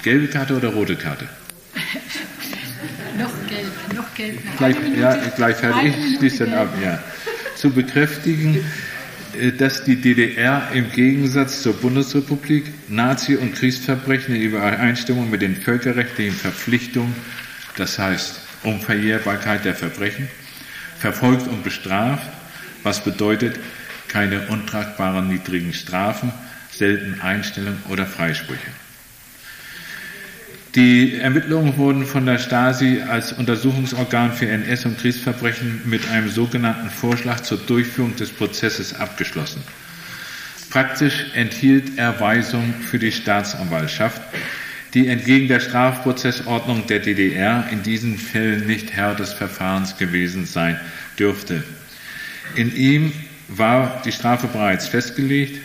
gelbe 0.03 0.27
Karte 0.27 0.55
oder 0.55 0.69
rote 0.69 0.95
Karte? 0.95 1.27
noch 3.17 3.33
gelb, 3.47 3.95
noch 3.95 4.13
gelb. 4.15 4.39
Gleich, 4.57 4.75
ja, 4.97 5.15
gleich 5.35 5.57
fertig, 5.57 5.93
ich 5.97 6.17
schließe 6.17 6.45
dann 6.45 6.53
ab, 6.53 6.73
ja. 6.83 6.99
Zu 7.55 7.71
bekräftigen, 7.71 8.63
äh, 9.39 9.51
dass 9.51 9.83
die 9.83 9.95
DDR 9.95 10.69
im 10.73 10.91
Gegensatz 10.91 11.61
zur 11.61 11.73
Bundesrepublik 11.73 12.65
Nazi- 12.87 13.35
und 13.35 13.55
Kriegsverbrechen 13.55 14.35
in 14.35 14.41
Übereinstimmung 14.41 15.29
mit 15.29 15.41
den 15.41 15.55
völkerrechtlichen 15.55 16.35
Verpflichtungen, 16.35 17.15
das 17.75 17.99
heißt 17.99 18.39
Unverjährbarkeit 18.63 19.65
der 19.65 19.75
Verbrechen, 19.75 20.27
verfolgt 20.99 21.47
und 21.47 21.63
bestraft, 21.63 22.27
was 22.83 23.03
bedeutet, 23.03 23.59
keine 24.07 24.47
untragbaren 24.47 25.27
niedrigen 25.27 25.73
Strafen, 25.73 26.31
selten 26.71 27.21
Einstellung 27.21 27.77
oder 27.89 28.05
Freisprüche. 28.05 28.71
Die 30.75 31.15
Ermittlungen 31.15 31.77
wurden 31.77 32.05
von 32.05 32.25
der 32.25 32.37
Stasi 32.37 33.01
als 33.01 33.33
Untersuchungsorgan 33.33 34.31
für 34.31 34.45
NS- 34.45 34.85
und 34.85 34.99
Kriegsverbrechen 34.99 35.81
mit 35.85 36.07
einem 36.09 36.29
sogenannten 36.29 36.89
Vorschlag 36.89 37.39
zur 37.39 37.57
Durchführung 37.57 38.15
des 38.15 38.29
Prozesses 38.29 38.93
abgeschlossen. 38.93 39.63
Praktisch 40.69 41.25
enthielt 41.33 41.97
er 41.97 42.19
Weisungen 42.19 42.75
für 42.75 42.99
die 42.99 43.11
Staatsanwaltschaft, 43.11 44.21
die 44.93 45.07
entgegen 45.07 45.47
der 45.47 45.61
Strafprozessordnung 45.61 46.85
der 46.87 46.99
DDR 46.99 47.67
in 47.71 47.83
diesen 47.83 48.17
Fällen 48.17 48.67
nicht 48.67 48.93
Herr 48.93 49.15
des 49.15 49.33
Verfahrens 49.33 49.97
gewesen 49.97 50.45
sein 50.45 50.79
dürfte. 51.17 51.63
In 52.55 52.75
ihm 52.75 53.13
war 53.47 54.01
die 54.05 54.11
Strafe 54.11 54.47
bereits 54.47 54.87
festgelegt. 54.87 55.61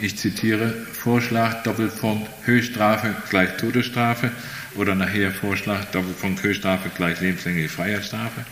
Ich 0.00 0.16
zitiere 0.16 0.72
Vorschlag 0.92 1.62
Doppelpunkt 1.62 2.28
Höchststrafe 2.44 3.14
gleich 3.30 3.56
Todesstrafe 3.56 4.30
oder 4.74 4.94
nachher 4.94 5.30
Vorschlag 5.30 5.84
Doppelpunkt 5.92 6.42
Höchststrafe 6.42 6.90
gleich 6.94 7.20
lebenslängliche 7.20 7.68
Freiheitsstrafe. 7.68 8.44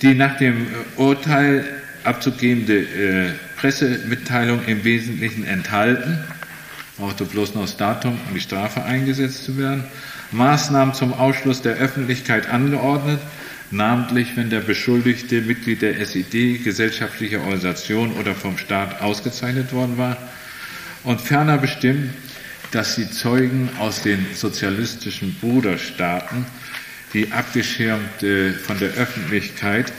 Die 0.00 0.14
nach 0.14 0.36
dem 0.36 0.66
Urteil 0.96 1.64
abzugebende 2.04 2.78
äh, 2.78 3.30
Pressemitteilung 3.56 4.64
im 4.66 4.82
Wesentlichen 4.84 5.44
enthalten, 5.44 6.18
brauchte 6.98 7.24
bloß 7.24 7.54
noch 7.54 7.62
das 7.62 7.76
Datum, 7.76 8.18
um 8.28 8.34
die 8.34 8.40
Strafe 8.40 8.82
eingesetzt 8.82 9.44
zu 9.44 9.56
werden, 9.56 9.84
Maßnahmen 10.32 10.94
zum 10.94 11.12
Ausschluss 11.12 11.62
der 11.62 11.76
Öffentlichkeit 11.76 12.48
angeordnet, 12.48 13.20
namentlich 13.72 14.36
wenn 14.36 14.50
der 14.50 14.60
Beschuldigte 14.60 15.40
Mitglied 15.40 15.82
der 15.82 15.98
SED, 15.98 16.58
gesellschaftlicher 16.62 17.40
Organisation 17.40 18.12
oder 18.12 18.34
vom 18.34 18.58
Staat 18.58 19.00
ausgezeichnet 19.00 19.72
worden 19.72 19.98
war 19.98 20.16
und 21.04 21.20
ferner 21.20 21.58
bestimmt, 21.58 22.10
dass 22.70 22.96
die 22.96 23.10
Zeugen 23.10 23.70
aus 23.78 24.02
den 24.02 24.26
sozialistischen 24.34 25.34
Bruderstaaten, 25.40 26.46
die 27.12 27.32
abgeschirmt 27.32 28.22
von 28.64 28.78
der 28.78 28.90
Öffentlichkeit 28.92 29.92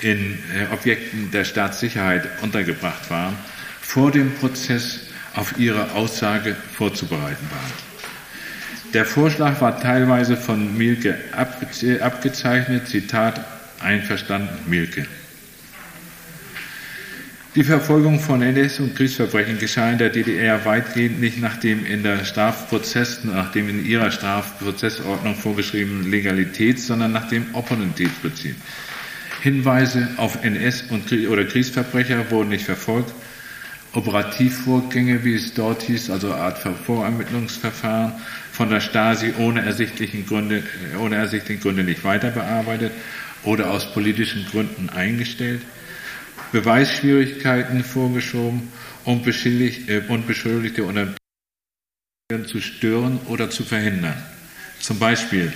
in 0.00 0.38
äh, 0.54 0.72
Objekten 0.72 1.30
der 1.30 1.44
Staatssicherheit 1.44 2.28
untergebracht 2.42 3.08
waren, 3.08 3.36
vor 3.80 4.10
dem 4.10 4.34
Prozess 4.34 5.00
auf 5.34 5.58
ihre 5.58 5.92
Aussage 5.92 6.56
vorzubereiten 6.74 7.46
waren. 7.50 7.91
Der 8.92 9.06
Vorschlag 9.06 9.60
war 9.62 9.80
teilweise 9.80 10.36
von 10.36 10.76
Mielke 10.76 11.16
abgezeichnet, 11.32 12.88
Zitat, 12.88 13.42
einverstanden 13.80 14.68
Mielke. 14.68 15.06
Die 17.54 17.64
Verfolgung 17.64 18.20
von 18.20 18.42
NS- 18.42 18.80
und 18.80 18.94
Kriegsverbrechen 18.94 19.58
geschah 19.58 19.90
in 19.90 19.98
der 19.98 20.10
DDR 20.10 20.64
weitgehend 20.64 21.20
nicht 21.20 21.38
nach 21.38 21.56
dem 21.56 21.86
in 21.86 22.02
der 22.02 22.24
Strafprozess, 22.24 23.24
nach 23.24 23.52
dem 23.52 23.68
in 23.68 23.84
ihrer 23.84 24.10
Strafprozessordnung 24.10 25.36
vorgeschriebenen 25.36 26.10
Legalitäts, 26.10 26.86
sondern 26.86 27.12
nach 27.12 27.28
dem 27.28 27.46
Opportunitätsprinzip. 27.54 28.56
Hinweise 29.42 30.08
auf 30.18 30.42
NS- 30.44 30.90
und 30.90 31.12
oder 31.28 31.44
Kriegsverbrecher 31.44 32.30
wurden 32.30 32.50
nicht 32.50 32.64
verfolgt. 32.64 33.12
Operativvorgänge, 33.94 35.24
wie 35.24 35.34
es 35.34 35.52
dort 35.52 35.82
hieß, 35.82 36.10
also 36.10 36.32
Art 36.32 36.58
Vorermittlungsverfahren, 36.58 38.14
von 38.52 38.68
der 38.68 38.80
Stasi 38.80 39.32
ohne 39.38 39.62
ersichtlichen 39.62 40.26
Gründe, 40.26 40.62
ohne 41.00 41.16
ersichtlichen 41.16 41.62
Gründe 41.62 41.84
nicht 41.84 42.04
weiter 42.04 42.30
bearbeitet 42.30 42.92
oder 43.44 43.70
aus 43.70 43.92
politischen 43.92 44.46
Gründen 44.46 44.90
eingestellt, 44.90 45.62
Beweisschwierigkeiten 46.52 47.82
vorgeschoben 47.82 48.70
und, 49.04 49.26
äh, 49.26 50.02
und 50.08 50.26
Beschuldigte 50.26 50.84
unter 50.84 51.08
zu 52.46 52.60
stören 52.60 53.18
oder 53.26 53.50
zu 53.50 53.64
verhindern. 53.64 54.16
Zum 54.80 54.98
Beispiel 54.98 55.52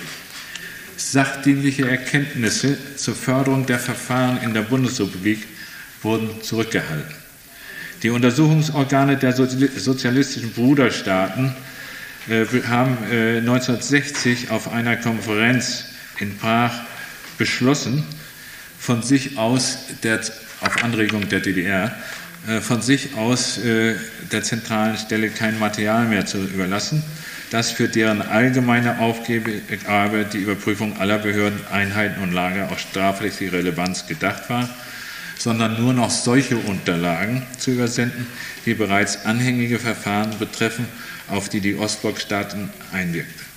sachdienliche 0.95 1.89
Erkenntnisse 1.89 2.77
zur 2.95 3.15
Förderung 3.15 3.65
der 3.65 3.79
Verfahren 3.79 4.41
in 4.41 4.53
der 4.53 4.61
Bundesrepublik 4.61 5.39
wurden 6.01 6.41
zurückgehalten. 6.41 7.15
Die 8.03 8.09
Untersuchungsorgane 8.09 9.17
der 9.17 9.33
sozialistischen 9.33 10.51
Bruderstaaten 10.51 11.55
haben 12.29 12.97
1960 13.09 14.47
äh, 14.47 14.49
auf 14.51 14.71
einer 14.71 14.97
Konferenz 14.97 15.85
in 16.19 16.37
Prag 16.37 16.71
beschlossen, 17.37 18.03
von 18.79 19.01
sich 19.01 19.37
aus, 19.37 19.79
der, 20.03 20.19
auf 20.61 20.83
Anregung 20.83 21.29
der 21.29 21.39
DDR, 21.39 21.95
äh, 22.47 22.59
von 22.59 22.81
sich 22.81 23.15
aus 23.15 23.59
der 23.63 24.43
zentralen 24.43 24.97
Stelle 24.97 25.29
kein 25.29 25.57
Material 25.59 26.05
mehr 26.05 26.25
zu 26.25 26.39
überlassen, 26.39 27.03
das 27.49 27.71
für 27.71 27.87
deren 27.87 28.21
allgemeine 28.21 28.99
Aufgabe 28.99 30.25
die 30.25 30.37
Überprüfung 30.37 30.99
aller 30.99 31.19
Behörden, 31.19 31.59
Einheiten 31.71 32.21
und 32.21 32.33
Lager 32.33 32.69
aus 32.69 32.81
strafrechtlicher 32.81 33.53
Relevanz 33.53 34.05
gedacht 34.05 34.49
war, 34.49 34.69
sondern 35.37 35.79
nur 35.79 35.93
noch 35.93 36.09
solche 36.09 36.57
Unterlagen 36.57 37.43
zu 37.57 37.71
übersenden, 37.71 38.27
die 38.65 38.73
bereits 38.73 39.25
anhängige 39.25 39.79
Verfahren 39.79 40.37
betreffen, 40.39 40.87
auf 41.29 41.49
die 41.49 41.61
die 41.61 41.75
Ostblockstaaten 41.75 42.69
einwirkt. 42.91 43.47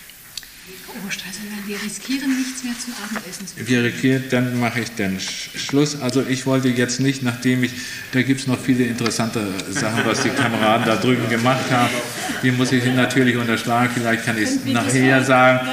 Also 0.93 1.41
wir 1.67 1.83
riskieren 1.83 2.37
nichts 2.37 2.65
mehr 2.65 2.75
zum 2.79 2.93
Abendessen. 3.03 3.47
Wir 3.57 3.85
riskieren, 3.85 4.25
dann 4.31 4.59
mache 4.59 4.81
ich 4.81 4.91
den 4.91 5.19
Schluss. 5.21 6.01
Also 6.01 6.25
ich 6.29 6.47
wollte 6.47 6.69
jetzt 6.69 7.01
nicht, 7.01 7.23
nachdem 7.23 7.65
ich, 7.65 7.73
da 8.13 8.23
gibt 8.23 8.41
es 8.41 8.47
noch 8.47 8.59
viele 8.59 8.85
interessante 8.85 9.47
Sachen, 9.71 10.05
was 10.05 10.23
die 10.23 10.31
Kameraden 10.31 10.87
da 10.87 10.97
drüben 10.97 11.29
gemacht 11.29 11.71
haben. 11.71 11.95
Die 12.43 12.51
muss 12.51 12.73
ich 12.73 12.85
natürlich 12.85 13.37
unterschlagen. 13.37 13.91
Vielleicht 13.95 14.25
kann 14.25 14.37
ich 14.37 14.49
es 14.49 14.65
nachher 14.65 15.25
sagen. 15.25 15.69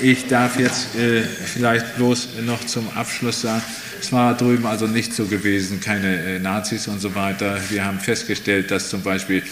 Ich 0.00 0.26
darf 0.26 0.58
jetzt 0.58 0.94
äh, 0.96 1.22
vielleicht 1.22 1.96
bloß 1.96 2.28
noch 2.44 2.64
zum 2.64 2.88
Abschluss 2.96 3.42
sagen, 3.42 3.62
es 4.00 4.10
war 4.10 4.36
drüben 4.36 4.66
also 4.66 4.88
nicht 4.88 5.14
so 5.14 5.26
gewesen, 5.26 5.80
keine 5.80 6.16
äh, 6.16 6.38
Nazis 6.40 6.88
und 6.88 7.00
so 7.00 7.14
weiter. 7.14 7.56
Wir 7.68 7.84
haben 7.84 8.00
festgestellt, 8.00 8.70
dass 8.70 8.90
zum 8.90 9.02
Beispiel 9.02 9.44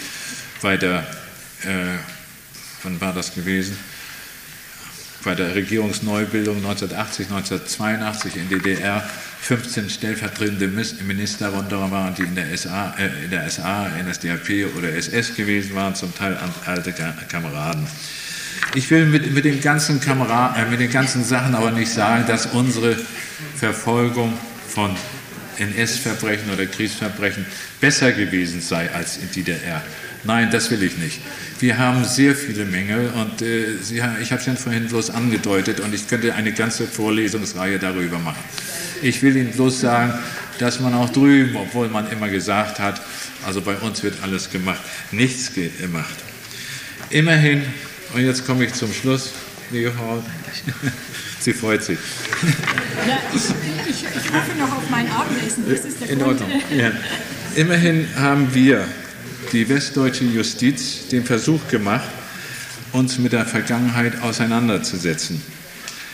bei 0.61 0.75
der, 0.75 1.07
äh, 1.65 1.97
wann 2.83 2.99
war 3.01 3.13
das 3.13 3.33
gewesen? 3.33 3.77
bei 5.23 5.35
der 5.35 5.55
Regierungsneubildung 5.55 6.57
1980, 6.57 7.27
1982 7.27 8.35
in 8.37 8.49
DDR 8.49 9.03
15 9.41 9.89
stellvertretende 9.89 10.67
Minister 10.67 11.49
runter 11.49 11.91
waren, 11.91 12.15
die 12.15 12.23
in 12.23 12.35
der 12.35 12.55
SA, 12.57 12.95
äh, 12.97 13.25
in 13.25 13.31
der 13.31 13.49
SA, 13.49 13.89
NSDAP 13.89 14.75
oder 14.77 14.93
SS 14.93 15.35
gewesen 15.35 15.75
waren, 15.75 15.95
zum 15.95 16.13
Teil 16.15 16.37
alte 16.65 16.93
Kameraden. 17.27 17.87
Ich 18.75 18.89
will 18.91 19.05
mit, 19.05 19.33
mit, 19.33 19.45
den 19.45 19.61
ganzen 19.61 19.99
Kamera 19.99 20.55
äh, 20.57 20.69
mit 20.69 20.79
den 20.79 20.91
ganzen 20.91 21.23
Sachen 21.23 21.55
aber 21.55 21.71
nicht 21.71 21.91
sagen, 21.91 22.25
dass 22.27 22.47
unsere 22.47 22.95
Verfolgung 23.55 24.33
von 24.67 24.95
NS-Verbrechen 25.57 26.51
oder 26.51 26.65
Kriegsverbrechen 26.65 27.45
besser 27.79 28.11
gewesen 28.11 28.61
sei 28.61 28.89
als 28.91 29.17
in 29.17 29.31
DDR. 29.31 29.81
Nein, 30.23 30.51
das 30.51 30.69
will 30.69 30.83
ich 30.83 30.97
nicht. 30.97 31.19
Wir 31.59 31.77
haben 31.77 32.03
sehr 32.03 32.35
viele 32.35 32.65
Mängel 32.65 33.09
und 33.15 33.41
äh, 33.41 33.77
Sie, 33.81 34.01
ich 34.21 34.31
habe 34.31 34.41
es 34.41 34.45
ja 34.45 34.55
vorhin 34.55 34.87
bloß 34.87 35.09
angedeutet 35.09 35.79
und 35.79 35.93
ich 35.93 36.07
könnte 36.07 36.35
eine 36.35 36.51
ganze 36.51 36.85
Vorlesungsreihe 36.85 37.79
darüber 37.79 38.19
machen. 38.19 38.43
Ich 39.01 39.23
will 39.23 39.35
Ihnen 39.35 39.51
bloß 39.51 39.81
sagen, 39.81 40.13
dass 40.59 40.79
man 40.79 40.93
auch 40.93 41.09
drüben, 41.09 41.55
obwohl 41.55 41.87
man 41.87 42.11
immer 42.11 42.29
gesagt 42.29 42.79
hat, 42.79 43.01
also 43.45 43.61
bei 43.61 43.75
uns 43.77 44.03
wird 44.03 44.15
alles 44.21 44.51
gemacht, 44.51 44.81
nichts 45.11 45.51
gemacht. 45.53 46.15
Immerhin, 47.09 47.63
und 48.13 48.23
jetzt 48.23 48.45
komme 48.45 48.65
ich 48.65 48.73
zum 48.73 48.93
Schluss, 48.93 49.31
liebe 49.71 49.91
Frau, 49.91 50.23
sie 51.39 51.53
freut 51.53 51.83
sich. 51.83 51.97
Ja, 53.07 53.17
ich, 53.33 53.89
ich, 53.89 54.03
ich 54.03 54.31
hoffe 54.31 54.57
noch 54.59 54.77
auf 54.77 54.89
mein 54.91 55.09
Abendessen, 55.11 55.63
das 55.67 55.85
ist 55.85 55.99
der 55.99 56.09
In 56.09 56.19
Grund. 56.19 56.41
Ordnung. 56.41 56.61
Ja. 56.75 56.91
Immerhin 57.55 58.07
haben 58.15 58.53
wir 58.53 58.85
die 59.51 59.67
westdeutsche 59.67 60.25
Justiz 60.25 61.07
den 61.09 61.25
Versuch 61.25 61.67
gemacht, 61.69 62.09
uns 62.91 63.17
mit 63.17 63.33
der 63.33 63.45
Vergangenheit 63.45 64.21
auseinanderzusetzen. 64.21 65.41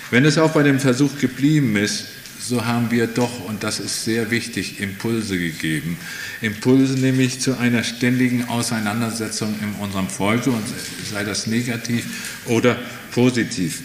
Wenn 0.09 0.25
es 0.25 0.37
auch 0.37 0.51
bei 0.51 0.63
dem 0.63 0.79
Versuch 0.79 1.19
geblieben 1.19 1.75
ist, 1.75 2.05
so 2.39 2.65
haben 2.65 2.91
wir 2.91 3.07
doch, 3.07 3.45
und 3.45 3.63
das 3.63 3.79
ist 3.79 4.05
sehr 4.05 4.31
wichtig, 4.31 4.79
Impulse 4.79 5.37
gegeben. 5.37 5.97
Impulse 6.41 6.93
nämlich 6.93 7.41
zu 7.41 7.57
einer 7.57 7.83
ständigen 7.83 8.47
Auseinandersetzung 8.47 9.55
in 9.61 9.73
unserem 9.83 10.07
Volke, 10.07 10.51
und 10.51 10.63
sei 11.11 11.23
das 11.23 11.47
negativ 11.47 12.05
oder 12.45 12.77
positiv. 13.11 13.81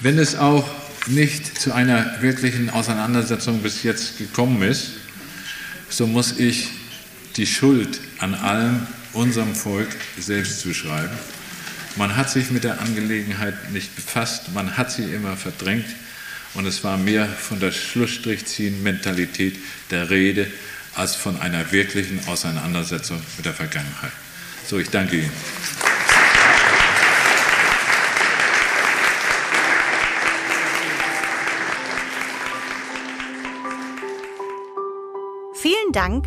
Wenn 0.00 0.18
es 0.18 0.34
auch 0.34 0.68
nicht 1.06 1.60
zu 1.60 1.72
einer 1.72 2.20
wirklichen 2.20 2.68
Auseinandersetzung 2.70 3.62
bis 3.62 3.82
jetzt 3.82 4.18
gekommen 4.18 4.62
ist, 4.62 4.92
so 5.88 6.06
muss 6.06 6.38
ich 6.38 6.68
die 7.36 7.46
Schuld 7.46 8.00
an 8.18 8.34
allem 8.34 8.86
unserem 9.12 9.54
Volk 9.54 9.88
selbst 10.18 10.60
zuschreiben. 10.60 11.16
Man 11.96 12.16
hat 12.16 12.30
sich 12.30 12.50
mit 12.50 12.64
der 12.64 12.80
Angelegenheit 12.80 13.72
nicht 13.72 13.94
befasst, 13.94 14.52
man 14.54 14.76
hat 14.76 14.90
sie 14.92 15.04
immer 15.04 15.36
verdrängt 15.36 15.86
und 16.54 16.66
es 16.66 16.84
war 16.84 16.96
mehr 16.96 17.26
von 17.26 17.60
der 17.60 17.72
Schlussstrichziehen-Mentalität 17.72 19.58
der 19.90 20.10
Rede 20.10 20.50
als 20.94 21.14
von 21.14 21.40
einer 21.40 21.72
wirklichen 21.72 22.20
Auseinandersetzung 22.26 23.20
mit 23.36 23.46
der 23.46 23.54
Vergangenheit. 23.54 24.12
So, 24.66 24.78
ich 24.78 24.88
danke 24.90 25.16
Ihnen. 25.16 25.32
Vielen 35.54 35.92
Dank 35.92 36.26